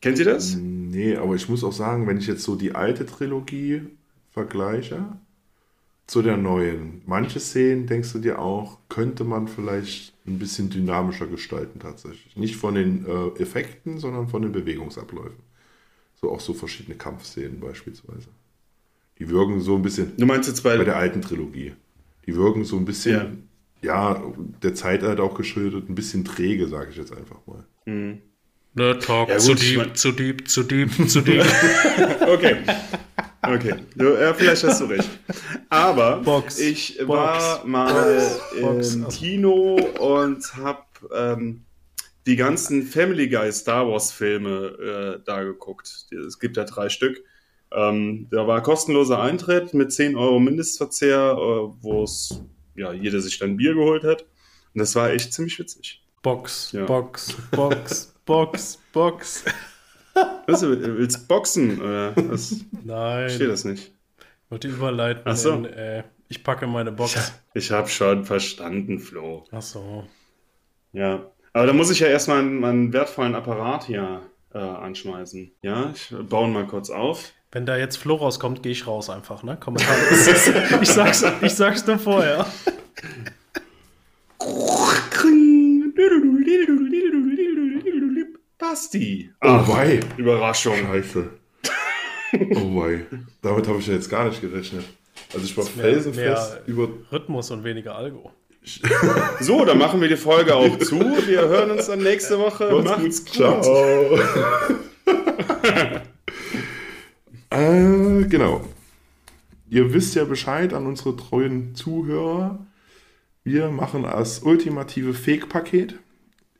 Kennt 0.00 0.18
ihr 0.18 0.24
das? 0.24 0.56
Nee, 0.56 1.16
aber 1.16 1.34
ich 1.34 1.48
muss 1.48 1.64
auch 1.64 1.72
sagen, 1.72 2.06
wenn 2.06 2.18
ich 2.18 2.26
jetzt 2.26 2.44
so 2.44 2.54
die 2.56 2.74
alte 2.74 3.04
Trilogie 3.04 3.82
vergleiche 4.30 5.04
zu 6.06 6.22
der 6.22 6.36
neuen, 6.36 7.02
manche 7.04 7.38
Szenen 7.38 7.86
denkst 7.86 8.12
du 8.12 8.18
dir 8.18 8.38
auch, 8.38 8.78
könnte 8.88 9.24
man 9.24 9.46
vielleicht 9.46 10.14
ein 10.26 10.38
bisschen 10.38 10.70
dynamischer 10.70 11.26
gestalten 11.26 11.80
tatsächlich. 11.80 12.36
Nicht 12.36 12.56
von 12.56 12.74
den 12.74 13.04
äh, 13.06 13.42
Effekten, 13.42 13.98
sondern 13.98 14.28
von 14.28 14.42
den 14.42 14.52
Bewegungsabläufen. 14.52 15.42
So 16.20 16.30
auch 16.30 16.40
so 16.40 16.54
verschiedene 16.54 16.96
Kampfszenen 16.96 17.60
beispielsweise. 17.60 18.28
Die 19.18 19.28
wirken 19.28 19.60
so 19.60 19.76
ein 19.76 19.82
bisschen. 19.82 20.16
Du 20.16 20.26
meinst 20.26 20.48
jetzt 20.48 20.62
bei, 20.62 20.78
bei 20.78 20.84
der 20.84 20.96
alten 20.96 21.20
Trilogie. 21.20 21.74
Die 22.26 22.34
wirken 22.34 22.64
so 22.64 22.76
ein 22.76 22.84
bisschen, 22.84 23.48
ja, 23.82 24.14
ja 24.14 24.32
der 24.62 24.74
Zeit 24.74 25.02
halt 25.02 25.20
auch 25.20 25.34
geschuldet, 25.34 25.88
ein 25.88 25.94
bisschen 25.94 26.24
träge, 26.24 26.68
sage 26.68 26.90
ich 26.90 26.96
jetzt 26.96 27.12
einfach 27.12 27.46
mal. 27.46 27.64
Mhm. 27.84 28.22
Nerd 28.78 29.02
Talk, 29.02 29.28
ja, 29.28 29.38
zu, 29.38 29.54
deep, 29.54 29.96
zu 29.96 30.12
deep, 30.12 30.48
zu 30.48 30.62
deep, 30.62 31.08
zu 31.08 31.20
deep. 31.22 31.44
okay. 32.26 32.56
Okay, 33.42 33.74
du, 33.94 34.14
ja, 34.14 34.34
vielleicht 34.34 34.64
hast 34.64 34.80
du 34.80 34.86
recht. 34.86 35.08
Aber 35.68 36.16
Box, 36.18 36.58
ich 36.58 36.98
Box, 36.98 37.08
war 37.08 37.64
mal 37.66 38.40
Box, 38.60 38.94
im 38.94 39.08
Kino 39.08 39.76
und 40.00 40.56
habe 40.56 40.82
ähm, 41.14 41.64
die 42.26 42.36
ganzen 42.36 42.82
Family 42.82 43.28
Guy 43.28 43.50
Star 43.52 43.88
Wars 43.88 44.12
Filme 44.12 45.18
äh, 45.18 45.22
da 45.24 45.42
geguckt. 45.44 46.06
Es 46.26 46.38
gibt 46.38 46.56
ja 46.56 46.64
drei 46.64 46.88
Stück. 46.88 47.22
Ähm, 47.72 48.28
da 48.30 48.46
war 48.46 48.62
kostenloser 48.62 49.20
Eintritt 49.20 49.72
mit 49.72 49.92
10 49.92 50.16
Euro 50.16 50.38
Mindestverzehr, 50.40 51.32
äh, 51.32 51.82
wo 51.82 52.04
es 52.04 52.40
ja 52.76 52.92
jeder 52.92 53.20
sich 53.20 53.38
dann 53.38 53.56
Bier 53.56 53.74
geholt 53.74 54.04
hat. 54.04 54.22
Und 54.74 54.80
das 54.80 54.94
war 54.94 55.10
echt 55.10 55.32
ziemlich 55.32 55.58
witzig. 55.58 56.02
Box, 56.22 56.72
ja. 56.72 56.84
Box, 56.84 57.34
Box, 57.52 58.14
Box, 58.28 58.78
Box. 58.92 59.42
Was, 60.46 60.60
willst 60.60 61.16
du 61.16 61.26
boxen? 61.28 61.80
Oder 61.80 62.12
was? 62.14 62.56
Nein. 62.84 63.24
Ich 63.24 63.32
verstehe 63.32 63.48
das 63.48 63.64
nicht. 63.64 63.90
Ich 64.18 64.50
wollte 64.50 64.68
überleiten. 64.68 65.22
Ach 65.24 65.34
so. 65.34 65.54
In, 65.54 65.64
äh, 65.64 66.04
ich 66.28 66.44
packe 66.44 66.66
meine 66.66 66.92
Box. 66.92 67.32
Ich 67.54 67.70
habe 67.70 67.88
schon 67.88 68.26
verstanden, 68.26 68.98
Flo. 68.98 69.44
Ach 69.50 69.62
so. 69.62 70.04
Ja. 70.92 71.30
Aber 71.54 71.66
da 71.66 71.72
muss 71.72 71.90
ich 71.90 72.00
ja 72.00 72.08
erstmal 72.08 72.42
meinen, 72.42 72.60
meinen 72.60 72.92
wertvollen 72.92 73.34
Apparat 73.34 73.84
hier 73.84 74.20
äh, 74.52 74.58
anschmeißen. 74.58 75.50
Ja, 75.62 75.90
ich 75.94 76.14
baue 76.28 76.48
ihn 76.48 76.52
mal 76.52 76.66
kurz 76.66 76.90
auf. 76.90 77.32
Wenn 77.50 77.64
da 77.64 77.78
jetzt 77.78 77.96
Flo 77.96 78.16
rauskommt, 78.16 78.62
gehe 78.62 78.72
ich 78.72 78.86
raus 78.86 79.08
einfach, 79.08 79.42
ne? 79.42 79.56
Kommentar. 79.58 79.96
ich, 80.82 80.90
sag's, 80.90 81.24
ich 81.40 81.54
sag's 81.54 81.86
nur 81.86 81.98
vorher. 81.98 82.46
Basti. 88.58 89.30
Oh 89.40 89.68
wei. 89.68 90.00
Überraschung. 90.16 90.76
Scheiße. 90.76 91.30
Oh 92.30 92.82
wei. 92.82 93.06
Damit 93.40 93.66
habe 93.66 93.78
ich 93.78 93.86
ja 93.86 93.94
jetzt 93.94 94.10
gar 94.10 94.28
nicht 94.28 94.42
gerechnet. 94.42 94.84
Also 95.32 95.46
ich 95.46 95.56
war 95.56 95.64
felsenfest 95.64 96.60
über... 96.66 96.90
Rhythmus 97.10 97.50
und 97.50 97.64
weniger 97.64 97.94
Algo. 97.96 98.30
So, 99.40 99.64
dann 99.64 99.78
machen 99.78 100.02
wir 100.02 100.08
die 100.08 100.16
Folge 100.18 100.54
auch 100.54 100.78
zu. 100.78 101.00
Wir 101.26 101.48
hören 101.48 101.70
uns 101.70 101.86
dann 101.86 102.02
nächste 102.02 102.38
Woche. 102.38 102.70
Macht's, 102.70 103.00
Macht's 103.00 103.24
gut. 103.24 103.34
Ciao. 103.34 104.18
äh, 107.50 108.24
genau. 108.24 108.68
Ihr 109.70 109.94
wisst 109.94 110.14
ja 110.14 110.24
Bescheid 110.24 110.74
an 110.74 110.86
unsere 110.86 111.16
treuen 111.16 111.74
Zuhörer. 111.74 112.66
Wir 113.42 113.70
machen 113.70 114.02
das 114.02 114.40
ultimative 114.40 115.14
Fake-Paket 115.14 115.94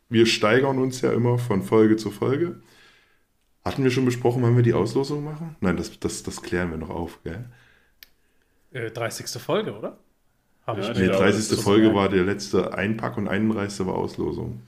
wir 0.09 0.27
steigern 0.27 0.79
uns 0.79 1.01
ja 1.01 1.13
immer 1.13 1.39
von 1.39 1.63
Folge 1.63 1.97
zu 1.97 2.11
Folge. 2.11 2.61
Hatten 3.65 3.85
wir 3.85 3.91
schon 3.91 4.05
besprochen, 4.05 4.43
wann 4.43 4.57
wir 4.57 4.63
die 4.63 4.73
Auslosung 4.75 5.25
machen? 5.25 5.57
Nein, 5.61 5.77
das, 5.77 5.99
das, 6.01 6.23
das 6.23 6.43
klären 6.43 6.71
wir 6.71 6.79
noch 6.79 6.91
auf, 6.91 7.21
gell? 7.25 7.45
Äh, 8.73 8.91
30. 8.91 9.29
Folge, 9.43 9.77
oder? 9.77 9.99
Hab 10.67 10.79
ja, 10.79 10.91
ich 10.93 10.99
nee, 10.99 11.07
30. 11.07 11.59
Folge 11.61 11.95
war 11.95 12.09
der 12.09 12.25
letzte 12.25 12.75
Einpack 12.75 13.17
und 13.17 13.29
31. 13.29 13.87
war 13.87 13.95
Auslosung. 13.95 14.63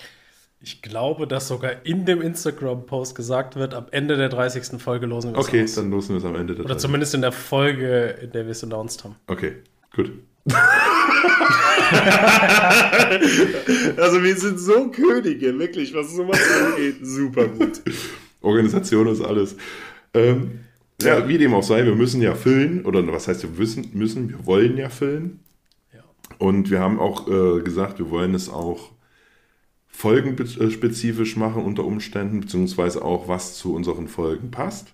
Ich 0.62 0.82
glaube, 0.82 1.26
dass 1.26 1.48
sogar 1.48 1.86
in 1.86 2.04
dem 2.04 2.20
Instagram-Post 2.20 3.14
gesagt 3.14 3.56
wird, 3.56 3.72
am 3.72 3.86
Ende 3.90 4.18
der 4.18 4.28
30. 4.28 4.80
Folge 4.80 5.06
losen 5.06 5.32
wir 5.32 5.38
es 5.38 5.46
Okay, 5.48 5.64
aus. 5.64 5.74
dann 5.74 5.90
losen 5.90 6.10
wir 6.10 6.18
es 6.18 6.24
am 6.24 6.34
Ende 6.34 6.54
der 6.54 6.64
Oder 6.66 6.74
30. 6.74 6.82
zumindest 6.82 7.14
in 7.14 7.22
der 7.22 7.32
Folge, 7.32 8.18
in 8.22 8.32
der 8.32 8.44
wir 8.44 8.50
es 8.52 8.62
announced 8.62 9.04
haben. 9.04 9.16
Okay, 9.26 9.56
gut. 9.94 10.12
also 13.96 14.22
wir 14.22 14.36
sind 14.36 14.58
so 14.58 14.90
Könige, 14.90 15.58
wirklich, 15.58 15.94
was 15.94 16.14
sowas 16.14 16.40
angeht. 16.64 16.96
Super 17.02 17.48
gut. 17.48 17.82
Organisation 18.40 19.08
ist 19.08 19.20
alles. 19.20 19.56
Ähm, 20.14 20.60
ja, 21.02 21.28
wie 21.28 21.38
dem 21.38 21.54
auch 21.54 21.62
sei, 21.62 21.84
wir 21.84 21.94
müssen 21.94 22.20
ja 22.20 22.34
füllen, 22.34 22.84
oder 22.84 23.06
was 23.06 23.28
heißt 23.28 23.42
wir 23.42 23.50
müssen, 23.50 23.90
müssen 23.94 24.28
wir 24.28 24.46
wollen 24.46 24.76
ja 24.76 24.88
füllen. 24.88 25.40
Ja. 25.92 26.00
Und 26.38 26.70
wir 26.70 26.80
haben 26.80 26.98
auch 26.98 27.28
äh, 27.28 27.62
gesagt, 27.62 27.98
wir 27.98 28.10
wollen 28.10 28.34
es 28.34 28.48
auch 28.48 28.92
folgenspezifisch 29.88 31.36
machen 31.36 31.64
unter 31.64 31.84
Umständen, 31.84 32.40
beziehungsweise 32.40 33.04
auch 33.04 33.28
was 33.28 33.56
zu 33.56 33.74
unseren 33.74 34.08
Folgen 34.08 34.50
passt. 34.50 34.92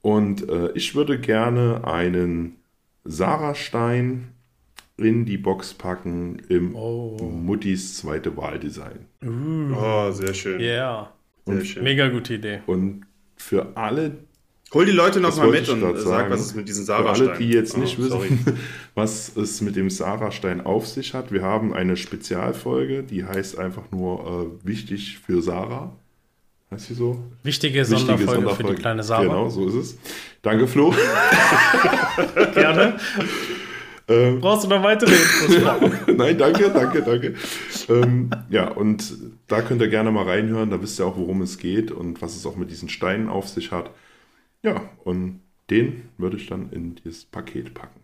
Und 0.00 0.48
äh, 0.48 0.72
ich 0.72 0.94
würde 0.94 1.18
gerne 1.18 1.86
einen 1.86 2.56
Sarah 3.04 3.54
Stein 3.54 4.31
in 5.02 5.24
die 5.24 5.38
Box 5.38 5.74
packen 5.74 6.40
im 6.48 6.74
oh. 6.74 7.16
Muttis 7.18 7.96
zweite 7.96 8.36
Wahldesign. 8.36 9.06
Uh. 9.24 9.74
Oh, 9.74 10.10
sehr 10.10 10.34
schön. 10.34 10.60
Ja, 10.60 10.66
yeah. 10.66 11.12
sehr 11.46 11.64
schön. 11.64 11.84
Mega 11.84 12.08
gute 12.08 12.34
Idee. 12.34 12.60
Und 12.66 13.02
für 13.36 13.76
alle, 13.76 14.18
Hol 14.74 14.86
die 14.86 14.92
Leute 14.92 15.20
noch 15.20 15.36
mal 15.36 15.48
mit 15.48 15.68
und 15.68 15.82
sag, 15.82 15.98
sagen, 15.98 16.30
was 16.30 16.40
es 16.40 16.54
mit 16.54 16.66
diesem 16.66 16.84
Sarah-Stein 16.84 17.26
Für 17.26 17.32
alle, 17.32 17.38
die 17.38 17.50
jetzt 17.50 17.76
nicht 17.76 17.98
oh, 17.98 18.04
wissen, 18.04 18.58
was 18.94 19.36
es 19.36 19.60
mit 19.60 19.76
dem 19.76 19.90
Sarah-Stein 19.90 20.62
auf 20.62 20.86
sich 20.86 21.12
hat, 21.12 21.30
wir 21.30 21.42
haben 21.42 21.74
eine 21.74 21.96
Spezialfolge, 21.96 23.02
die 23.02 23.24
heißt 23.24 23.58
einfach 23.58 23.90
nur 23.90 24.58
äh, 24.62 24.66
Wichtig 24.66 25.18
für 25.18 25.42
Sarah. 25.42 25.94
Heißt 26.70 26.86
sie 26.86 26.94
so? 26.94 27.22
Wichtige, 27.42 27.80
Wichtige 27.80 27.84
Sonderfolge, 27.84 28.32
Sonderfolge, 28.32 28.68
für 28.68 28.74
die 28.74 28.80
kleine 28.80 29.02
Sarah. 29.02 29.24
Genau, 29.24 29.50
so 29.50 29.68
ist 29.68 29.74
es. 29.74 29.98
Danke, 30.40 30.66
Flo. 30.66 30.94
Gerne. 32.54 32.96
Ähm, 34.08 34.40
Brauchst 34.40 34.64
du 34.64 34.68
noch 34.68 34.82
weitere 34.82 35.10
Infos? 35.10 36.06
Nein, 36.16 36.38
danke, 36.38 36.70
danke, 36.70 37.02
danke. 37.02 37.34
ähm, 37.88 38.30
ja, 38.50 38.68
und 38.68 39.12
da 39.46 39.62
könnt 39.62 39.80
ihr 39.80 39.88
gerne 39.88 40.10
mal 40.10 40.24
reinhören, 40.24 40.70
da 40.70 40.82
wisst 40.82 40.98
ihr 41.00 41.06
auch, 41.06 41.16
worum 41.16 41.42
es 41.42 41.58
geht 41.58 41.90
und 41.90 42.20
was 42.20 42.36
es 42.36 42.44
auch 42.46 42.56
mit 42.56 42.70
diesen 42.70 42.88
Steinen 42.88 43.28
auf 43.28 43.48
sich 43.48 43.70
hat. 43.70 43.90
Ja, 44.62 44.82
und 45.04 45.40
den 45.70 46.08
würde 46.18 46.36
ich 46.36 46.46
dann 46.46 46.70
in 46.70 46.96
dieses 46.96 47.24
Paket 47.24 47.74
packen. 47.74 48.00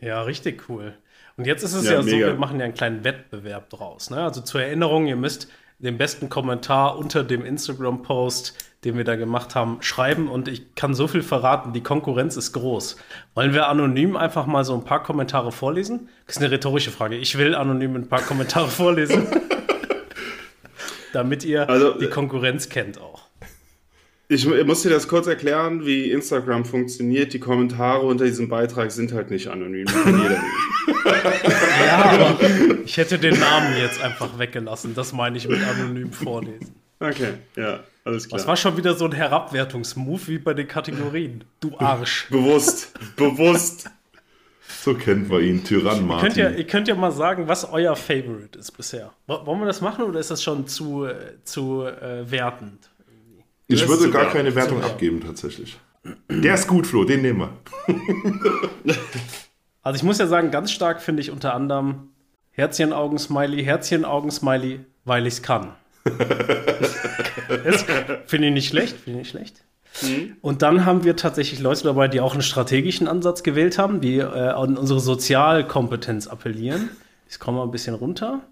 Ja, 0.00 0.22
richtig 0.22 0.68
cool. 0.68 0.94
Und 1.36 1.46
jetzt 1.46 1.62
ist 1.62 1.74
es 1.74 1.84
ja, 1.84 1.94
ja 1.94 2.02
so, 2.02 2.08
wir 2.08 2.34
machen 2.34 2.58
ja 2.58 2.64
einen 2.64 2.74
kleinen 2.74 3.04
Wettbewerb 3.04 3.70
draus. 3.70 4.10
Ne? 4.10 4.22
Also 4.22 4.40
zur 4.40 4.62
Erinnerung, 4.62 5.06
ihr 5.06 5.16
müsst 5.16 5.48
den 5.78 5.98
besten 5.98 6.28
Kommentar 6.28 6.98
unter 6.98 7.22
dem 7.22 7.44
Instagram-Post 7.44 8.67
den 8.84 8.96
wir 8.96 9.04
da 9.04 9.16
gemacht 9.16 9.54
haben, 9.54 9.78
schreiben. 9.80 10.28
Und 10.28 10.48
ich 10.48 10.74
kann 10.74 10.94
so 10.94 11.08
viel 11.08 11.22
verraten, 11.22 11.72
die 11.72 11.82
Konkurrenz 11.82 12.36
ist 12.36 12.52
groß. 12.52 12.96
Wollen 13.34 13.52
wir 13.52 13.68
anonym 13.68 14.16
einfach 14.16 14.46
mal 14.46 14.64
so 14.64 14.74
ein 14.74 14.84
paar 14.84 15.02
Kommentare 15.02 15.50
vorlesen? 15.50 16.08
Das 16.26 16.36
ist 16.36 16.42
eine 16.42 16.50
rhetorische 16.50 16.90
Frage. 16.90 17.16
Ich 17.16 17.36
will 17.38 17.54
anonym 17.54 17.96
ein 17.96 18.08
paar 18.08 18.22
Kommentare 18.22 18.68
vorlesen. 18.68 19.26
Damit 21.12 21.44
ihr 21.44 21.68
also, 21.68 21.98
die 21.98 22.06
Konkurrenz 22.06 22.68
kennt 22.68 23.00
auch. 23.00 23.28
Ich 24.30 24.46
muss 24.46 24.82
dir 24.82 24.90
das 24.90 25.08
kurz 25.08 25.26
erklären, 25.26 25.86
wie 25.86 26.10
Instagram 26.10 26.66
funktioniert. 26.66 27.32
Die 27.32 27.40
Kommentare 27.40 28.02
unter 28.02 28.26
diesem 28.26 28.50
Beitrag 28.50 28.92
sind 28.92 29.14
halt 29.14 29.30
nicht 29.30 29.48
anonym. 29.48 29.86
ja, 31.86 32.04
aber 32.04 32.36
ich 32.84 32.98
hätte 32.98 33.18
den 33.18 33.40
Namen 33.40 33.78
jetzt 33.78 34.02
einfach 34.02 34.38
weggelassen. 34.38 34.94
Das 34.94 35.14
meine 35.14 35.38
ich 35.38 35.48
mit 35.48 35.62
anonym 35.66 36.12
vorlesen. 36.12 36.74
Okay, 37.00 37.34
ja, 37.56 37.80
alles 38.08 38.28
klar. 38.28 38.38
Das 38.38 38.46
war 38.46 38.56
schon 38.56 38.76
wieder 38.76 38.94
so 38.94 39.04
ein 39.04 39.12
Herabwertungsmove 39.12 40.28
wie 40.28 40.38
bei 40.38 40.54
den 40.54 40.66
Kategorien. 40.66 41.44
Du 41.60 41.78
Arsch. 41.78 42.26
bewusst, 42.30 42.92
bewusst. 43.16 43.90
So 44.80 44.94
kennt 44.94 45.28
man 45.28 45.42
ihn, 45.42 45.64
Tyrann 45.64 46.06
Martin. 46.06 46.28
Ihr 46.28 46.34
könnt, 46.34 46.36
ja, 46.36 46.58
ihr 46.58 46.66
könnt 46.66 46.88
ja 46.88 46.94
mal 46.94 47.12
sagen, 47.12 47.48
was 47.48 47.70
euer 47.70 47.96
Favorite 47.96 48.58
ist 48.58 48.72
bisher. 48.72 49.12
Wollen 49.26 49.60
wir 49.60 49.66
das 49.66 49.80
machen 49.80 50.04
oder 50.04 50.20
ist 50.20 50.30
das 50.30 50.42
schon 50.42 50.66
zu, 50.66 51.06
zu 51.44 51.84
äh, 51.84 52.30
wertend? 52.30 52.90
Ich 53.66 53.80
das 53.80 53.88
würde 53.88 54.10
gar 54.10 54.22
werten. 54.22 54.36
keine 54.36 54.54
Wertung 54.54 54.82
abgeben, 54.82 55.20
tatsächlich. 55.20 55.78
Der 56.30 56.54
ist 56.54 56.66
gut, 56.66 56.86
Flo, 56.86 57.04
den 57.04 57.22
nehmen 57.22 57.40
wir. 57.40 57.52
also 59.82 59.96
ich 59.96 60.02
muss 60.02 60.18
ja 60.18 60.26
sagen, 60.26 60.50
ganz 60.50 60.70
stark 60.70 61.02
finde 61.02 61.20
ich 61.20 61.30
unter 61.30 61.54
anderem 61.54 62.08
Herzchen-Augen-Smiley, 62.52 63.62
Herzchen-Augen-Smiley, 63.64 64.80
weil 65.04 65.26
ich 65.26 65.34
es 65.34 65.42
kann. 65.42 65.74
Finde 68.26 68.48
ich 68.48 68.54
nicht 68.54 68.68
schlecht, 68.68 68.96
finde 68.96 69.20
ich 69.20 69.24
nicht 69.24 69.30
schlecht. 69.30 69.62
Mhm. 70.02 70.36
Und 70.40 70.62
dann 70.62 70.84
haben 70.84 71.04
wir 71.04 71.16
tatsächlich 71.16 71.60
Leute 71.60 71.84
dabei, 71.84 72.08
die 72.08 72.20
auch 72.20 72.32
einen 72.32 72.42
strategischen 72.42 73.08
Ansatz 73.08 73.42
gewählt 73.42 73.78
haben, 73.78 74.00
die 74.00 74.18
äh, 74.18 74.22
an 74.22 74.76
unsere 74.76 75.00
Sozialkompetenz 75.00 76.28
appellieren. 76.28 76.90
Ich 77.28 77.38
komme 77.38 77.58
mal 77.58 77.64
ein 77.64 77.70
bisschen 77.70 77.94
runter. 77.94 78.42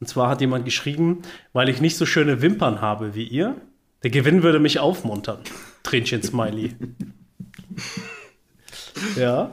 Und 0.00 0.08
zwar 0.08 0.28
hat 0.28 0.40
jemand 0.40 0.64
geschrieben, 0.64 1.22
weil 1.52 1.68
ich 1.68 1.80
nicht 1.80 1.96
so 1.96 2.06
schöne 2.06 2.42
Wimpern 2.42 2.80
habe 2.80 3.14
wie 3.14 3.24
ihr, 3.24 3.56
der 4.02 4.10
Gewinn 4.10 4.42
würde 4.42 4.58
mich 4.58 4.78
aufmuntern. 4.78 5.38
Tränchen 5.82 6.22
Smiley. 6.22 6.74
ja. 9.16 9.50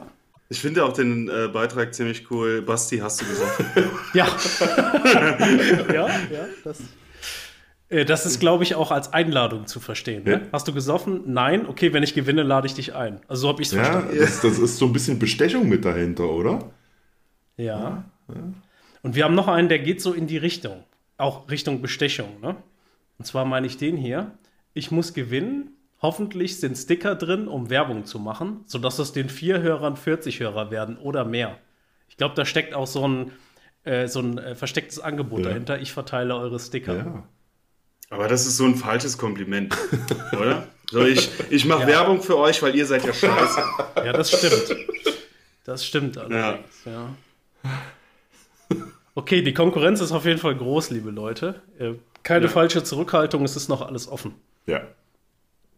Ich 0.50 0.60
finde 0.60 0.84
auch 0.84 0.92
den 0.92 1.28
äh, 1.28 1.48
Beitrag 1.48 1.94
ziemlich 1.94 2.30
cool. 2.30 2.62
Basti, 2.62 2.98
hast 2.98 3.22
du 3.22 3.26
gesagt? 3.26 3.64
ja. 4.12 4.26
ja, 5.92 6.06
ja, 6.06 6.46
das. 6.62 6.82
Äh, 7.94 8.04
das 8.04 8.26
ist, 8.26 8.40
glaube 8.40 8.64
ich, 8.64 8.74
auch 8.74 8.90
als 8.90 9.12
Einladung 9.12 9.66
zu 9.66 9.80
verstehen. 9.80 10.24
Ne? 10.24 10.32
Ja. 10.32 10.40
Hast 10.52 10.66
du 10.66 10.72
gesoffen? 10.72 11.22
Nein. 11.26 11.66
Okay, 11.66 11.92
wenn 11.92 12.02
ich 12.02 12.14
gewinne, 12.14 12.42
lade 12.42 12.66
ich 12.66 12.74
dich 12.74 12.94
ein. 12.94 13.20
Also 13.28 13.42
so 13.42 13.48
habe 13.48 13.62
ich 13.62 13.68
es 13.68 13.74
ja, 13.74 13.84
verstanden. 13.84 14.18
Das, 14.18 14.40
das 14.40 14.58
ist 14.58 14.78
so 14.78 14.86
ein 14.86 14.92
bisschen 14.92 15.18
Bestechung 15.18 15.68
mit 15.68 15.84
dahinter, 15.84 16.28
oder? 16.28 16.70
Ja. 17.56 18.04
ja. 18.28 18.34
Und 19.02 19.14
wir 19.14 19.24
haben 19.24 19.34
noch 19.34 19.48
einen, 19.48 19.68
der 19.68 19.78
geht 19.78 20.00
so 20.00 20.12
in 20.12 20.26
die 20.26 20.38
Richtung. 20.38 20.82
Auch 21.16 21.48
Richtung 21.50 21.80
Bestechung. 21.80 22.40
Ne? 22.40 22.56
Und 23.18 23.24
zwar 23.24 23.44
meine 23.44 23.66
ich 23.66 23.76
den 23.76 23.96
hier. 23.96 24.32
Ich 24.72 24.90
muss 24.90 25.14
gewinnen. 25.14 25.70
Hoffentlich 26.02 26.60
sind 26.60 26.76
Sticker 26.76 27.14
drin, 27.14 27.48
um 27.48 27.70
Werbung 27.70 28.04
zu 28.04 28.18
machen, 28.18 28.60
sodass 28.66 28.98
es 28.98 29.12
den 29.12 29.30
vier 29.30 29.62
Hörern 29.62 29.96
40 29.96 30.40
Hörer 30.40 30.70
werden 30.70 30.98
oder 30.98 31.24
mehr. 31.24 31.56
Ich 32.08 32.18
glaube, 32.18 32.34
da 32.34 32.44
steckt 32.44 32.74
auch 32.74 32.86
so 32.86 33.08
ein, 33.08 33.30
äh, 33.84 34.06
so 34.08 34.20
ein 34.20 34.36
äh, 34.36 34.54
verstecktes 34.54 35.00
Angebot 35.00 35.46
dahinter. 35.46 35.80
Ich 35.80 35.92
verteile 35.92 36.36
eure 36.36 36.58
Sticker. 36.58 36.96
Ja. 36.96 37.28
Aber 38.14 38.28
das 38.28 38.46
ist 38.46 38.56
so 38.56 38.64
ein 38.64 38.76
falsches 38.76 39.18
Kompliment, 39.18 39.76
oder? 40.32 40.68
So, 40.90 41.04
ich 41.04 41.28
ich 41.50 41.64
mache 41.64 41.82
ja. 41.82 41.88
Werbung 41.88 42.22
für 42.22 42.38
euch, 42.38 42.62
weil 42.62 42.74
ihr 42.76 42.86
seid 42.86 43.04
ja 43.04 43.12
scheiße. 43.12 43.62
Ja, 43.96 44.12
das 44.12 44.30
stimmt. 44.30 44.76
Das 45.64 45.84
stimmt 45.84 46.18
allerdings, 46.18 46.84
ja. 46.84 46.92
ja. 47.62 48.76
Okay, 49.16 49.42
die 49.42 49.52
Konkurrenz 49.52 50.00
ist 50.00 50.12
auf 50.12 50.26
jeden 50.26 50.38
Fall 50.38 50.54
groß, 50.54 50.90
liebe 50.90 51.10
Leute. 51.10 51.62
Äh, 51.78 51.94
keine 52.22 52.46
ja. 52.46 52.50
falsche 52.50 52.84
Zurückhaltung, 52.84 53.44
es 53.44 53.56
ist 53.56 53.68
noch 53.68 53.82
alles 53.82 54.08
offen. 54.08 54.34
Ja. 54.66 54.82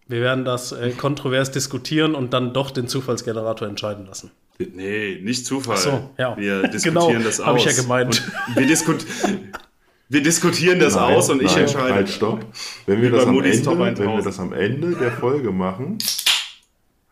Wir 0.07 0.20
werden 0.20 0.45
das 0.45 0.72
äh, 0.72 0.91
kontrovers 0.91 1.51
diskutieren 1.51 2.14
und 2.14 2.32
dann 2.32 2.53
doch 2.53 2.70
den 2.70 2.87
Zufallsgenerator 2.87 3.66
entscheiden 3.66 4.07
lassen. 4.07 4.30
Nee, 4.59 5.20
nicht 5.22 5.47
Zufall. 5.47 5.76
Ach 5.76 5.80
so, 5.80 6.11
ja. 6.18 6.37
Wir 6.37 6.62
diskutieren 6.68 7.09
genau, 7.12 7.24
das 7.24 7.41
aus. 7.41 7.47
Habe 7.47 7.59
ich 7.59 7.64
ja 7.64 7.72
gemeint. 7.72 8.22
wir, 8.55 8.66
diskut 8.66 9.05
wir, 10.09 10.22
diskutieren 10.22 10.78
das 10.80 10.94
nein, 10.94 11.14
aus 11.14 11.30
und 11.30 11.38
nein, 11.38 11.46
ich 11.46 11.57
entscheide. 11.57 11.94
Halt, 11.94 12.09
stopp. 12.09 12.44
Wenn 12.86 13.02
wir, 13.02 13.11
das 13.11 13.26
am, 13.26 13.42
Ende, 13.42 13.98
wenn 13.98 14.16
wir 14.16 14.22
das 14.22 14.38
am 14.38 14.52
Ende 14.52 14.94
der 14.94 15.12
Folge 15.12 15.52
machen, 15.52 15.98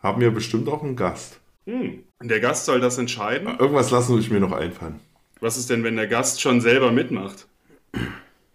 haben 0.02 0.20
wir 0.20 0.30
bestimmt 0.30 0.68
auch 0.68 0.82
einen 0.82 0.96
Gast. 0.96 1.40
Hm. 1.66 2.04
Der 2.22 2.40
Gast 2.40 2.66
soll 2.66 2.80
das 2.80 2.98
entscheiden? 2.98 3.48
Irgendwas 3.58 3.90
lassen 3.90 4.18
ich 4.18 4.30
mir 4.30 4.40
noch 4.40 4.52
einfallen. 4.52 5.00
Was 5.40 5.56
ist 5.56 5.70
denn, 5.70 5.82
wenn 5.84 5.96
der 5.96 6.06
Gast 6.06 6.40
schon 6.40 6.60
selber 6.60 6.92
mitmacht? 6.92 7.46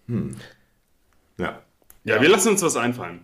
Hm. 0.07 0.35
Ja. 1.37 1.61
Ja, 2.03 2.21
wir 2.21 2.29
lassen 2.29 2.49
uns 2.49 2.61
was 2.61 2.77
einfallen. 2.77 3.21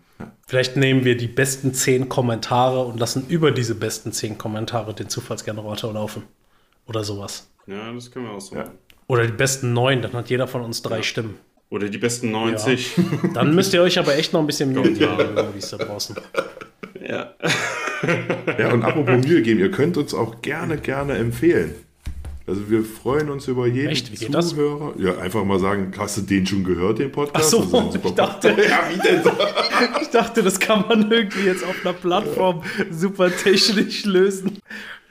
Vielleicht 0.48 0.78
nehmen 0.78 1.04
wir 1.06 1.18
die 1.18 1.28
besten 1.28 1.74
zehn 1.74 2.08
Kommentare 2.08 2.86
und 2.86 3.00
lassen 3.00 3.26
über 3.28 3.52
diese 3.52 3.76
besten 3.76 4.12
zehn 4.12 4.38
Kommentare 4.38 4.94
den 4.94 5.10
Zufallsgenerator 5.10 5.94
laufen. 5.94 6.24
Oder 6.88 7.04
sowas. 7.04 7.50
Ja, 7.66 7.92
das 7.92 8.12
können 8.12 8.26
wir 8.26 8.34
auch 8.34 8.42
so 8.42 8.56
ja. 8.56 8.72
Oder 9.08 9.26
die 9.28 9.34
besten 9.34 9.74
neun, 9.74 10.02
dann 10.02 10.14
hat 10.14 10.30
jeder 10.30 10.48
von 10.48 10.62
uns 10.62 10.82
drei 10.82 10.98
ja. 10.98 11.04
Stimmen. 11.04 11.38
Oder 11.70 11.90
die 11.90 11.98
besten 11.98 12.32
90. 12.32 12.98
Ja. 12.98 13.04
Dann 13.34 13.56
müsst 13.56 13.74
ihr 13.74 13.82
euch 13.82 14.00
aber 14.00 14.16
echt 14.16 14.34
noch 14.34 14.40
ein 14.40 14.48
bisschen 14.48 14.72
Mühe 14.72 14.94
geben, 14.94 15.18
wie 15.54 15.60
es 15.60 15.70
da 15.72 15.78
draußen. 15.78 16.16
Ja. 17.08 17.34
ja, 18.60 18.72
und 18.72 18.84
apropos 18.84 19.26
Mühe 19.26 19.42
geben, 19.42 19.60
ihr 19.60 19.72
könnt 19.72 19.98
uns 19.98 20.14
auch 20.14 20.42
gerne, 20.42 20.78
gerne 20.78 21.16
empfehlen. 21.16 21.76
Also 22.48 22.70
wir 22.70 22.84
freuen 22.84 23.32
uns 23.32 23.48
über 23.48 23.66
jeden 23.66 23.90
Echt? 23.90 24.12
Wie 24.12 24.18
geht 24.18 24.44
Zuhörer. 24.44 24.94
Das? 24.96 25.04
Ja, 25.04 25.18
einfach 25.18 25.44
mal 25.44 25.60
sagen, 25.60 25.92
hast 25.98 26.18
du 26.18 26.22
den 26.22 26.46
schon 26.46 26.64
gehört, 26.64 27.00
den 27.00 27.12
Podcast? 27.12 27.56
Ach 27.58 27.64
so, 27.72 27.92
ich 28.04 28.12
dachte, 28.14 28.50
ja, 28.70 28.88
wie 28.94 29.00
denn 29.00 29.24
so? 29.24 29.32
ich 30.00 30.10
dachte, 30.10 30.44
das 30.44 30.60
kann 30.60 30.86
man 30.88 31.12
irgendwie 31.12 31.46
jetzt 31.48 31.64
auf 31.64 31.76
einer 31.84 31.94
Plattform 31.94 32.62
super 32.92 33.36
technisch 33.36 34.06
lösen. 34.06 34.60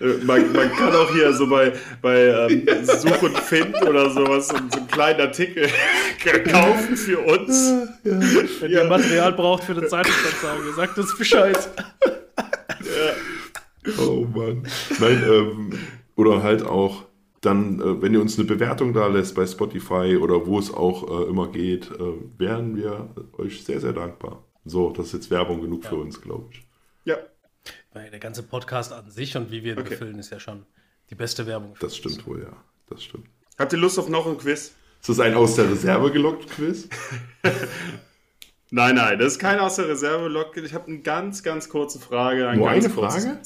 Äh, 0.05 0.24
man, 0.24 0.52
man 0.52 0.70
kann 0.72 0.94
auch 0.94 1.11
hier 1.12 1.32
so 1.32 1.48
bei, 1.48 1.72
bei 2.02 2.26
ähm, 2.26 2.66
Such 2.84 3.22
und 3.22 3.38
Find 3.38 3.80
oder 3.82 4.11
sowas 4.11 4.48
so, 4.48 4.57
so 4.57 4.78
einen 4.78 4.86
kleinen 4.88 5.20
Artikel 5.20 5.68
kaufen 6.50 6.96
für 6.96 7.18
uns. 7.20 7.72
Ja. 8.05 8.20
Wenn 8.61 8.70
ja. 8.70 8.82
ihr 8.82 8.88
Material 8.88 9.32
braucht 9.32 9.64
für 9.64 9.72
eine 9.72 9.86
Zeitungsanzeige, 9.86 10.72
sagt 10.76 10.98
uns 10.98 11.16
Bescheid. 11.16 11.68
Ja. 12.36 13.94
Oh 13.98 14.26
Mann. 14.34 14.66
Nein, 14.98 15.24
ähm, 15.28 15.70
oder 16.16 16.42
halt 16.42 16.64
auch 16.64 17.05
dann, 17.40 17.80
äh, 17.80 18.02
wenn 18.02 18.14
ihr 18.14 18.20
uns 18.20 18.38
eine 18.38 18.46
Bewertung 18.46 18.92
da 18.92 19.07
lässt 19.07 19.34
bei 19.34 19.46
Spotify 19.46 20.16
oder 20.16 20.46
wo 20.46 20.59
es 20.59 20.72
auch 20.72 21.20
äh, 21.20 21.28
immer 21.28 21.48
geht, 21.48 21.90
äh, 21.90 22.38
wären 22.38 22.76
wir 22.76 23.11
euch 23.36 23.64
sehr, 23.64 23.80
sehr 23.80 23.92
dankbar. 23.92 24.42
So, 24.64 24.90
das 24.90 25.07
ist 25.07 25.12
jetzt 25.12 25.30
Werbung 25.30 25.61
genug 25.61 25.84
ja. 25.84 25.90
für 25.90 25.96
uns, 25.96 26.20
glaube 26.20 26.46
ich. 26.52 26.66
Ja. 27.05 27.16
Weil 27.95 28.11
der 28.11 28.18
ganze 28.18 28.42
Podcast 28.42 28.92
an 28.92 29.09
sich 29.09 29.36
und 29.36 29.51
wie 29.51 29.62
wir 29.62 29.74
ihn 29.74 29.78
okay. 29.78 29.90
befüllen, 29.90 30.18
ist 30.18 30.30
ja 30.30 30.40
schon 30.40 30.66
die 31.11 31.14
beste 31.14 31.47
Werbung. 31.47 31.76
das 31.80 31.97
stimmt 31.97 32.18
uns. 32.18 32.26
wohl, 32.26 32.42
ja. 32.42 32.57
Das 32.90 33.03
stimmt. 33.03 33.26
Habt 33.57 33.72
ihr 33.72 33.78
Lust 33.78 33.99
auf 33.99 34.09
noch 34.09 34.26
ein 34.26 34.36
Quiz? 34.36 34.74
Ist 35.01 35.09
das 35.09 35.20
ein 35.20 35.34
aus 35.34 35.55
der 35.55 35.70
Reserve 35.70 36.11
gelockt 36.11 36.51
Quiz? 36.51 36.88
nein, 38.70 38.97
nein, 38.97 39.18
das 39.18 39.34
ist 39.34 39.38
kein 39.38 39.61
aus 39.61 39.76
der 39.76 39.88
Reserve 39.88 40.24
gelockt. 40.24 40.57
Ich 40.57 40.74
habe 40.74 40.88
eine 40.88 41.01
ganz, 41.01 41.42
ganz 41.42 41.68
kurze 41.68 42.01
Frage. 42.01 42.49
Ein 42.49 42.59
Nur 42.59 42.68
eine 42.68 42.90
Frage? 42.90 43.38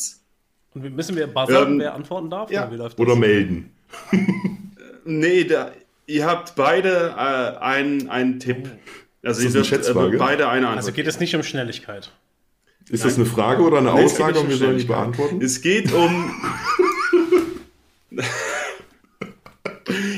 Und 0.75 0.95
müssen 0.95 1.17
wir 1.17 1.27
buzzern, 1.27 1.73
ähm, 1.73 1.79
wer 1.81 1.95
antworten 1.95 2.31
darf? 2.31 2.51
Ja. 2.51 2.71
Oder, 2.71 2.91
oder 2.99 3.17
melden? 3.17 3.75
nee, 5.05 5.45
da, 5.45 5.73
ihr 6.07 6.25
habt 6.25 6.55
beide 6.57 7.15
äh, 7.17 7.59
einen, 7.59 8.09
einen 8.09 8.41
Tipp. 8.41 8.71
Also 9.23 9.43
ihr 9.43 9.51
dürft 9.51 9.73
äh, 9.73 9.93
beide 9.93 10.49
eine 10.49 10.69
Antwort. 10.69 10.77
Also 10.77 10.93
geht 10.93 11.07
es 11.07 11.21
nicht 11.21 11.35
um 11.35 11.43
Schnelligkeit. 11.43 12.13
Ist 12.91 13.01
Nein. 13.01 13.09
das 13.09 13.17
eine 13.17 13.27
Frage 13.27 13.63
oder 13.63 13.79
eine 13.79 13.93
nee, 13.93 14.05
Aussage 14.05 14.41
und 14.41 14.49
wir 14.49 14.57
sollen 14.57 14.77
nicht 14.77 14.89
beantworten? 14.89 15.43
Es 15.43 15.61
geht 15.61 15.93
um. 15.93 16.31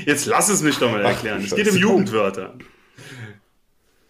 Jetzt 0.06 0.26
lass 0.26 0.48
es 0.48 0.62
mich 0.62 0.78
doch 0.78 0.90
mal 0.90 1.04
erklären. 1.04 1.38
Ach, 1.40 1.46
es 1.46 1.56
geht 1.56 1.68
um 1.68 1.76
Jugendwörter. 1.76 2.54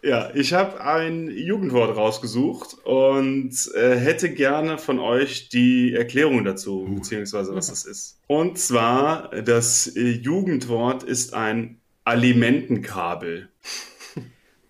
Ja, 0.02 0.30
ich 0.34 0.52
habe 0.52 0.82
ein 0.82 1.30
Jugendwort 1.30 1.96
rausgesucht 1.96 2.74
und 2.84 3.52
äh, 3.74 3.96
hätte 3.96 4.30
gerne 4.32 4.78
von 4.78 4.98
euch 4.98 5.48
die 5.48 5.94
Erklärung 5.94 6.44
dazu, 6.44 6.86
uh. 6.86 6.94
beziehungsweise 6.96 7.54
was 7.54 7.70
es 7.70 7.84
ist. 7.84 8.18
Und 8.26 8.58
zwar, 8.58 9.30
das 9.42 9.88
äh, 9.96 10.08
Jugendwort 10.10 11.02
ist 11.02 11.32
ein 11.32 11.80
Alimentenkabel. 12.04 13.48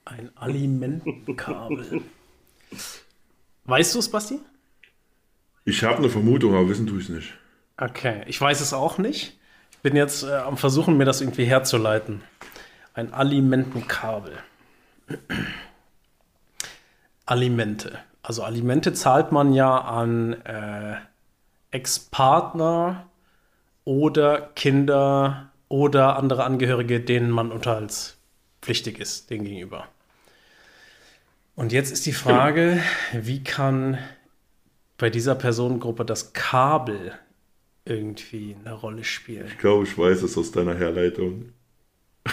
Ein 0.05 0.31
Alimentenkabel. 0.37 2.03
weißt 3.65 3.95
du 3.95 3.99
es, 3.99 4.11
Basti? 4.11 4.41
Ich 5.65 5.85
habe 5.85 5.99
eine 5.99 6.09
Vermutung, 6.09 6.55
aber 6.55 6.69
wissen 6.69 6.87
tue 6.87 6.99
ich 6.99 7.05
es 7.05 7.15
nicht. 7.15 7.35
Okay, 7.77 8.23
ich 8.27 8.41
weiß 8.41 8.61
es 8.61 8.73
auch 8.73 8.99
nicht. 8.99 9.39
Ich 9.73 9.79
bin 9.79 9.97
jetzt 9.97 10.23
äh, 10.25 10.33
am 10.33 10.57
Versuchen, 10.57 10.97
mir 10.97 11.05
das 11.05 11.21
irgendwie 11.21 11.45
herzuleiten. 11.45 12.23
Ein 12.95 13.15
Alimentenkabel. 13.15 14.33
Alimente. 17.27 17.99
Also 18.23 18.43
Alimente 18.43 18.93
zahlt 18.93 19.33
man 19.33 19.53
ja 19.53 19.79
an 19.79 20.35
äh, 20.45 20.97
Ex-Partner 21.71 23.07
oder 23.85 24.51
Kinder 24.55 25.51
oder 25.69 26.17
andere 26.17 26.45
Angehörige, 26.45 27.01
denen 27.01 27.31
man 27.31 27.53
unterhaltspflichtig 27.53 28.99
ist, 28.99 29.31
denen 29.31 29.45
gegenüber. 29.45 29.87
Und 31.55 31.73
jetzt 31.73 31.93
ist 31.93 32.07
die 32.07 32.13
Frage, 32.13 32.83
wie 33.13 33.43
kann 33.45 33.99
bei 34.97 35.11
dieser 35.11 35.35
Personengruppe 35.35 36.05
das 36.05 36.33
Kabel 36.33 37.13
irgendwie 37.85 38.57
eine 38.59 38.75
Rolle 38.75 39.05
spielen? 39.05 39.47
Ich 39.49 39.59
glaube, 39.59 39.85
ich 39.85 39.97
weiß 39.97 40.23
es 40.23 40.39
aus 40.39 40.53
deiner 40.53 40.75
Herleitung. 40.75 41.53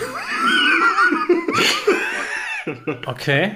Okay. 3.05 3.55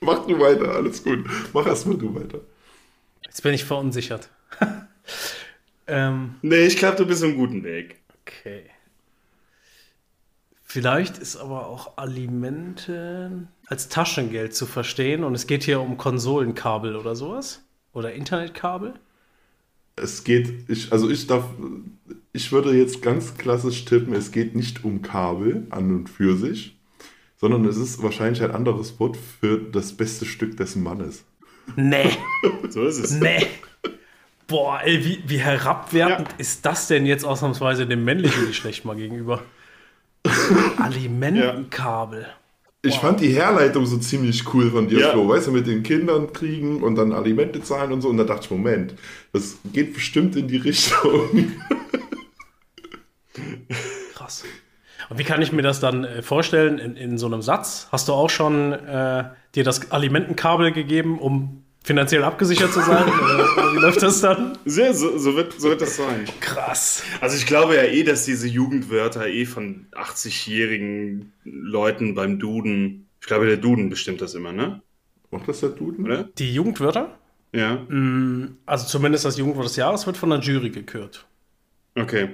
Mach 0.00 0.26
du 0.26 0.38
weiter, 0.38 0.74
alles 0.74 1.04
gut. 1.04 1.24
Mach 1.52 1.66
erstmal 1.66 1.96
du 1.96 2.14
weiter. 2.14 2.40
Jetzt 3.24 3.42
bin 3.42 3.54
ich 3.54 3.64
verunsichert. 3.64 4.28
ähm, 5.86 6.34
nee, 6.42 6.66
ich 6.66 6.76
glaube, 6.76 6.96
du 6.96 7.06
bist 7.06 7.22
im 7.22 7.36
guten 7.36 7.62
Weg. 7.62 8.00
Okay. 8.22 8.64
Vielleicht 10.64 11.18
ist 11.18 11.36
aber 11.36 11.66
auch 11.66 11.96
Alimente 11.96 13.48
als 13.70 13.88
Taschengeld 13.88 14.54
zu 14.54 14.66
verstehen 14.66 15.24
und 15.24 15.34
es 15.34 15.46
geht 15.46 15.62
hier 15.62 15.80
um 15.80 15.96
Konsolenkabel 15.96 16.96
oder 16.96 17.14
sowas? 17.16 17.62
Oder 17.92 18.12
Internetkabel? 18.12 18.94
Es 19.96 20.24
geht, 20.24 20.68
ich, 20.68 20.92
also 20.92 21.08
ich 21.08 21.26
darf, 21.26 21.44
ich 22.32 22.52
würde 22.52 22.72
jetzt 22.76 23.00
ganz 23.02 23.36
klassisch 23.36 23.84
tippen, 23.84 24.12
es 24.14 24.32
geht 24.32 24.54
nicht 24.54 24.84
um 24.84 25.02
Kabel 25.02 25.66
an 25.70 25.90
und 25.94 26.08
für 26.10 26.36
sich, 26.36 26.76
sondern 27.36 27.64
es 27.64 27.76
ist 27.76 28.02
wahrscheinlich 28.02 28.42
ein 28.42 28.50
anderes 28.50 28.98
Wort 29.00 29.16
für 29.16 29.58
das 29.58 29.92
beste 29.92 30.24
Stück 30.26 30.56
des 30.56 30.76
Mannes. 30.76 31.24
Nee. 31.76 32.10
So 32.70 32.84
ist 32.84 32.98
es. 32.98 33.10
Nee. 33.12 33.46
Boah, 34.46 34.80
ey, 34.82 35.04
wie, 35.04 35.22
wie 35.26 35.38
herabwertend 35.38 36.28
Ja. 36.28 36.34
ist 36.38 36.64
das 36.66 36.86
denn 36.88 37.04
jetzt 37.06 37.24
ausnahmsweise 37.24 37.86
dem 37.86 38.04
männlichen 38.04 38.46
Geschlecht 38.46 38.84
mal 38.84 38.96
gegenüber? 38.96 39.42
Alimentenkabel. 40.78 42.26
Ich 42.82 42.96
fand 42.96 43.20
die 43.20 43.28
Herleitung 43.28 43.84
so 43.84 43.98
ziemlich 43.98 44.54
cool 44.54 44.70
von 44.70 44.88
dir, 44.88 45.00
Ja. 45.00 45.10
Flo. 45.10 45.28
Weißt 45.28 45.48
du, 45.48 45.52
mit 45.52 45.66
den 45.66 45.82
Kindern 45.82 46.32
kriegen 46.32 46.82
und 46.82 46.94
dann 46.94 47.12
Alimente 47.12 47.62
zahlen 47.62 47.92
und 47.92 48.00
so. 48.00 48.08
Und 48.08 48.16
da 48.16 48.24
dachte 48.24 48.44
ich, 48.44 48.50
Moment, 48.50 48.94
das 49.32 49.58
geht 49.72 49.92
bestimmt 49.92 50.34
in 50.36 50.48
die 50.48 50.56
Richtung. 50.56 51.28
Krass. 54.14 54.44
Und 55.10 55.18
wie 55.18 55.24
kann 55.24 55.42
ich 55.42 55.52
mir 55.52 55.62
das 55.62 55.80
dann 55.80 56.04
äh, 56.04 56.22
vorstellen 56.22 56.78
in, 56.78 56.96
in 56.96 57.18
so 57.18 57.26
einem 57.26 57.42
Satz? 57.42 57.88
Hast 57.92 58.08
du 58.08 58.12
auch 58.12 58.30
schon 58.30 58.72
äh, 58.72 59.24
dir 59.54 59.64
das 59.64 59.90
Alimentenkabel 59.92 60.72
gegeben, 60.72 61.18
um 61.18 61.64
finanziell 61.82 62.22
abgesichert 62.24 62.72
zu 62.72 62.80
sein? 62.80 63.04
oder, 63.04 63.72
wie 63.74 63.78
läuft 63.78 64.02
das 64.02 64.20
dann? 64.20 64.58
Sehr, 64.64 64.94
so, 64.94 65.16
so, 65.18 65.34
wird, 65.36 65.58
so 65.60 65.68
wird 65.68 65.80
das 65.80 65.96
sein. 65.96 66.24
Krass. 66.40 67.02
Also 67.20 67.36
ich 67.36 67.46
glaube 67.46 67.76
ja 67.76 67.82
eh, 67.84 68.02
dass 68.02 68.24
diese 68.24 68.46
Jugendwörter 68.46 69.26
eh 69.28 69.46
von 69.46 69.86
80-jährigen 69.92 71.32
Leuten 71.44 72.14
beim 72.14 72.38
Duden, 72.38 73.08
ich 73.20 73.26
glaube 73.26 73.46
der 73.46 73.56
Duden 73.56 73.88
bestimmt 73.90 74.20
das 74.20 74.34
immer, 74.34 74.52
ne? 74.52 74.82
Macht 75.30 75.48
das 75.48 75.60
der 75.60 75.70
Duden? 75.70 76.04
Oder? 76.06 76.24
Die 76.38 76.52
Jugendwörter? 76.52 77.16
Ja, 77.52 77.84
Also 78.66 78.86
zumindest 78.86 79.24
das 79.24 79.36
Jugendwort 79.36 79.66
des 79.66 79.76
Jahres 79.76 80.06
wird 80.06 80.16
von 80.16 80.30
der 80.30 80.38
Jury 80.40 80.70
gekürt. 80.70 81.26
okay. 81.96 82.30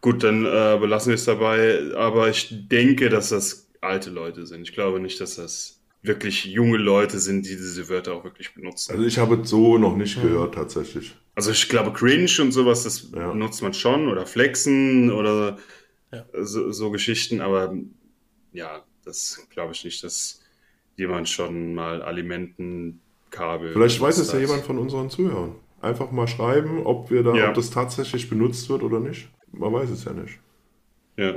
Gut, 0.00 0.22
dann 0.22 0.44
äh, 0.44 0.76
belassen 0.78 1.10
wir 1.10 1.14
es 1.14 1.24
dabei. 1.24 1.80
Aber 1.96 2.28
ich 2.28 2.68
denke, 2.68 3.08
dass 3.08 3.30
das 3.30 3.68
alte 3.80 4.10
Leute 4.10 4.44
sind. 4.46 4.62
Ich 4.68 4.74
glaube 4.74 5.00
nicht, 5.00 5.18
dass 5.18 5.36
das 5.36 5.73
wirklich 6.04 6.44
junge 6.44 6.76
Leute 6.76 7.18
sind, 7.18 7.46
die 7.46 7.56
diese 7.56 7.88
Wörter 7.88 8.12
auch 8.14 8.24
wirklich 8.24 8.54
benutzen. 8.54 8.92
Also 8.92 9.04
ich 9.04 9.18
habe 9.18 9.36
es 9.40 9.48
so 9.50 9.78
noch 9.78 9.96
nicht 9.96 10.20
gehört, 10.20 10.54
tatsächlich. 10.54 11.14
Also 11.34 11.50
ich 11.50 11.68
glaube, 11.68 11.92
cringe 11.92 12.30
und 12.40 12.52
sowas, 12.52 12.84
das 12.84 13.10
Ja. 13.12 13.34
nutzt 13.34 13.62
man 13.62 13.72
schon. 13.74 14.08
Oder 14.08 14.26
flexen 14.26 15.10
oder 15.10 15.56
Ja. 16.12 16.24
so, 16.42 16.70
so 16.72 16.90
Geschichten. 16.90 17.40
Aber 17.40 17.74
ja, 18.52 18.84
das 19.04 19.46
glaube 19.50 19.72
ich 19.72 19.84
nicht, 19.84 20.04
dass 20.04 20.42
jemand 20.96 21.28
schon 21.28 21.74
mal 21.74 22.02
Alimentenkabel. 22.02 23.72
Vielleicht 23.72 24.00
weiß 24.00 24.18
es 24.18 24.28
benutzt 24.28 24.34
ja 24.34 24.40
jemand 24.40 24.66
von 24.66 24.78
unseren 24.78 25.10
Zuhörern. 25.10 25.54
Einfach 25.80 26.10
mal 26.10 26.28
schreiben, 26.28 26.84
ob 26.86 27.10
wir 27.10 27.22
da, 27.22 27.34
Ja. 27.34 27.48
ob 27.48 27.54
das 27.54 27.70
tatsächlich 27.70 28.28
benutzt 28.28 28.68
wird 28.68 28.82
oder 28.82 29.00
nicht. 29.00 29.28
Man 29.52 29.72
weiß 29.72 29.90
es 29.90 30.04
ja 30.04 30.12
nicht. 30.12 30.38
Ja. 31.16 31.34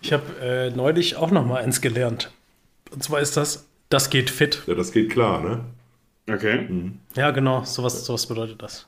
Ich 0.00 0.12
habe 0.12 0.24
äh, 0.40 0.70
neulich 0.70 1.16
auch 1.16 1.30
noch 1.30 1.46
mal 1.46 1.62
eins 1.62 1.80
gelernt. 1.80 2.32
Und 2.92 3.02
zwar 3.02 3.20
ist 3.20 3.36
das, 3.36 3.68
das 3.88 4.10
geht 4.10 4.30
fit. 4.30 4.62
Ja, 4.66 4.74
das 4.74 4.92
geht 4.92 5.10
klar, 5.10 5.40
ne? 5.40 5.64
Okay. 6.30 6.92
Ja, 7.14 7.30
genau, 7.30 7.64
sowas, 7.64 8.04
sowas 8.04 8.26
bedeutet 8.26 8.62
das. 8.62 8.86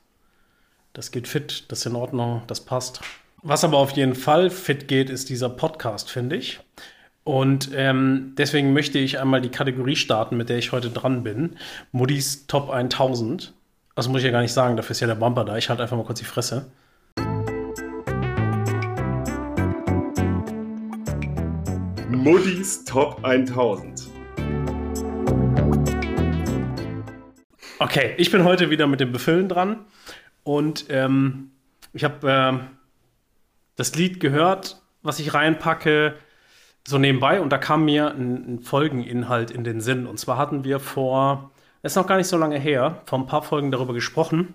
Das 0.93 1.11
geht 1.11 1.27
fit, 1.27 1.65
das 1.69 1.81
ist 1.81 1.87
in 1.87 1.97
Ordnung, 1.97 2.43
das 2.47 2.61
passt. 2.61 3.01
Was 3.43 3.65
aber 3.65 3.79
auf 3.79 3.91
jeden 3.91 4.15
Fall 4.15 4.49
fit 4.49 4.89
geht, 4.89 5.11
ist 5.11 5.29
dieser 5.29 5.51
Podcast, 5.51 6.11
finde 6.11 6.37
ich. 6.37 6.61
Und 7.25 7.71
ähm, 7.75 8.35
deswegen 8.37 8.73
möchte 8.73 8.99
ich 8.99 9.19
einmal 9.19 9.41
die 9.41 9.51
Kategorie 9.51 9.97
starten, 9.97 10.37
mit 10.37 10.49
der 10.49 10.59
ich 10.59 10.73
heute 10.73 10.91
dran 10.91 11.25
bin. 11.25 11.57
Muddis 11.91 12.47
Top 12.47 12.71
1000. 12.71 13.53
Das 13.97 14.09
muss 14.09 14.19
ich 14.19 14.27
ja 14.27 14.31
gar 14.31 14.43
nicht 14.43 14.53
sagen, 14.53 14.77
dafür 14.77 14.93
ist 14.93 15.01
ja 15.01 15.07
der 15.07 15.15
Bumper 15.15 15.45
da. 15.45 15.57
Ich 15.57 15.69
halte 15.69 15.83
einfach 15.83 15.97
mal 15.97 16.05
kurz 16.05 16.19
die 16.19 16.25
Fresse. 16.25 16.71
Muddis 22.25 22.83
Top 22.87 23.23
1000. 23.23 24.09
Okay, 27.79 28.15
ich 28.17 28.31
bin 28.31 28.45
heute 28.45 28.71
wieder 28.71 28.87
mit 28.87 29.01
dem 29.01 29.13
Befüllen 29.13 29.51
dran. 29.51 29.85
Und 30.43 30.87
ähm, 30.89 31.51
ich 31.93 32.03
habe 32.03 32.27
ähm, 32.27 32.61
das 33.77 33.95
Lied 33.95 34.21
gehört, 34.21 34.81
was 35.03 35.19
ich 35.19 35.35
reinpacke, 35.35 36.17
so 36.89 36.97
nebenbei. 36.97 37.43
Und 37.43 37.51
da 37.51 37.59
kam 37.59 37.85
mir 37.85 38.15
ein, 38.15 38.55
ein 38.55 38.61
Folgeninhalt 38.61 39.51
in 39.51 39.63
den 39.63 39.83
Sinn. 39.83 40.07
Und 40.07 40.19
zwar 40.19 40.39
hatten 40.39 40.65
wir 40.65 40.81
vor, 40.81 41.51
das 41.83 41.93
ist 41.93 41.97
noch 41.97 42.07
gar 42.07 42.17
nicht 42.17 42.29
so 42.29 42.39
lange 42.39 42.59
her, 42.59 43.03
vor 43.05 43.19
ein 43.19 43.27
paar 43.27 43.43
Folgen 43.43 43.71
darüber 43.71 43.93
gesprochen, 43.93 44.55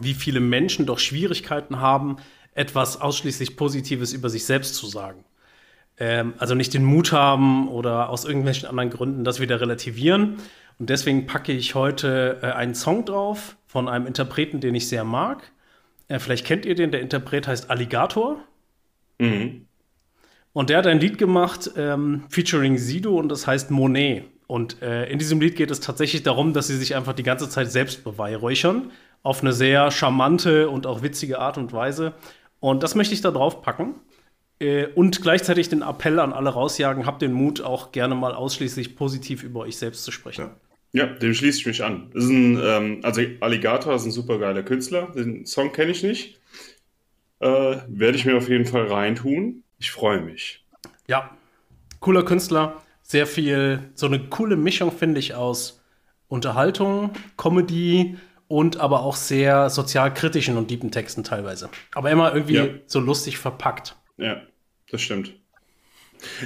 wie 0.00 0.14
viele 0.14 0.38
Menschen 0.38 0.86
doch 0.86 1.00
Schwierigkeiten 1.00 1.80
haben, 1.80 2.18
etwas 2.54 3.00
ausschließlich 3.00 3.56
Positives 3.56 4.12
über 4.12 4.30
sich 4.30 4.44
selbst 4.44 4.76
zu 4.76 4.86
sagen. 4.86 5.24
Ähm, 5.98 6.34
also 6.38 6.54
nicht 6.54 6.74
den 6.74 6.84
Mut 6.84 7.12
haben 7.12 7.68
oder 7.68 8.08
aus 8.08 8.24
irgendwelchen 8.24 8.68
anderen 8.68 8.90
Gründen 8.90 9.24
das 9.24 9.40
wieder 9.40 9.60
relativieren. 9.60 10.38
Und 10.78 10.90
deswegen 10.90 11.26
packe 11.26 11.52
ich 11.52 11.74
heute 11.74 12.38
äh, 12.42 12.46
einen 12.46 12.74
Song 12.74 13.04
drauf 13.04 13.56
von 13.66 13.88
einem 13.88 14.06
Interpreten, 14.06 14.60
den 14.60 14.74
ich 14.74 14.88
sehr 14.88 15.04
mag. 15.04 15.52
Äh, 16.08 16.18
vielleicht 16.18 16.46
kennt 16.46 16.64
ihr 16.66 16.74
den, 16.74 16.90
der 16.90 17.00
Interpret 17.00 17.46
heißt 17.46 17.70
Alligator. 17.70 18.38
Mhm. 19.18 19.66
Und 20.52 20.70
der 20.70 20.78
hat 20.78 20.86
ein 20.86 21.00
Lied 21.00 21.18
gemacht, 21.18 21.70
ähm, 21.76 22.24
featuring 22.28 22.76
Sido, 22.76 23.16
und 23.16 23.28
das 23.28 23.46
heißt 23.46 23.70
Monet. 23.70 24.24
Und 24.46 24.82
äh, 24.82 25.10
in 25.10 25.18
diesem 25.18 25.40
Lied 25.40 25.56
geht 25.56 25.70
es 25.70 25.80
tatsächlich 25.80 26.22
darum, 26.24 26.52
dass 26.52 26.66
sie 26.66 26.76
sich 26.76 26.94
einfach 26.94 27.14
die 27.14 27.22
ganze 27.22 27.48
Zeit 27.48 27.70
selbst 27.70 28.04
beweihräuchern. 28.04 28.90
Auf 29.22 29.40
eine 29.40 29.52
sehr 29.52 29.90
charmante 29.90 30.68
und 30.68 30.86
auch 30.86 31.02
witzige 31.02 31.38
Art 31.38 31.56
und 31.56 31.72
Weise. 31.72 32.12
Und 32.60 32.82
das 32.82 32.94
möchte 32.94 33.14
ich 33.14 33.22
da 33.22 33.30
drauf 33.30 33.62
packen. 33.62 33.94
Äh, 34.60 34.86
und 34.94 35.22
gleichzeitig 35.22 35.68
den 35.68 35.82
Appell 35.82 36.18
an 36.20 36.32
alle 36.32 36.50
rausjagen, 36.50 37.06
habt 37.06 37.22
den 37.22 37.32
Mut, 37.32 37.60
auch 37.60 37.92
gerne 37.92 38.14
mal 38.14 38.34
ausschließlich 38.34 38.96
positiv 38.96 39.42
über 39.42 39.60
euch 39.60 39.76
selbst 39.76 40.04
zu 40.04 40.10
sprechen. 40.12 40.42
Ja. 40.46 40.56
Ja, 40.94 41.06
dem 41.06 41.32
schließe 41.32 41.60
ich 41.60 41.66
mich 41.66 41.82
an. 41.82 42.10
Ist 42.12 42.28
ein, 42.28 42.60
ähm, 42.62 43.00
also 43.02 43.22
Alligator 43.40 43.94
ist 43.94 44.04
ein 44.04 44.10
super 44.10 44.38
geiler 44.38 44.62
Künstler. 44.62 45.06
Den 45.16 45.46
Song 45.46 45.72
kenne 45.72 45.90
ich 45.90 46.02
nicht. 46.02 46.38
Äh, 47.40 47.78
Werde 47.88 48.16
ich 48.16 48.26
mir 48.26 48.36
auf 48.36 48.48
jeden 48.50 48.66
Fall 48.66 48.88
reintun. 48.88 49.62
Ich 49.78 49.90
freue 49.90 50.20
mich. 50.20 50.64
Ja, 51.08 51.30
cooler 52.00 52.24
Künstler, 52.24 52.82
sehr 53.02 53.26
viel, 53.26 53.90
so 53.94 54.04
eine 54.06 54.20
coole 54.28 54.56
Mischung 54.56 54.92
finde 54.92 55.18
ich 55.18 55.34
aus 55.34 55.82
Unterhaltung, 56.28 57.10
Comedy 57.38 58.16
und 58.46 58.76
aber 58.76 59.02
auch 59.02 59.16
sehr 59.16 59.70
sozialkritischen 59.70 60.58
und 60.58 60.70
deepen 60.70 60.90
Texten 60.90 61.24
teilweise. 61.24 61.70
Aber 61.94 62.10
immer 62.10 62.34
irgendwie 62.34 62.54
Ja. 62.56 62.66
so 62.86 63.00
lustig 63.00 63.38
verpackt. 63.38 63.96
Ja, 64.16 64.42
das 64.90 65.02
stimmt. 65.02 65.34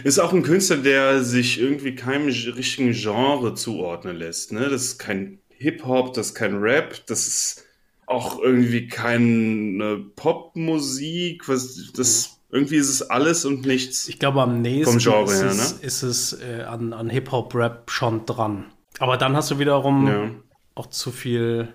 Ist 0.04 0.18
auch 0.18 0.32
ein 0.32 0.42
Künstler, 0.42 0.78
der 0.78 1.22
sich 1.22 1.60
irgendwie 1.60 1.94
keinem 1.94 2.26
richtigen 2.28 2.92
Genre 2.92 3.54
zuordnen 3.54 4.16
lässt. 4.16 4.52
Ne? 4.52 4.68
Das 4.70 4.82
ist 4.84 4.98
kein 4.98 5.38
Hip-Hop, 5.50 6.14
das 6.14 6.28
ist 6.28 6.34
kein 6.34 6.56
Rap, 6.56 7.04
das 7.06 7.26
ist 7.26 7.64
auch 8.06 8.40
irgendwie 8.40 8.88
keine 8.88 9.98
Popmusik. 10.16 11.48
Was, 11.48 11.92
das, 11.94 12.38
irgendwie 12.50 12.76
ist 12.76 12.88
es 12.88 13.02
alles 13.02 13.44
und 13.44 13.66
nichts. 13.66 14.08
Ich 14.08 14.18
glaube, 14.18 14.40
am 14.40 14.62
nächsten 14.62 14.92
Vom 14.92 14.98
Genre 14.98 15.24
ist, 15.32 15.42
her, 15.42 15.50
es, 15.50 15.74
ne? 15.80 15.86
ist 15.86 16.02
es 16.02 16.32
äh, 16.40 16.62
an, 16.62 16.92
an 16.92 17.10
Hip-Hop-Rap 17.10 17.90
schon 17.90 18.24
dran. 18.24 18.66
Aber 18.98 19.16
dann 19.18 19.36
hast 19.36 19.50
du 19.50 19.58
wiederum 19.58 20.06
Ja. 20.06 20.30
auch 20.74 20.86
zu 20.86 21.10
viel 21.10 21.74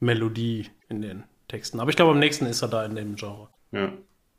Melodie 0.00 0.66
in 0.88 1.02
den 1.02 1.24
Texten. 1.48 1.78
Aber 1.78 1.90
ich 1.90 1.96
glaube, 1.96 2.12
am 2.12 2.18
nächsten 2.18 2.46
ist 2.46 2.62
er 2.62 2.68
da 2.68 2.84
in 2.84 2.96
dem 2.96 3.14
Genre. 3.14 3.48
Ja. 3.70 3.92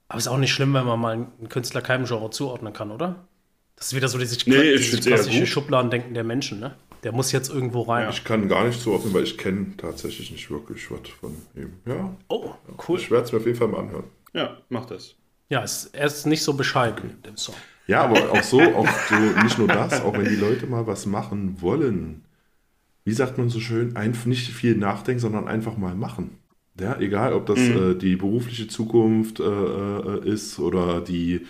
Aber 0.10 0.18
ist 0.20 0.28
auch 0.28 0.38
nicht 0.38 0.54
schlimm, 0.54 0.74
wenn 0.74 0.86
man 0.86 1.00
mal 1.00 1.14
einen 1.14 1.50
Künstler 1.50 1.82
keinem 1.82 2.06
Genre 2.06 2.30
zuordnen 2.30 2.74
kann, 2.74 2.92
oder? 2.92 3.28
Das 3.76 3.88
ist 3.88 3.96
wieder 3.96 4.08
so 4.08 4.18
dieses, 4.18 4.46
Nee, 4.48 4.76
dieses 4.78 5.06
klassische. 5.06 5.46
Schubladendenken 5.46 6.14
der 6.14 6.24
Menschen, 6.24 6.60
ne? 6.60 6.76
Der 7.04 7.12
muss 7.12 7.32
jetzt 7.32 7.50
irgendwo 7.50 7.84
rein. 7.84 8.04
Ja. 8.06 8.10
Ich 8.10 8.24
kann 8.24 8.48
gar 8.48 8.66
nicht 8.66 8.82
zuordnen, 8.82 9.14
weil 9.14 9.24
ich 9.24 9.38
kenne 9.38 9.74
tatsächlich 9.78 10.32
nicht 10.32 10.50
wirklich 10.50 10.90
was 10.90 11.08
von 11.20 11.36
ihm. 11.56 11.74
Ja, 11.86 12.16
Oh, 12.28 12.52
cool. 12.88 13.00
ich 13.00 13.12
werde 13.12 13.26
es 13.26 13.32
mir 13.32 13.38
auf 13.40 13.46
jeden 13.46 13.58
Fall 13.58 13.68
mal 13.68 13.80
anhören. 13.82 14.06
ja, 14.34 14.58
mach 14.70 14.86
das. 14.86 15.16
Ja, 15.50 15.64
es, 15.64 15.86
er 15.94 16.08
ist 16.08 16.26
nicht 16.26 16.44
so 16.44 16.54
bescheiden 16.54 17.10
in 17.12 17.22
dem 17.22 17.38
Song. 17.38 17.56
Ja, 17.86 18.02
aber 18.04 18.32
auch 18.32 18.44
so, 18.44 18.60
auch 18.62 18.88
so, 19.08 19.16
nicht 19.44 19.58
nur 19.58 19.68
das, 19.68 20.02
auch 20.02 20.12
wenn 20.14 20.28
die 20.28 20.36
Leute 20.36 20.66
mal 20.68 20.88
was 20.88 21.06
machen 21.06 21.62
wollen. 21.62 22.26
Wie 23.06 23.14
sagt 23.14 23.38
man 23.38 23.50
so 23.50 23.60
schön, 23.62 23.96
einfach 23.96 24.26
nicht 24.26 24.50
viel 24.52 24.76
nachdenken, 24.76 25.22
sondern 25.22 25.48
einfach 25.48 25.78
mal 25.78 25.96
machen. 25.96 26.38
Ja, 26.80 27.00
egal, 27.00 27.34
ob 27.34 27.46
das 27.48 27.60
äh, 27.60 27.96
die 27.96 28.16
berufliche 28.16 28.68
Zukunft 28.68 29.40
äh, 29.40 29.44
äh, 29.44 30.30
ist 30.30 30.60
oder 30.60 31.02
die, 31.02 31.46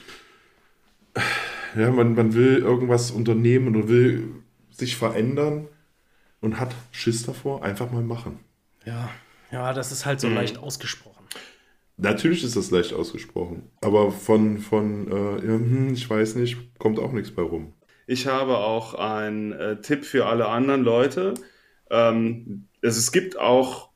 ja, 1.76 1.92
man, 1.92 2.16
man 2.16 2.34
will 2.34 2.58
irgendwas 2.60 3.12
unternehmen 3.12 3.76
oder 3.76 3.90
will 3.90 4.30
sich 4.72 4.96
verändern 4.96 5.68
und 6.40 6.60
hat 6.60 6.74
Schiss 6.92 7.24
davor, 7.26 7.64
einfach 7.64 7.92
mal 7.92 8.04
machen. 8.04 8.40
Ja, 8.86 9.10
ja, 9.52 9.74
das 9.74 9.92
ist 9.92 10.06
halt 10.06 10.20
so 10.22 10.30
leicht 10.30 10.58
ausgesprochen. 10.58 11.26
Natürlich 11.98 12.44
ist 12.44 12.56
das 12.56 12.70
leicht 12.70 12.94
ausgesprochen, 12.94 13.72
aber 13.82 14.12
von, 14.12 14.60
von 14.60 15.12
äh, 15.12 15.46
ja, 15.46 15.54
hm, 15.54 15.94
ich 15.94 16.08
weiß 16.08 16.36
nicht, 16.36 16.58
kommt 16.78 17.00
auch 17.00 17.12
nichts 17.12 17.32
bei 17.32 17.42
rum. 17.42 17.74
Ich 18.06 18.28
habe 18.28 18.58
auch 18.58 18.94
einen 18.94 19.52
äh, 19.52 19.82
Tipp 19.82 20.06
für 20.06 20.28
alle 20.28 20.48
anderen 20.48 20.84
Leute. 20.84 21.34
Ähm, 21.90 22.68
es, 22.82 22.98
es 22.98 23.12
gibt 23.12 23.38
auch, 23.38 23.90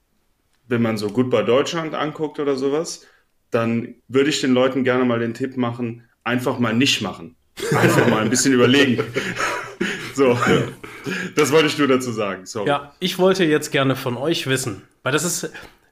wenn 0.71 0.81
man 0.81 0.97
so 0.97 1.09
gut 1.09 1.29
bei 1.29 1.43
Deutschland 1.43 1.93
anguckt 1.93 2.39
oder 2.39 2.55
sowas, 2.55 3.05
dann 3.51 3.95
würde 4.07 4.29
ich 4.29 4.41
den 4.41 4.53
Leuten 4.53 4.83
gerne 4.83 5.05
mal 5.05 5.19
den 5.19 5.33
Tipp 5.33 5.57
machen, 5.57 6.07
einfach 6.23 6.57
mal 6.57 6.73
nicht 6.73 7.01
machen. 7.01 7.35
Einfach 7.75 8.07
mal 8.07 8.21
ein 8.23 8.29
bisschen 8.29 8.53
überlegen. 8.53 9.03
So, 10.13 10.37
das 11.37 11.53
wollte 11.53 11.67
ich 11.67 11.77
nur 11.77 11.87
dazu 11.87 12.11
sagen. 12.11 12.45
Sorry. 12.45 12.67
Ja, 12.67 12.93
ich 12.99 13.17
wollte 13.17 13.45
jetzt 13.45 13.71
gerne 13.71 13.95
von 13.95 14.17
euch 14.17 14.45
wissen, 14.45 14.83
weil 15.03 15.13
das 15.13 15.23
ist, 15.23 15.49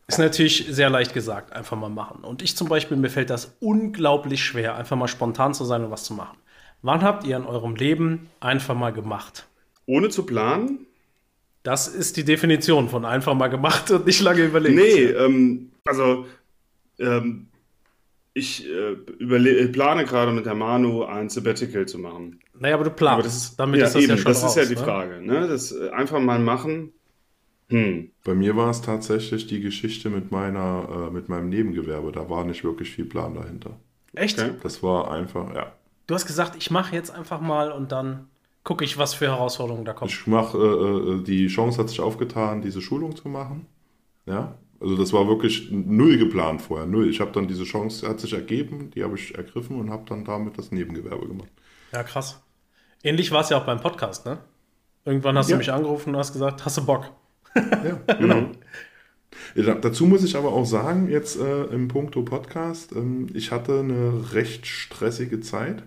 ist 0.07 0.19
natürlich 0.19 0.67
sehr 0.69 0.89
leicht 0.89 1.13
gesagt, 1.13 1.53
einfach 1.53 1.77
mal 1.77 1.89
machen. 1.89 2.25
Und 2.25 2.41
ich 2.41 2.57
zum 2.57 2.67
Beispiel, 2.67 2.97
mir 2.97 3.09
fällt 3.09 3.29
das 3.29 3.55
unglaublich 3.61 4.43
schwer, 4.43 4.75
einfach 4.75 4.97
mal 4.97 5.07
spontan 5.07 5.53
zu 5.53 5.63
sein 5.63 5.85
und 5.85 5.91
was 5.91 6.03
zu 6.03 6.13
machen. 6.13 6.37
Wann 6.81 7.01
habt 7.01 7.25
ihr 7.25 7.37
in 7.37 7.45
eurem 7.45 7.75
Leben 7.75 8.29
einfach 8.41 8.75
mal 8.75 8.91
gemacht? 8.91 9.47
Ohne 9.85 10.09
zu 10.09 10.25
planen? 10.25 10.85
Das 11.63 11.87
ist 11.87 12.17
die 12.17 12.23
Definition 12.23 12.89
von 12.89 13.05
einfach 13.05 13.33
mal 13.33 13.47
gemacht 13.47 13.91
und 13.91 14.05
nicht 14.05 14.21
lange 14.21 14.43
überlegt. 14.45 14.75
Nee, 14.75 15.03
ähm, 15.05 15.71
also 15.85 16.25
ähm, 16.99 17.47
ich 18.33 18.65
äh, 18.67 19.67
plane 19.67 20.05
gerade 20.05 20.31
mit 20.31 20.45
der 20.45 20.55
Manu 20.55 21.03
ein 21.03 21.29
Sabbatical 21.29 21.85
zu 21.85 21.99
machen. 21.99 22.39
Naja, 22.57 22.75
aber 22.75 22.85
du 22.85 22.91
planst. 22.91 23.13
Aber 23.13 23.23
das 23.23 23.35
ist, 23.35 23.59
damit 23.59 23.79
ja, 23.79 23.87
ist 23.87 23.95
das 23.95 24.03
eben, 24.03 24.11
ja 24.11 24.17
schon 24.17 24.31
Das 24.31 24.43
raus, 24.43 24.55
ist 24.55 24.63
ja 24.63 24.69
die 24.69 24.79
ne? 24.79 24.85
Frage. 24.85 25.21
Ne? 25.21 25.47
Das 25.47 25.71
äh, 25.71 25.89
einfach 25.89 26.19
mal 26.19 26.39
machen. 26.39 26.93
Hm. 27.69 28.11
Bei 28.23 28.33
mir 28.33 28.55
war 28.55 28.69
es 28.69 28.81
tatsächlich 28.81 29.47
die 29.47 29.61
Geschichte 29.61 30.09
mit 30.09 30.31
meiner, 30.31 31.07
äh, 31.09 31.13
mit 31.13 31.29
meinem 31.29 31.49
Nebengewerbe. 31.49 32.11
Da 32.11 32.29
war 32.29 32.45
nicht 32.45 32.63
wirklich 32.63 32.89
viel 32.91 33.05
Plan 33.05 33.35
dahinter. 33.35 33.79
Echt? 34.13 34.39
Okay. 34.39 34.53
Das 34.63 34.81
war 34.81 35.11
einfach, 35.11 35.53
ja. 35.53 35.73
Du 36.07 36.15
hast 36.15 36.25
gesagt, 36.25 36.55
ich 36.55 36.71
mache 36.71 36.95
jetzt 36.95 37.11
einfach 37.11 37.41
mal 37.41 37.71
und 37.71 37.91
dann 37.91 38.27
gucke 38.69 38.85
ich, 38.85 38.99
was 38.99 39.15
für 39.15 39.25
Herausforderungen 39.25 39.83
da 39.83 39.93
kommen. 39.93 40.11
Ich 40.11 40.27
mache, 40.27 40.55
äh, 40.55 40.61
äh, 40.61 41.23
die 41.23 41.47
Chance 41.47 41.79
hat 41.79 41.89
sich 41.89 41.99
aufgetan, 42.01 42.61
diese 42.61 42.81
Schulung 42.81 43.15
zu 43.15 43.27
machen. 43.27 43.65
Ja, 44.27 44.59
also 44.79 44.95
das 44.95 45.11
war 45.11 45.27
wirklich 45.27 45.71
null 45.71 46.19
geplant 46.19 46.61
vorher, 46.61 46.85
null. 46.85 47.09
Ich 47.09 47.19
habe 47.19 47.31
dann 47.31 47.47
diese 47.47 47.63
Chance, 47.63 48.07
hat 48.07 48.19
sich 48.19 48.31
ergeben, 48.33 48.91
die 48.91 49.03
habe 49.03 49.15
ich 49.15 49.33
ergriffen 49.35 49.79
und 49.79 49.89
habe 49.89 50.03
dann 50.07 50.23
damit 50.23 50.59
das 50.59 50.71
Nebengewerbe 50.71 51.27
gemacht. 51.27 51.49
Ja, 51.91 52.03
krass. 52.03 52.43
Ähnlich 53.01 53.31
war 53.31 53.41
es 53.41 53.49
ja 53.49 53.57
auch 53.57 53.65
beim 53.65 53.81
Podcast, 53.81 54.27
ne? 54.27 54.37
Irgendwann 55.03 55.35
hast 55.35 55.49
ja. 55.49 55.55
du 55.55 55.57
mich 55.57 55.71
angerufen 55.71 56.11
und 56.11 56.17
hast 56.17 56.33
gesagt, 56.33 56.63
hast 56.63 56.77
du 56.77 56.85
Bock? 56.85 57.11
Ja, 57.55 58.13
genau. 58.19 58.51
ja, 59.55 59.73
dazu 59.73 60.05
muss 60.05 60.23
ich 60.23 60.35
aber 60.35 60.53
auch 60.53 60.65
sagen, 60.65 61.09
jetzt 61.09 61.39
äh, 61.39 61.63
im 61.63 61.87
Punkto 61.87 62.21
Podcast, 62.21 62.91
ähm, 62.91 63.29
ich 63.33 63.51
hatte 63.51 63.79
eine 63.79 64.31
recht 64.33 64.67
stressige 64.67 65.39
Zeit, 65.39 65.81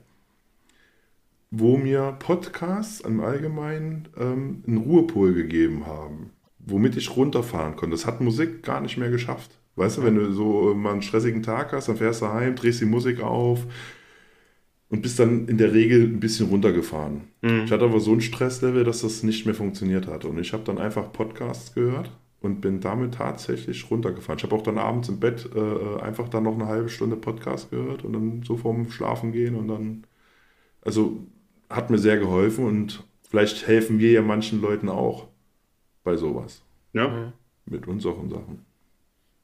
wo 1.53 1.77
mir 1.77 2.17
Podcasts 2.19 3.01
im 3.01 3.21
Allgemeinen 3.21 4.09
ähm, 4.19 4.65
einen 4.67 4.79
Ruhepol 4.79 5.35
gegeben 5.35 5.87
haben 5.87 6.33
womit 6.65 6.97
ich 6.97 7.17
runterfahren 7.17 7.77
konnte. 7.77 7.95
Das 7.95 8.07
hat 8.07 8.21
Musik 8.21 8.63
gar 8.63 8.81
nicht 8.81 8.97
mehr 8.97 9.11
geschafft. 9.11 9.59
Weißt 9.77 9.99
du, 9.99 10.05
wenn 10.05 10.15
du 10.15 10.33
so 10.33 10.75
mal 10.75 10.93
einen 10.93 11.03
stressigen 11.03 11.43
Tag 11.43 11.73
hast, 11.73 11.89
dann 11.89 11.97
fährst 11.97 12.23
du 12.23 12.29
heim, 12.29 12.55
drehst 12.55 12.81
die 12.81 12.87
Musik 12.87 13.21
auf 13.21 13.67
und 14.91 15.03
bist 15.03 15.19
dann 15.19 15.49
in 15.49 15.59
der 15.59 15.73
Regel 15.73 16.03
ein 16.03 16.21
bisschen 16.21 16.49
runtergefahren. 16.49 17.23
Mhm. 17.41 17.63
Ich 17.65 17.73
hatte 17.73 17.85
aber 17.85 18.01
so 18.01 18.13
ein 18.13 18.21
Stresslevel, 18.21 18.85
dass 18.85 19.01
das 19.01 19.23
nicht 19.23 19.47
mehr 19.47 19.55
funktioniert 19.55 20.07
hat. 20.07 20.25
Und 20.25 20.39
ich 20.39 20.53
habe 20.53 20.65
dann 20.65 20.79
einfach 20.79 21.13
Podcasts 21.13 21.75
gehört 21.75 22.11
und 22.41 22.61
bin 22.61 22.81
damit 22.81 23.15
tatsächlich 23.15 23.91
runtergefahren. 23.91 24.39
Ich 24.39 24.45
habe 24.45 24.55
auch 24.55 24.63
dann 24.63 24.79
abends 24.79 25.09
im 25.09 25.21
Bett 25.21 25.49
äh, 25.55 26.03
einfach 26.03 26.29
dann 26.29 26.43
noch 26.45 26.55
eine 26.55 26.67
halbe 26.67 26.91
Stunde 26.91 27.17
Podcast 27.17 27.71
gehört 27.71 28.05
und 28.05 28.13
dann 28.13 28.43
so 28.43 28.57
vorm 28.57 28.91
Schlafen 28.91 29.33
gehen 29.33 29.55
und 29.55 29.69
dann, 29.69 30.05
also 30.83 31.27
hat 31.75 31.91
mir 31.91 31.99
sehr 31.99 32.19
geholfen 32.19 32.65
und 32.65 33.05
vielleicht 33.29 33.67
helfen 33.67 33.99
wir 33.99 34.13
ja 34.13 34.23
manchen 34.23 34.61
Leuten 34.61 34.89
auch 34.89 35.29
bei 36.05 36.17
sowas. 36.17 36.63
Ja. 36.93 37.09
Mhm. 37.09 37.33
Mit 37.67 37.87
unseren 37.87 38.29
Sachen. 38.29 38.65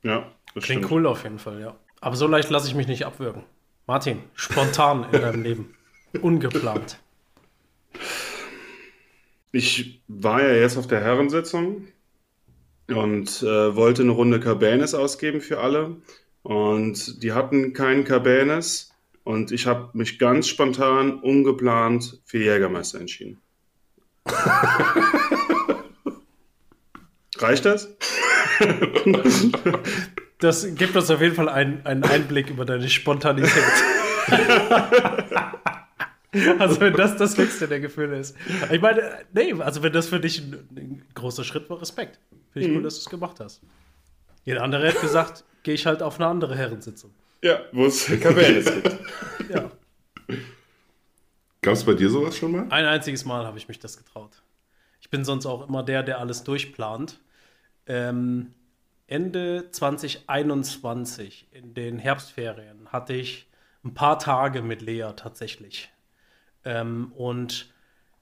Ja, 0.03 0.31
das 0.55 0.65
Klingt 0.65 0.85
stimmt. 0.85 0.93
cool 0.93 1.07
auf 1.07 1.23
jeden 1.23 1.39
Fall, 1.39 1.61
ja. 1.61 1.77
Aber 2.01 2.17
so 2.17 2.27
leicht 2.27 2.51
lasse 2.51 2.69
ich 2.69 2.75
mich 2.75 2.89
nicht 2.89 3.07
abwürgen. 3.07 3.43
Martin, 3.87 4.19
spontan 4.35 5.07
in 5.13 5.21
deinem 5.21 5.43
Leben. 5.43 5.75
Ungeplant. 6.23 6.99
Ich 9.53 10.03
war 10.09 10.43
ja 10.43 10.53
jetzt 10.55 10.77
auf 10.77 10.87
der 10.87 11.01
Herrensitzung 11.01 11.89
und 12.89 13.43
äh, 13.43 13.77
wollte 13.77 14.03
eine 14.03 14.13
Runde 14.13 14.41
Cabernet 14.41 14.95
ausgeben 14.95 15.41
für 15.41 15.61
alle. 15.61 15.97
Und 16.43 17.23
die 17.23 17.33
hatten 17.33 17.73
keinen 17.73 18.05
Cabernet. 18.05 18.89
Und 19.29 19.53
ich 19.53 19.67
habe 19.67 19.91
mich 19.93 20.19
ganz 20.19 20.49
spontan, 20.49 21.21
ungeplant 21.21 22.19
für 22.25 22.39
Jägermeister 22.39 22.99
entschieden. 22.99 23.39
Reicht 27.37 27.67
das? 27.67 27.95
Das 30.41 30.73
gibt 30.77 30.95
uns 30.95 31.11
auf 31.11 31.21
jeden 31.21 31.35
Fall 31.35 31.49
einen, 31.49 31.85
einen 31.85 32.05
Einblick 32.05 32.49
über 32.49 32.65
deine 32.65 32.89
Spontanität. 32.89 33.51
also 36.61 36.81
wenn 36.81 36.95
das 36.95 37.17
das 37.17 37.37
höchste 37.37 37.67
der 37.67 37.81
Gefühle 37.81 38.21
ist. 38.21 38.37
Ich 38.71 38.81
meine, 38.81 39.03
nee, 39.33 39.53
also 39.59 39.83
wenn 39.83 39.93
das 39.93 40.07
für 40.07 40.21
dich 40.21 40.39
ein, 40.39 40.69
ein 40.77 41.05
großer 41.15 41.43
Schritt 41.43 41.69
war, 41.69 41.81
Respekt. 41.81 42.21
Finde 42.53 42.67
ich 42.67 42.73
mhm. 42.73 42.79
cool, 42.79 42.85
dass 42.85 42.95
du 42.95 43.01
es 43.01 43.11
gemacht 43.11 43.41
hast. 43.41 43.61
Jeder 44.45 44.63
andere 44.63 44.87
hätte 44.87 45.01
gesagt, 45.01 45.43
gehe 45.65 45.75
ich 45.75 45.87
halt 45.87 46.05
auf 46.05 46.21
eine 46.21 46.29
andere 46.29 46.55
Herrensitzung. 46.55 47.11
Ja, 47.43 47.61
wo 47.73 47.87
es 47.87 48.07
Kabellen 48.21 48.65
gibt. 48.65 48.99
ja. 49.51 49.71
Gab 51.63 51.75
es 51.75 51.85
bei 51.85 51.95
dir 51.95 52.11
sowas 52.11 52.37
schon 52.37 52.53
mal? 52.53 52.67
Ein 52.71 52.87
einziges 52.87 53.25
Mal 53.25 53.47
habe 53.47 53.59
ich 53.59 53.69
mich 53.69 53.79
das 53.79 53.97
getraut. 53.97 54.43
Ich 55.01 55.11
bin 55.11 55.25
sonst 55.25 55.47
auch 55.47 55.69
immer 55.69 55.83
der, 55.83 56.03
der 56.03 56.19
alles 56.19 56.45
durchplant 56.45 57.21
ähm, 57.89 58.55
Ende 59.07 59.71
2021 59.71 61.49
in 61.51 61.75
den 61.75 61.99
Herbstferien 61.99 62.89
hatte 62.93 63.15
ich 63.15 63.49
ein 63.83 63.95
paar 63.95 64.19
Tage 64.19 64.61
mit 64.63 64.83
Lea 64.83 65.09
tatsächlich. 65.17 65.91
Ähm, 66.65 67.13
und 67.17 67.73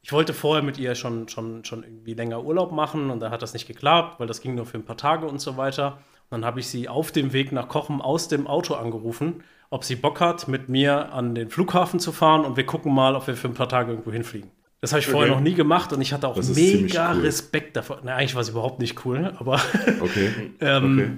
ich 0.02 0.12
wollte 0.12 0.32
vorher 0.32 0.62
mit 0.62 0.78
ihr 0.78 0.94
schon, 0.94 1.28
schon, 1.28 1.64
schon 1.64 1.82
irgendwie 1.82 2.14
länger 2.14 2.44
Urlaub 2.44 2.70
machen 2.70 3.10
und 3.10 3.18
dann 3.18 3.32
hat 3.32 3.42
das 3.42 3.52
nicht 3.52 3.66
geklappt, 3.66 4.20
weil 4.20 4.28
das 4.28 4.40
ging 4.40 4.54
nur 4.54 4.66
für 4.66 4.78
ein 4.78 4.84
paar 4.84 4.96
Tage 4.96 5.26
und 5.26 5.40
so 5.40 5.56
weiter. 5.56 5.98
Dann 6.30 6.44
habe 6.44 6.60
ich 6.60 6.66
sie 6.66 6.88
auf 6.88 7.12
dem 7.12 7.32
Weg 7.32 7.52
nach 7.52 7.68
Kochen 7.68 8.00
aus 8.00 8.28
dem 8.28 8.46
Auto 8.46 8.74
angerufen, 8.74 9.42
ob 9.70 9.84
sie 9.84 9.96
Bock 9.96 10.20
hat, 10.20 10.48
mit 10.48 10.68
mir 10.68 11.12
an 11.12 11.34
den 11.34 11.50
Flughafen 11.50 12.00
zu 12.00 12.12
fahren 12.12 12.44
und 12.44 12.56
wir 12.56 12.66
gucken 12.66 12.94
mal, 12.94 13.14
ob 13.14 13.26
wir 13.26 13.36
für 13.36 13.48
ein 13.48 13.54
paar 13.54 13.68
Tage 13.68 13.92
irgendwo 13.92 14.12
hinfliegen. 14.12 14.50
Das 14.80 14.92
habe 14.92 15.00
ich 15.00 15.06
vorher 15.06 15.32
noch 15.32 15.40
nie 15.40 15.54
gemacht 15.54 15.92
und 15.92 16.00
ich 16.00 16.12
hatte 16.12 16.28
auch 16.28 16.36
mega 16.36 17.12
cool. 17.12 17.20
Respekt 17.22 17.76
davor. 17.76 18.00
Na, 18.04 18.14
eigentlich 18.14 18.34
war 18.34 18.42
es 18.42 18.50
überhaupt 18.50 18.78
nicht 18.78 19.04
cool, 19.04 19.32
aber 19.38 19.60
okay. 20.00 20.30
ähm, 20.60 20.98
okay. 20.98 21.10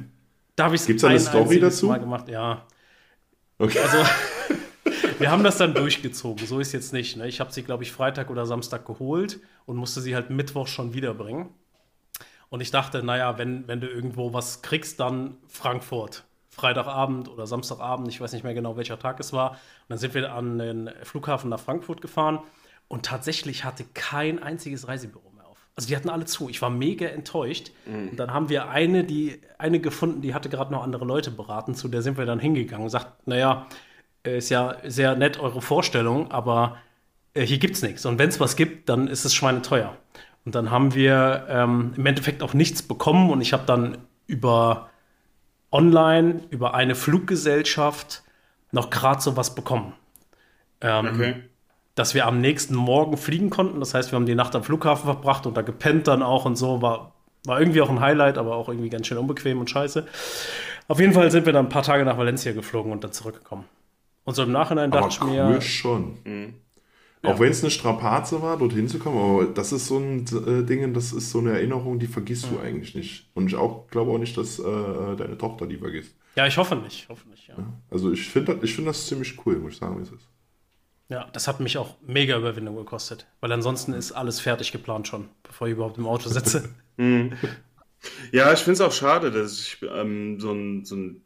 da 0.57 0.65
habe 0.65 0.75
ich 0.75 0.83
es 0.83 0.87
Gibt 0.87 1.01
es 1.01 1.05
eine 1.05 1.21
Story 1.21 1.61
dazu? 1.61 1.87
Mal 1.87 1.99
gemacht. 1.99 2.29
Ja. 2.29 2.67
Okay. 3.59 3.81
Also, 3.81 3.99
wir 5.19 5.31
haben 5.31 5.43
das 5.43 5.59
dann 5.59 5.75
durchgezogen. 5.75 6.47
So 6.47 6.61
ist 6.61 6.73
jetzt 6.73 6.93
nicht. 6.93 7.17
Ne? 7.17 7.27
Ich 7.27 7.41
habe 7.41 7.53
sie, 7.53 7.63
glaube 7.63 7.83
ich, 7.83 7.91
Freitag 7.91 8.31
oder 8.31 8.47
Samstag 8.47 8.87
geholt 8.87 9.41
und 9.67 9.77
musste 9.77 10.01
sie 10.01 10.15
halt 10.15 10.31
Mittwoch 10.31 10.69
schon 10.69 10.95
wiederbringen. 10.95 11.49
Und 12.51 12.61
ich 12.61 12.71
dachte, 12.71 13.03
naja, 13.03 13.39
wenn, 13.39 13.69
wenn 13.69 13.81
du 13.81 13.89
irgendwo 13.89 14.33
was 14.33 14.63
kriegst, 14.63 15.01
dann 15.01 15.37
Frankfurt. 15.47 16.25
Freitagabend 16.51 17.29
oder 17.29 17.47
Samstagabend, 17.47 18.09
ich 18.09 18.21
weiß 18.21 18.33
nicht 18.33 18.43
mehr 18.43 18.55
genau, 18.55 18.77
welcher 18.77 18.99
Tag 18.99 19.21
es 19.21 19.33
war. 19.33 19.53
Und 19.53 19.59
dann 19.91 19.99
sind 19.99 20.15
wir 20.15 20.33
an 20.33 20.59
den 20.59 20.91
Flughafen 21.05 21.51
nach 21.51 21.61
Frankfurt 21.61 22.01
gefahren 22.01 22.41
und 22.89 23.07
tatsächlich 23.07 23.65
hatte 23.65 23.85
kein 23.95 24.43
einziges 24.43 24.89
Reisebüro 24.89 25.31
mehr 25.37 25.47
auf. 25.47 25.69
Also 25.77 25.87
die 25.87 25.95
hatten 25.95 26.09
alle 26.09 26.25
zu. 26.25 26.49
Ich 26.49 26.61
war 26.61 26.71
mega 26.71 27.07
enttäuscht. 27.07 27.71
Mhm. 27.87 28.09
Und 28.09 28.17
dann 28.17 28.33
haben 28.33 28.49
wir 28.49 28.71
eine, 28.71 29.05
die, 29.05 29.41
eine 29.59 29.79
gefunden, 29.79 30.21
die 30.21 30.35
hatte 30.35 30.49
gerade 30.49 30.73
noch 30.73 30.83
andere 30.83 31.05
Leute 31.05 31.31
beraten, 31.31 31.75
zu 31.75 31.87
der 31.87 32.03
sind 32.03 32.19
wir 32.19 32.27
dann 32.27 32.41
hingegangen 32.41 32.85
und 32.85 32.91
sagt, 32.91 33.29
naja, 33.29 33.67
äh, 34.25 34.39
ist 34.39 34.49
ja 34.49 34.77
sehr 34.85 35.15
nett 35.15 35.39
eure 35.39 35.63
Vorstellung, 35.63 36.33
aber 36.33 36.79
äh, 37.35 37.43
hier 37.43 37.59
gibt's 37.59 37.83
nichts. 37.83 38.05
Und 38.05 38.19
wenn 38.19 38.31
es 38.31 38.41
was 38.41 38.57
gibt, 38.57 38.89
dann 38.89 39.07
ist 39.07 39.25
es 39.25 39.35
schweineteuer. 39.35 39.97
Und 40.49 40.55
dann 40.55 40.71
haben 40.71 40.95
wir 40.95 41.45
ähm, 41.51 41.93
im 41.95 42.07
Endeffekt 42.07 42.43
auch 42.43 42.55
nichts 42.55 42.81
bekommen 42.81 43.29
und 43.29 43.43
ich 43.43 43.53
habe 43.53 43.65
dann 43.67 43.99
über 44.27 44.89
online, 45.71 46.41
über 46.49 46.73
eine 46.73 46.95
Fluggesellschaft 46.95 48.23
noch 48.73 48.89
gerade 48.89 49.21
so 49.21 49.37
was 49.37 49.55
bekommen. 49.55 49.93
Ähm, 50.81 51.07
okay 51.07 51.35
dass 51.97 52.15
wir 52.15 52.27
am 52.27 52.41
nächsten 52.41 52.77
Morgen 52.77 53.17
fliegen 53.17 53.51
konnten. 53.51 53.81
Das 53.81 53.93
heißt, 53.93 54.13
wir 54.13 54.17
haben 54.17 54.25
die 54.25 54.37
Nacht 54.37 54.55
am 54.55 54.63
Flughafen 54.63 55.05
verbracht 55.05 55.47
und 55.47 55.57
da 55.57 55.63
gepennt 55.63 56.07
dann 56.07 56.23
auch 56.23 56.45
und 56.45 56.55
so. 56.57 56.81
War, 56.81 57.13
war 57.45 57.59
irgendwie 57.61 57.83
auch 57.83 57.91
ein 57.91 57.99
Highlight, 57.99 58.39
aber 58.39 58.55
auch 58.55 58.69
irgendwie 58.69 58.89
ganz 58.89 59.09
schön 59.09 59.19
unbequem 59.19 59.59
und 59.59 59.69
scheiße. 59.69 60.07
Auf 60.87 61.01
jeden 61.01 61.13
Fall 61.13 61.31
sind 61.31 61.45
wir 61.45 61.53
dann 61.53 61.67
ein 61.67 61.69
paar 61.69 61.83
Tage 61.83 62.05
nach 62.05 62.17
Valencia 62.17 62.53
geflogen 62.53 62.93
und 62.93 63.03
dann 63.03 63.11
zurückgekommen. 63.11 63.65
Und 64.23 64.35
so 64.35 64.45
im 64.45 64.53
Nachhinein 64.53 64.93
dachte 64.93 65.09
ich 65.11 65.23
mir. 65.25 65.45
Cool 65.45 65.61
schon. 65.61 66.19
Mhm. 66.23 66.55
Auch 67.23 67.31
ja. 67.31 67.41
wenn 67.41 67.51
es 67.51 67.63
eine 67.63 67.71
Strapaze 67.71 68.43
war, 68.43 68.57
dorthin 68.59 68.89
zu 68.89 68.99
kommen, 68.99 69.19
aber 69.19 69.47
das 69.53 69.73
ist 69.73 69.89
so 69.89 69.99
ein 69.99 70.25
äh, 70.47 70.65
Ding, 70.65 70.95
das 70.95 71.13
ist 71.13 71.31
so 71.31 71.41
eine 71.41 71.53
Erinnerung, 71.53 71.99
die 71.99 72.07
vergisst 72.07 72.45
ja. 72.45 72.51
du 72.53 72.61
eigentlich 72.61 72.95
nicht. 72.95 73.29
Und 73.35 73.49
ich 73.49 73.57
auch 73.57 73.89
glaube 73.89 74.13
auch 74.13 74.19
nicht, 74.19 74.37
dass 74.37 74.59
äh, 74.61 74.63
deine 75.17 75.37
Tochter 75.37 75.67
die 75.67 75.79
vergisst. 75.79 76.15
Ja, 76.37 76.47
ich 76.47 76.57
hoffe 76.57 76.77
nicht. 76.77 77.09
Hoffe 77.09 77.29
nicht 77.29 77.49
ja. 77.49 77.57
Ja. 77.59 77.73
Also 77.91 78.13
ich 78.13 78.29
finde 78.29 78.61
ich 78.63 78.75
find 78.75 78.87
das 78.87 79.07
ziemlich 79.07 79.37
cool, 79.45 79.57
muss 79.59 79.73
ich 79.73 79.79
sagen, 79.79 79.99
wie 79.99 80.03
es 80.03 80.13
ist. 80.13 80.29
Ja, 81.09 81.27
das 81.33 81.49
hat 81.49 81.59
mich 81.59 81.79
auch 81.79 81.97
mega 82.07 82.37
Überwindung 82.37 82.77
gekostet, 82.77 83.27
weil 83.41 83.51
ansonsten 83.51 83.95
ist 83.95 84.13
alles 84.13 84.41
fertig 84.41 84.73
geplant 84.73 85.09
schon, 85.09 85.29
bevor 85.43 85.67
ich 85.67 85.73
überhaupt 85.73 85.99
im 85.99 86.07
Auto 86.07 86.29
sitze. 86.29 86.69
Mhm. 87.01 87.35
ja, 88.33 88.53
ich 88.53 88.59
finde 88.59 88.73
es 88.73 88.81
auch 88.81 88.91
schade, 88.91 89.31
dass 89.31 89.61
ich 89.61 89.79
ähm, 89.89 90.41
so, 90.41 90.51
ein, 90.51 90.85
so 90.85 90.97
ein 90.97 91.23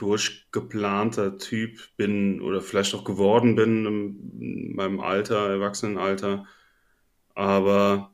durchgeplanter 0.00 1.36
Typ 1.38 1.78
bin 1.96 2.40
oder 2.40 2.60
vielleicht 2.62 2.94
auch 2.94 3.04
geworden 3.04 3.54
bin 3.54 3.86
in 3.86 4.74
meinem 4.74 5.00
Alter, 5.00 5.50
Erwachsenenalter. 5.50 6.46
Aber 7.34 8.10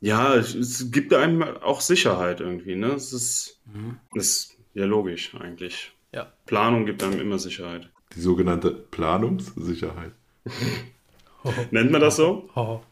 ja, 0.00 0.34
es 0.34 0.90
gibt 0.90 1.14
einem 1.14 1.42
auch 1.42 1.80
Sicherheit 1.80 2.40
irgendwie. 2.40 2.76
Ne? 2.76 2.88
Es 2.88 3.12
ist, 3.12 3.62
mhm. 3.72 3.98
ist 4.14 4.58
ja 4.74 4.84
logisch 4.84 5.34
eigentlich. 5.34 5.92
Ja. 6.12 6.32
Planung 6.44 6.84
gibt 6.84 7.02
einem 7.02 7.20
immer 7.20 7.38
Sicherheit. 7.38 7.90
Die 8.14 8.20
sogenannte 8.20 8.70
Planungssicherheit. 8.70 10.12
Nennt 11.70 11.90
man 11.90 12.00
das 12.00 12.16
so? 12.16 12.50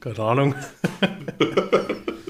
Keine 0.00 0.18
Ahnung. 0.18 0.54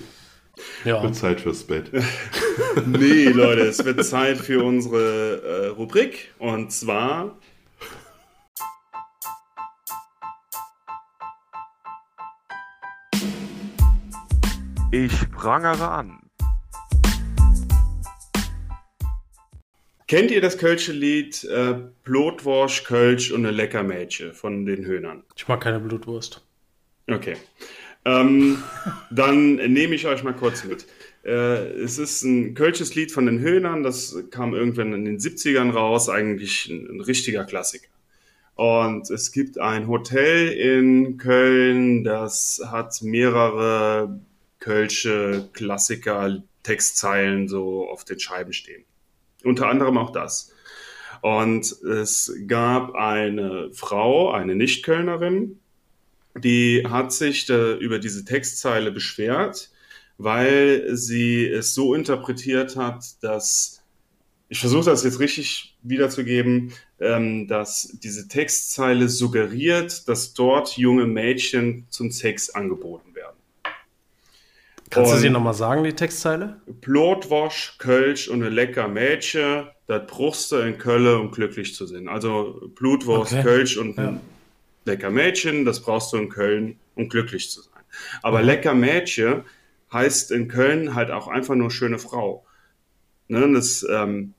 ja. 0.85 1.03
Wird 1.03 1.17
Zeit 1.17 1.41
fürs 1.41 1.65
Bett. 1.65 1.91
nee, 2.87 3.25
Leute, 3.27 3.63
es 3.63 3.85
wird 3.85 4.05
Zeit 4.05 4.39
für 4.39 4.63
unsere 4.63 5.43
äh, 5.43 5.67
Rubrik. 5.69 6.33
Und 6.39 6.73
zwar 6.73 7.37
Ich 14.97 15.29
prangere 15.33 15.89
an. 15.89 16.21
Kennt 20.07 20.31
ihr 20.31 20.41
das 20.41 20.57
Kölsche 20.57 20.93
Lied 20.93 21.43
äh, 21.43 21.75
Blutwurst, 22.05 22.85
Kölsch 22.85 23.33
und 23.33 23.45
eine 23.45 23.51
lecker 23.51 23.83
Mädchen 23.83 24.33
von 24.33 24.65
den 24.65 24.85
Höhnern? 24.85 25.25
Ich 25.35 25.49
mag 25.49 25.61
keine 25.63 25.81
Blutwurst. 25.81 26.47
Okay. 27.11 27.37
Ähm, 28.05 28.63
dann 29.11 29.57
nehme 29.57 29.95
ich 29.95 30.07
euch 30.07 30.23
mal 30.23 30.35
kurz 30.35 30.65
mit. 30.65 30.87
Äh, 31.25 31.71
es 31.81 31.99
ist 31.99 32.23
ein 32.23 32.55
Kölsches 32.55 32.95
Lied 32.95 33.13
von 33.13 33.27
den 33.27 33.41
Höhnern, 33.41 33.83
das 33.83 34.17
kam 34.31 34.55
irgendwann 34.55 34.93
in 34.93 35.05
den 35.05 35.19
70ern 35.19 35.71
raus, 35.71 36.09
eigentlich 36.09 36.67
ein, 36.69 36.87
ein 36.91 37.01
richtiger 37.01 37.45
Klassiker. 37.45 37.89
Und 38.57 39.11
es 39.11 39.33
gibt 39.33 39.59
ein 39.59 39.89
Hotel 39.89 40.49
in 40.49 41.17
Köln, 41.17 42.05
das 42.05 42.63
hat 42.71 43.03
mehrere 43.03 44.21
Kölsche 44.61 45.49
Klassiker, 45.53 46.43
Textzeilen 46.63 47.49
so 47.49 47.89
auf 47.89 48.05
den 48.05 48.21
Scheiben 48.21 48.53
stehen. 48.53 48.85
Unter 49.43 49.69
anderem 49.69 49.99
auch 49.99 50.11
das. 50.11 50.53
Und 51.21 51.73
es 51.83 52.33
gab 52.47 52.95
eine 52.95 53.71
Frau, 53.73 54.31
eine 54.31 54.55
Nicht-Kölnerin, 54.55 55.59
die 56.37 56.85
hat 56.89 57.13
sich 57.13 57.49
äh, 57.51 57.75
über 57.75 57.99
diese 57.99 58.25
Textzeile 58.25 58.91
beschwert, 58.91 59.71
weil 60.19 60.97
sie 60.97 61.47
es 61.47 61.75
so 61.75 61.95
interpretiert 61.95 62.77
hat, 62.77 63.05
dass, 63.23 63.83
ich 64.49 64.61
versuche 64.61 64.85
das 64.87 65.05
jetzt 65.05 65.21
richtig 65.21 65.77
wiederzugeben, 65.83 66.73
ähm, 67.01 67.49
dass 67.49 67.97
diese 68.03 68.29
Textzeile 68.29 69.09
suggeriert, 69.09 70.09
dass 70.09 70.35
dort 70.35 70.77
junge 70.77 71.07
Mädchen 71.07 71.87
zum 71.91 72.11
Sex 72.11 72.51
angeboten 72.51 73.15
Kannst 74.95 75.11
und 75.11 75.17
du 75.17 75.23
sie 75.23 75.31
nochmal 75.31 75.55
sagen, 75.55 75.83
die 75.83 75.93
Textzeile? 75.93 76.61
Blutwasch, 76.67 77.77
Kölsch 77.79 78.29
und 78.29 78.43
ein 78.43 78.53
lecker 78.53 78.87
Mädchen, 78.87 79.67
das 79.87 80.07
bruchste 80.07 80.59
in 80.61 80.79
Kölle, 80.79 81.19
um 81.19 81.31
glücklich 81.31 81.75
zu 81.75 81.87
sein. 81.87 82.09
Also 82.09 82.71
Blutwurst, 82.77 83.33
okay. 83.33 83.43
Kölsch 83.43 83.77
und 83.77 83.97
ja. 83.97 84.21
Lecker 84.85 85.11
Mädchen, 85.11 85.65
das 85.65 85.83
brauchst 85.83 86.13
du 86.13 86.17
in 86.17 86.29
Köln, 86.29 86.79
um 86.95 87.09
glücklich 87.09 87.51
zu 87.51 87.63
sein. 87.63 87.83
Aber 88.23 88.41
mhm. 88.41 88.47
lecker 88.47 88.75
Mädchen 88.75 89.43
heißt 89.93 90.31
in 90.33 90.49
Köln 90.49 90.95
halt 90.95 91.11
auch 91.11 91.29
einfach 91.29 91.55
nur 91.55 91.71
schöne 91.71 91.99
Frau. 91.99 92.45
Ne, 93.29 93.51
das 93.53 93.87
ähm, 93.89 94.35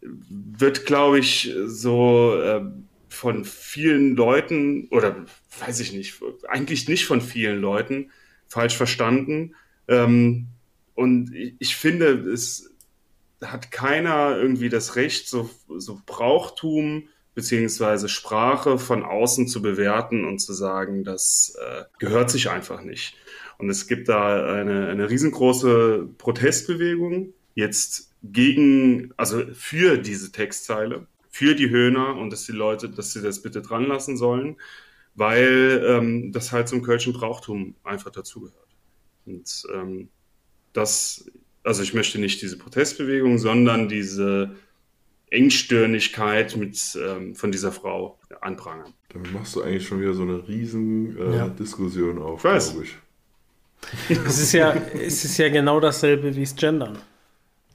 wird, 0.00 0.86
glaube 0.86 1.18
ich, 1.20 1.54
so 1.66 2.36
äh, 2.42 2.62
von 3.08 3.44
vielen 3.44 4.16
Leuten, 4.16 4.88
oder 4.90 5.24
weiß 5.60 5.80
ich 5.80 5.92
nicht, 5.92 6.20
eigentlich 6.48 6.88
nicht 6.88 7.04
von 7.04 7.20
vielen 7.20 7.60
Leuten, 7.60 8.10
falsch 8.48 8.76
verstanden. 8.76 9.54
Ähm, 9.86 10.48
und 10.94 11.34
ich, 11.34 11.54
ich 11.58 11.76
finde, 11.76 12.08
es 12.08 12.70
hat 13.42 13.70
keiner 13.70 14.36
irgendwie 14.36 14.68
das 14.68 14.96
Recht, 14.96 15.28
so, 15.28 15.50
so 15.68 16.00
Brauchtum 16.06 17.08
beziehungsweise 17.34 18.08
Sprache 18.08 18.78
von 18.78 19.02
außen 19.02 19.48
zu 19.48 19.62
bewerten 19.62 20.24
und 20.24 20.38
zu 20.38 20.52
sagen, 20.52 21.04
das 21.04 21.56
äh, 21.60 21.84
gehört 21.98 22.30
sich 22.30 22.50
einfach 22.50 22.82
nicht. 22.82 23.16
Und 23.58 23.70
es 23.70 23.86
gibt 23.86 24.08
da 24.08 24.54
eine, 24.54 24.88
eine 24.88 25.08
riesengroße 25.08 26.08
Protestbewegung 26.18 27.32
jetzt 27.54 28.10
gegen, 28.22 29.12
also 29.16 29.42
für 29.52 29.98
diese 29.98 30.32
Textzeile, 30.32 31.06
für 31.30 31.54
die 31.54 31.70
Höhner 31.70 32.16
und 32.16 32.30
dass 32.30 32.44
die 32.44 32.52
Leute, 32.52 32.90
dass 32.90 33.12
sie 33.12 33.22
das 33.22 33.40
bitte 33.40 33.62
dran 33.62 33.86
lassen 33.86 34.16
sollen, 34.16 34.56
weil 35.14 35.82
ähm, 35.86 36.32
das 36.32 36.52
halt 36.52 36.68
zum 36.68 36.82
kölschen 36.82 37.12
Brauchtum 37.12 37.74
einfach 37.84 38.10
dazugehört. 38.10 38.68
Und 39.26 39.64
ähm, 39.72 40.08
das, 40.72 41.30
also 41.62 41.82
ich 41.82 41.94
möchte 41.94 42.18
nicht 42.18 42.42
diese 42.42 42.58
Protestbewegung, 42.58 43.38
sondern 43.38 43.88
diese 43.88 44.56
Engstirnigkeit 45.32 46.56
mit, 46.56 46.78
ähm, 47.02 47.34
von 47.34 47.50
dieser 47.50 47.72
Frau 47.72 48.18
anprangern. 48.40 48.92
Damit 49.08 49.32
machst 49.32 49.56
du 49.56 49.62
eigentlich 49.62 49.86
schon 49.86 50.00
wieder 50.00 50.14
so 50.14 50.22
eine 50.22 50.46
riesen 50.46 51.16
äh, 51.18 51.36
ja. 51.36 51.48
Diskussion 51.48 52.20
auf, 52.20 52.42
glaube 52.42 52.84
ich. 52.84 52.96
es 54.26 54.38
ist, 54.38 54.52
ja, 54.52 54.74
es 54.74 55.24
ist 55.24 55.38
ja 55.38 55.48
genau 55.48 55.80
dasselbe 55.80 56.36
wie 56.36 56.42
es 56.42 56.54
Gendern. 56.54 56.98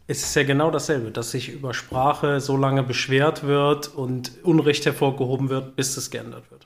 Es 0.10 0.24
ist 0.24 0.36
ja 0.36 0.44
genau 0.44 0.72
dasselbe, 0.72 1.12
dass 1.12 1.32
sich 1.32 1.50
über 1.50 1.74
Sprache 1.74 2.40
so 2.40 2.56
lange 2.56 2.84
beschwert 2.84 3.46
wird 3.46 3.94
und 3.94 4.32
Unrecht 4.44 4.86
hervorgehoben 4.86 5.50
wird, 5.50 5.76
bis 5.76 5.98
es 5.98 6.10
geändert 6.10 6.50
wird. 6.50 6.66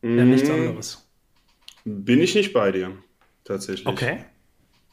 Mhm. 0.00 0.18
Ja, 0.18 0.24
nichts 0.24 0.48
anderes. 0.48 1.06
Bin 1.84 2.20
ich 2.20 2.34
nicht 2.34 2.52
bei 2.52 2.72
dir 2.72 2.92
tatsächlich. 3.44 3.86
Okay. 3.86 4.24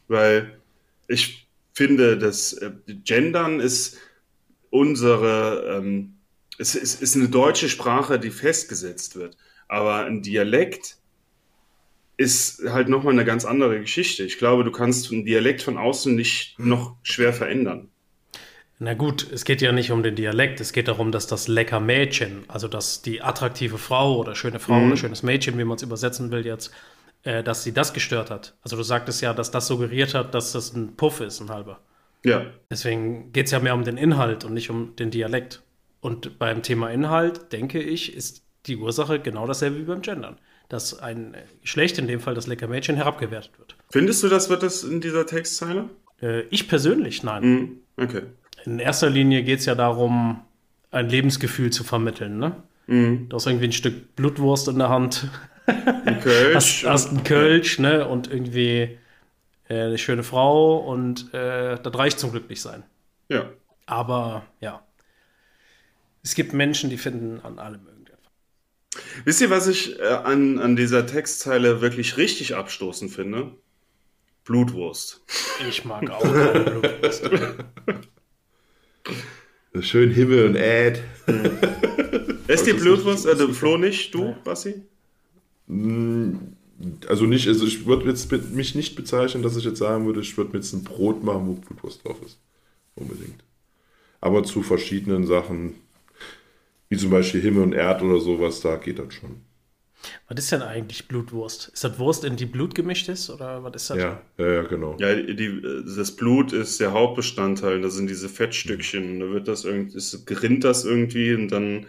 Weil 0.07 0.59
ich 1.07 1.47
finde, 1.73 2.17
dass 2.17 2.53
äh, 2.53 2.71
Gendern 3.05 3.59
ist 3.59 3.97
unsere, 4.69 5.77
ähm, 5.77 6.15
es 6.57 6.75
ist, 6.75 7.01
ist 7.01 7.15
eine 7.15 7.29
deutsche 7.29 7.69
Sprache, 7.69 8.19
die 8.19 8.31
festgesetzt 8.31 9.15
wird. 9.15 9.37
Aber 9.67 10.05
ein 10.05 10.21
Dialekt 10.21 10.97
ist 12.17 12.63
halt 12.69 12.89
nochmal 12.89 13.13
eine 13.13 13.23
ganz 13.23 13.45
andere 13.45 13.79
Geschichte. 13.79 14.23
Ich 14.23 14.37
glaube, 14.37 14.63
du 14.63 14.71
kannst 14.71 15.11
einen 15.11 15.25
Dialekt 15.25 15.61
von 15.61 15.77
außen 15.77 16.13
nicht 16.13 16.59
noch 16.59 16.97
schwer 17.01 17.33
verändern. 17.33 17.89
Na 18.77 18.93
gut, 18.93 19.29
es 19.31 19.43
geht 19.43 19.61
ja 19.61 19.73
nicht 19.73 19.91
um 19.91 20.03
den 20.03 20.15
Dialekt, 20.15 20.61
es 20.61 20.71
geht 20.71 20.87
darum, 20.87 21.11
dass 21.11 21.27
das 21.27 21.49
lecker 21.49 21.81
Mädchen, 21.81 22.45
also 22.47 22.69
dass 22.69 23.01
die 23.01 23.21
attraktive 23.21 23.77
Frau 23.77 24.17
oder 24.17 24.35
schöne 24.35 24.59
Frau 24.59 24.79
mhm. 24.79 24.87
oder 24.87 24.97
schönes 24.97 25.21
Mädchen, 25.21 25.57
wie 25.57 25.65
man 25.65 25.75
es 25.75 25.83
übersetzen 25.83 26.31
will 26.31 26.45
jetzt, 26.45 26.71
äh, 27.23 27.43
dass 27.43 27.63
sie 27.63 27.73
das 27.73 27.93
gestört 27.93 28.31
hat. 28.31 28.57
Also 28.61 28.77
du 28.77 28.83
sagtest 28.83 29.21
ja, 29.21 29.33
dass 29.33 29.51
das 29.51 29.67
suggeriert 29.67 30.13
hat, 30.13 30.33
dass 30.33 30.53
das 30.53 30.73
ein 30.73 30.95
Puff 30.95 31.19
ist, 31.19 31.41
ein 31.41 31.49
halber. 31.49 31.81
Ja. 32.23 32.45
Deswegen 32.69 33.31
geht 33.31 33.45
es 33.45 33.51
ja 33.51 33.59
mehr 33.59 33.73
um 33.73 33.83
den 33.83 33.97
Inhalt 33.97 34.43
und 34.45 34.53
nicht 34.53 34.69
um 34.69 34.95
den 34.95 35.11
Dialekt. 35.11 35.61
Und 36.01 36.39
beim 36.39 36.63
Thema 36.63 36.89
Inhalt, 36.89 37.51
denke 37.51 37.81
ich, 37.81 38.15
ist 38.15 38.43
die 38.65 38.77
Ursache 38.77 39.19
genau 39.19 39.47
dasselbe 39.47 39.79
wie 39.79 39.83
beim 39.83 40.01
Gendern. 40.01 40.37
Dass 40.67 40.99
ein 40.99 41.35
Geschlecht, 41.61 41.97
in 41.97 42.07
dem 42.07 42.19
Fall 42.19 42.35
das 42.35 42.47
lecker 42.47 42.67
Mädchen, 42.67 42.95
herabgewertet 42.95 43.57
wird. 43.57 43.75
Findest 43.89 44.23
du, 44.23 44.27
das 44.27 44.49
wird 44.49 44.63
das 44.63 44.83
in 44.83 45.01
dieser 45.01 45.25
Textzeile? 45.25 45.89
Äh, 46.21 46.41
ich 46.49 46.67
persönlich, 46.67 47.23
nein. 47.23 47.43
Mm, 47.43 48.01
okay. 48.01 48.21
In 48.65 48.79
erster 48.79 49.09
Linie 49.09 49.43
geht 49.43 49.59
es 49.59 49.65
ja 49.65 49.75
darum, 49.75 50.41
ein 50.91 51.09
Lebensgefühl 51.09 51.71
zu 51.71 51.83
vermitteln. 51.83 52.37
Ne? 52.37 52.55
Mm. 52.87 53.29
Du 53.29 53.35
hast 53.35 53.47
irgendwie 53.47 53.67
ein 53.67 53.71
Stück 53.71 54.15
Blutwurst 54.15 54.67
in 54.67 54.77
der 54.77 54.89
Hand 54.89 55.27
ein 56.05 56.19
Kölsch. 56.19 56.55
hast, 56.55 56.85
hast 56.85 57.09
einen 57.09 57.23
Kölsch, 57.23 57.79
ne? 57.79 58.07
Und 58.07 58.31
irgendwie 58.31 58.97
äh, 59.69 59.83
eine 59.83 59.97
schöne 59.97 60.23
Frau 60.23 60.77
und 60.77 61.33
äh, 61.33 61.79
das 61.81 61.95
reicht 61.95 62.19
zum 62.19 62.31
Glücklichsein. 62.31 62.83
Ja. 63.29 63.49
Aber 63.85 64.45
ja. 64.59 64.83
Es 66.21 66.35
gibt 66.35 66.53
Menschen, 66.53 66.89
die 66.89 66.97
finden 66.97 67.39
an 67.43 67.59
allem 67.59 67.85
irgendetwas. 67.87 68.31
Wisst 69.23 69.41
ihr, 69.41 69.49
was 69.49 69.67
ich 69.67 69.99
äh, 69.99 70.03
an, 70.03 70.59
an 70.59 70.75
dieser 70.75 71.05
Textzeile 71.05 71.81
wirklich 71.81 72.17
richtig 72.17 72.55
abstoßend 72.55 73.11
finde? 73.11 73.51
Blutwurst. 74.43 75.23
Ich 75.69 75.85
mag 75.85 76.09
auch 76.09 76.21
Blutwurst. 76.21 77.29
Schön 79.81 80.11
Himmel 80.11 80.47
und 80.47 80.55
Äd. 80.55 81.03
Ist 82.47 82.65
die 82.65 82.73
Blutwurst, 82.73 83.27
äh, 83.27 83.53
Flo 83.53 83.77
nicht, 83.77 84.13
du, 84.15 84.35
Bassi? 84.43 84.83
Mm, 85.67 86.37
also 87.07 87.25
nicht, 87.25 87.47
also 87.47 87.65
ich 87.65 87.85
würde 87.85 88.07
jetzt 88.07 88.31
mich 88.31 88.75
nicht 88.75 88.95
bezeichnen, 88.95 89.43
dass 89.43 89.57
ich 89.57 89.65
jetzt 89.65 89.79
sagen 89.79 90.05
würde, 90.05 90.21
ich 90.21 90.37
würde 90.37 90.51
mir 90.51 90.59
jetzt 90.59 90.73
ein 90.73 90.83
Brot 90.83 91.23
machen, 91.23 91.47
wo 91.47 91.53
Blutwurst 91.53 92.05
drauf 92.05 92.17
ist. 92.25 92.39
Unbedingt. 92.95 93.43
Aber 94.21 94.43
zu 94.43 94.61
verschiedenen 94.63 95.25
Sachen, 95.25 95.75
wie 96.89 96.97
zum 96.97 97.09
Beispiel 97.09 97.41
Himmel 97.41 97.63
und 97.63 97.73
Erd 97.73 98.01
oder 98.01 98.19
sowas, 98.19 98.61
da 98.61 98.75
geht 98.75 98.99
das 98.99 99.13
schon. 99.13 99.41
Was 100.29 100.39
ist 100.39 100.51
denn 100.53 100.61
eigentlich 100.61 101.09
Blutwurst? 101.09 101.71
Ist 101.73 101.83
das 101.83 101.99
Wurst, 101.99 102.23
in 102.23 102.37
die 102.37 102.45
Blut 102.45 102.73
gemischt 102.73 103.09
ist? 103.09 103.29
Oder 103.29 103.61
was 103.63 103.75
ist 103.75 103.89
das? 103.89 103.97
Ja, 103.97 104.21
ja, 104.37 104.53
ja 104.53 104.61
genau. 104.63 104.95
Ja, 104.97 105.13
die, 105.13 105.61
das 105.97 106.15
Blut 106.15 106.53
ist 106.53 106.79
der 106.79 106.93
Hauptbestandteil. 106.93 107.81
Das 107.81 107.95
sind 107.95 108.09
diese 108.09 108.29
Fettstückchen. 108.29 109.19
Da 109.19 109.29
wird 109.29 109.49
das 109.49 109.65
irgendwie, 109.65 109.97
es 109.97 110.25
gerinnt 110.25 110.63
das 110.63 110.85
irgendwie 110.85 111.33
und 111.33 111.49
dann 111.49 111.87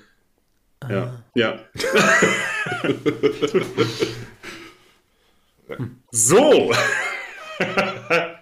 ja. 0.89 1.23
Ja. 1.35 1.61
So. 6.11 6.73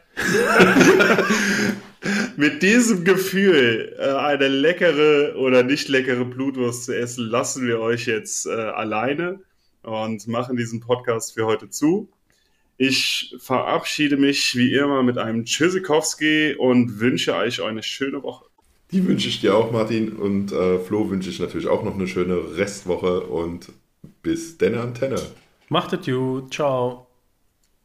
Mit 2.37 2.63
diesem 2.63 3.05
Gefühl, 3.05 3.97
äh, 3.99 4.13
eine 4.13 4.49
leckere 4.49 5.35
oder 5.37 5.63
nicht 5.63 5.89
leckere 5.89 6.25
Blutwurst 6.25 6.85
zu 6.85 6.97
essen, 6.97 7.27
lassen 7.29 7.67
wir 7.67 7.81
euch 7.81 8.07
jetzt 8.07 8.47
äh, 8.47 8.51
alleine 8.51 9.41
und 9.83 10.27
machen 10.29 10.57
diesen 10.57 10.81
Podcast 10.81 11.35
für 11.35 11.47
heute 11.47 11.69
zu. 11.71 12.09
Ich 12.77 13.35
verabschiede 13.39 14.17
mich 14.17 14.55
wie 14.55 14.73
immer 14.75 15.03
mit 15.03 15.19
einem 15.19 15.45
Tschüssikowski 15.45 16.55
und 16.57 17.01
wünsche 17.01 17.35
euch 17.35 17.61
eine 17.61 17.83
schöne 17.83 18.23
Woche. 18.23 18.45
Die 18.93 19.07
wünsche 19.07 19.29
ich 19.29 19.41
dir 19.41 19.57
auch, 19.57 19.73
Martin. 19.73 20.13
Und 20.13 20.53
äh, 20.53 20.79
Flo 20.79 21.11
wünsche 21.11 21.29
ich 21.29 21.41
natürlich 21.41 21.67
auch 21.67 21.83
noch 21.83 21.95
eine 21.95 22.07
schöne 22.07 22.57
Restwoche 22.57 23.21
und 23.23 23.73
bis 24.23 24.57
denne 24.59 24.81
Antenne. 24.81 25.21
Macht 25.69 25.93
es 25.93 26.07
gut. 26.07 26.55
Ciao. 26.55 27.08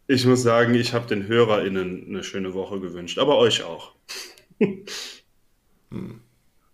Ich 0.07 0.25
muss 0.25 0.43
sagen, 0.43 0.75
ich 0.75 0.93
habe 0.93 1.07
den 1.07 1.27
HörerInnen 1.27 2.05
eine 2.09 2.23
schöne 2.23 2.53
Woche 2.53 2.79
gewünscht, 2.79 3.17
aber 3.19 3.37
euch 3.37 3.63
auch. 3.63 3.93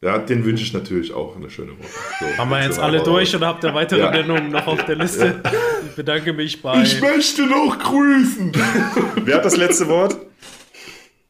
Ja, 0.02 0.18
den 0.18 0.46
wünsche 0.46 0.64
ich 0.64 0.74
natürlich 0.74 1.14
auch 1.14 1.36
eine 1.36 1.50
schöne 1.50 1.78
Woche. 1.78 1.88
So, 2.20 2.38
Haben 2.38 2.50
wir 2.52 2.64
jetzt 2.64 2.80
alle 2.80 3.04
durch 3.04 3.36
oder 3.36 3.48
habt 3.48 3.64
ihr 3.64 3.74
weitere 3.74 4.00
Ja. 4.00 4.12
Nennungen 4.12 4.50
noch 4.50 4.66
auf 4.68 4.84
der 4.86 4.96
Liste? 4.96 5.44
Ich 5.90 5.96
bedanke 5.96 6.32
mich 6.34 6.62
bei. 6.62 6.82
Ich 6.84 7.02
möchte 7.02 7.46
noch 7.46 7.78
grüßen. 7.78 8.54
Wer 9.26 9.36
hat 9.36 9.46
das 9.46 9.58
letzte 9.58 9.88
Wort? 9.90 10.18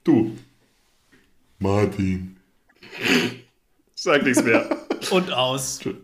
Du. 0.03 0.37
Martin. 1.57 2.37
Sag 3.95 4.23
nichts 4.23 4.43
mehr. 4.43 4.69
und 5.11 5.31
aus. 5.33 5.79
Tschüss. 5.79 5.95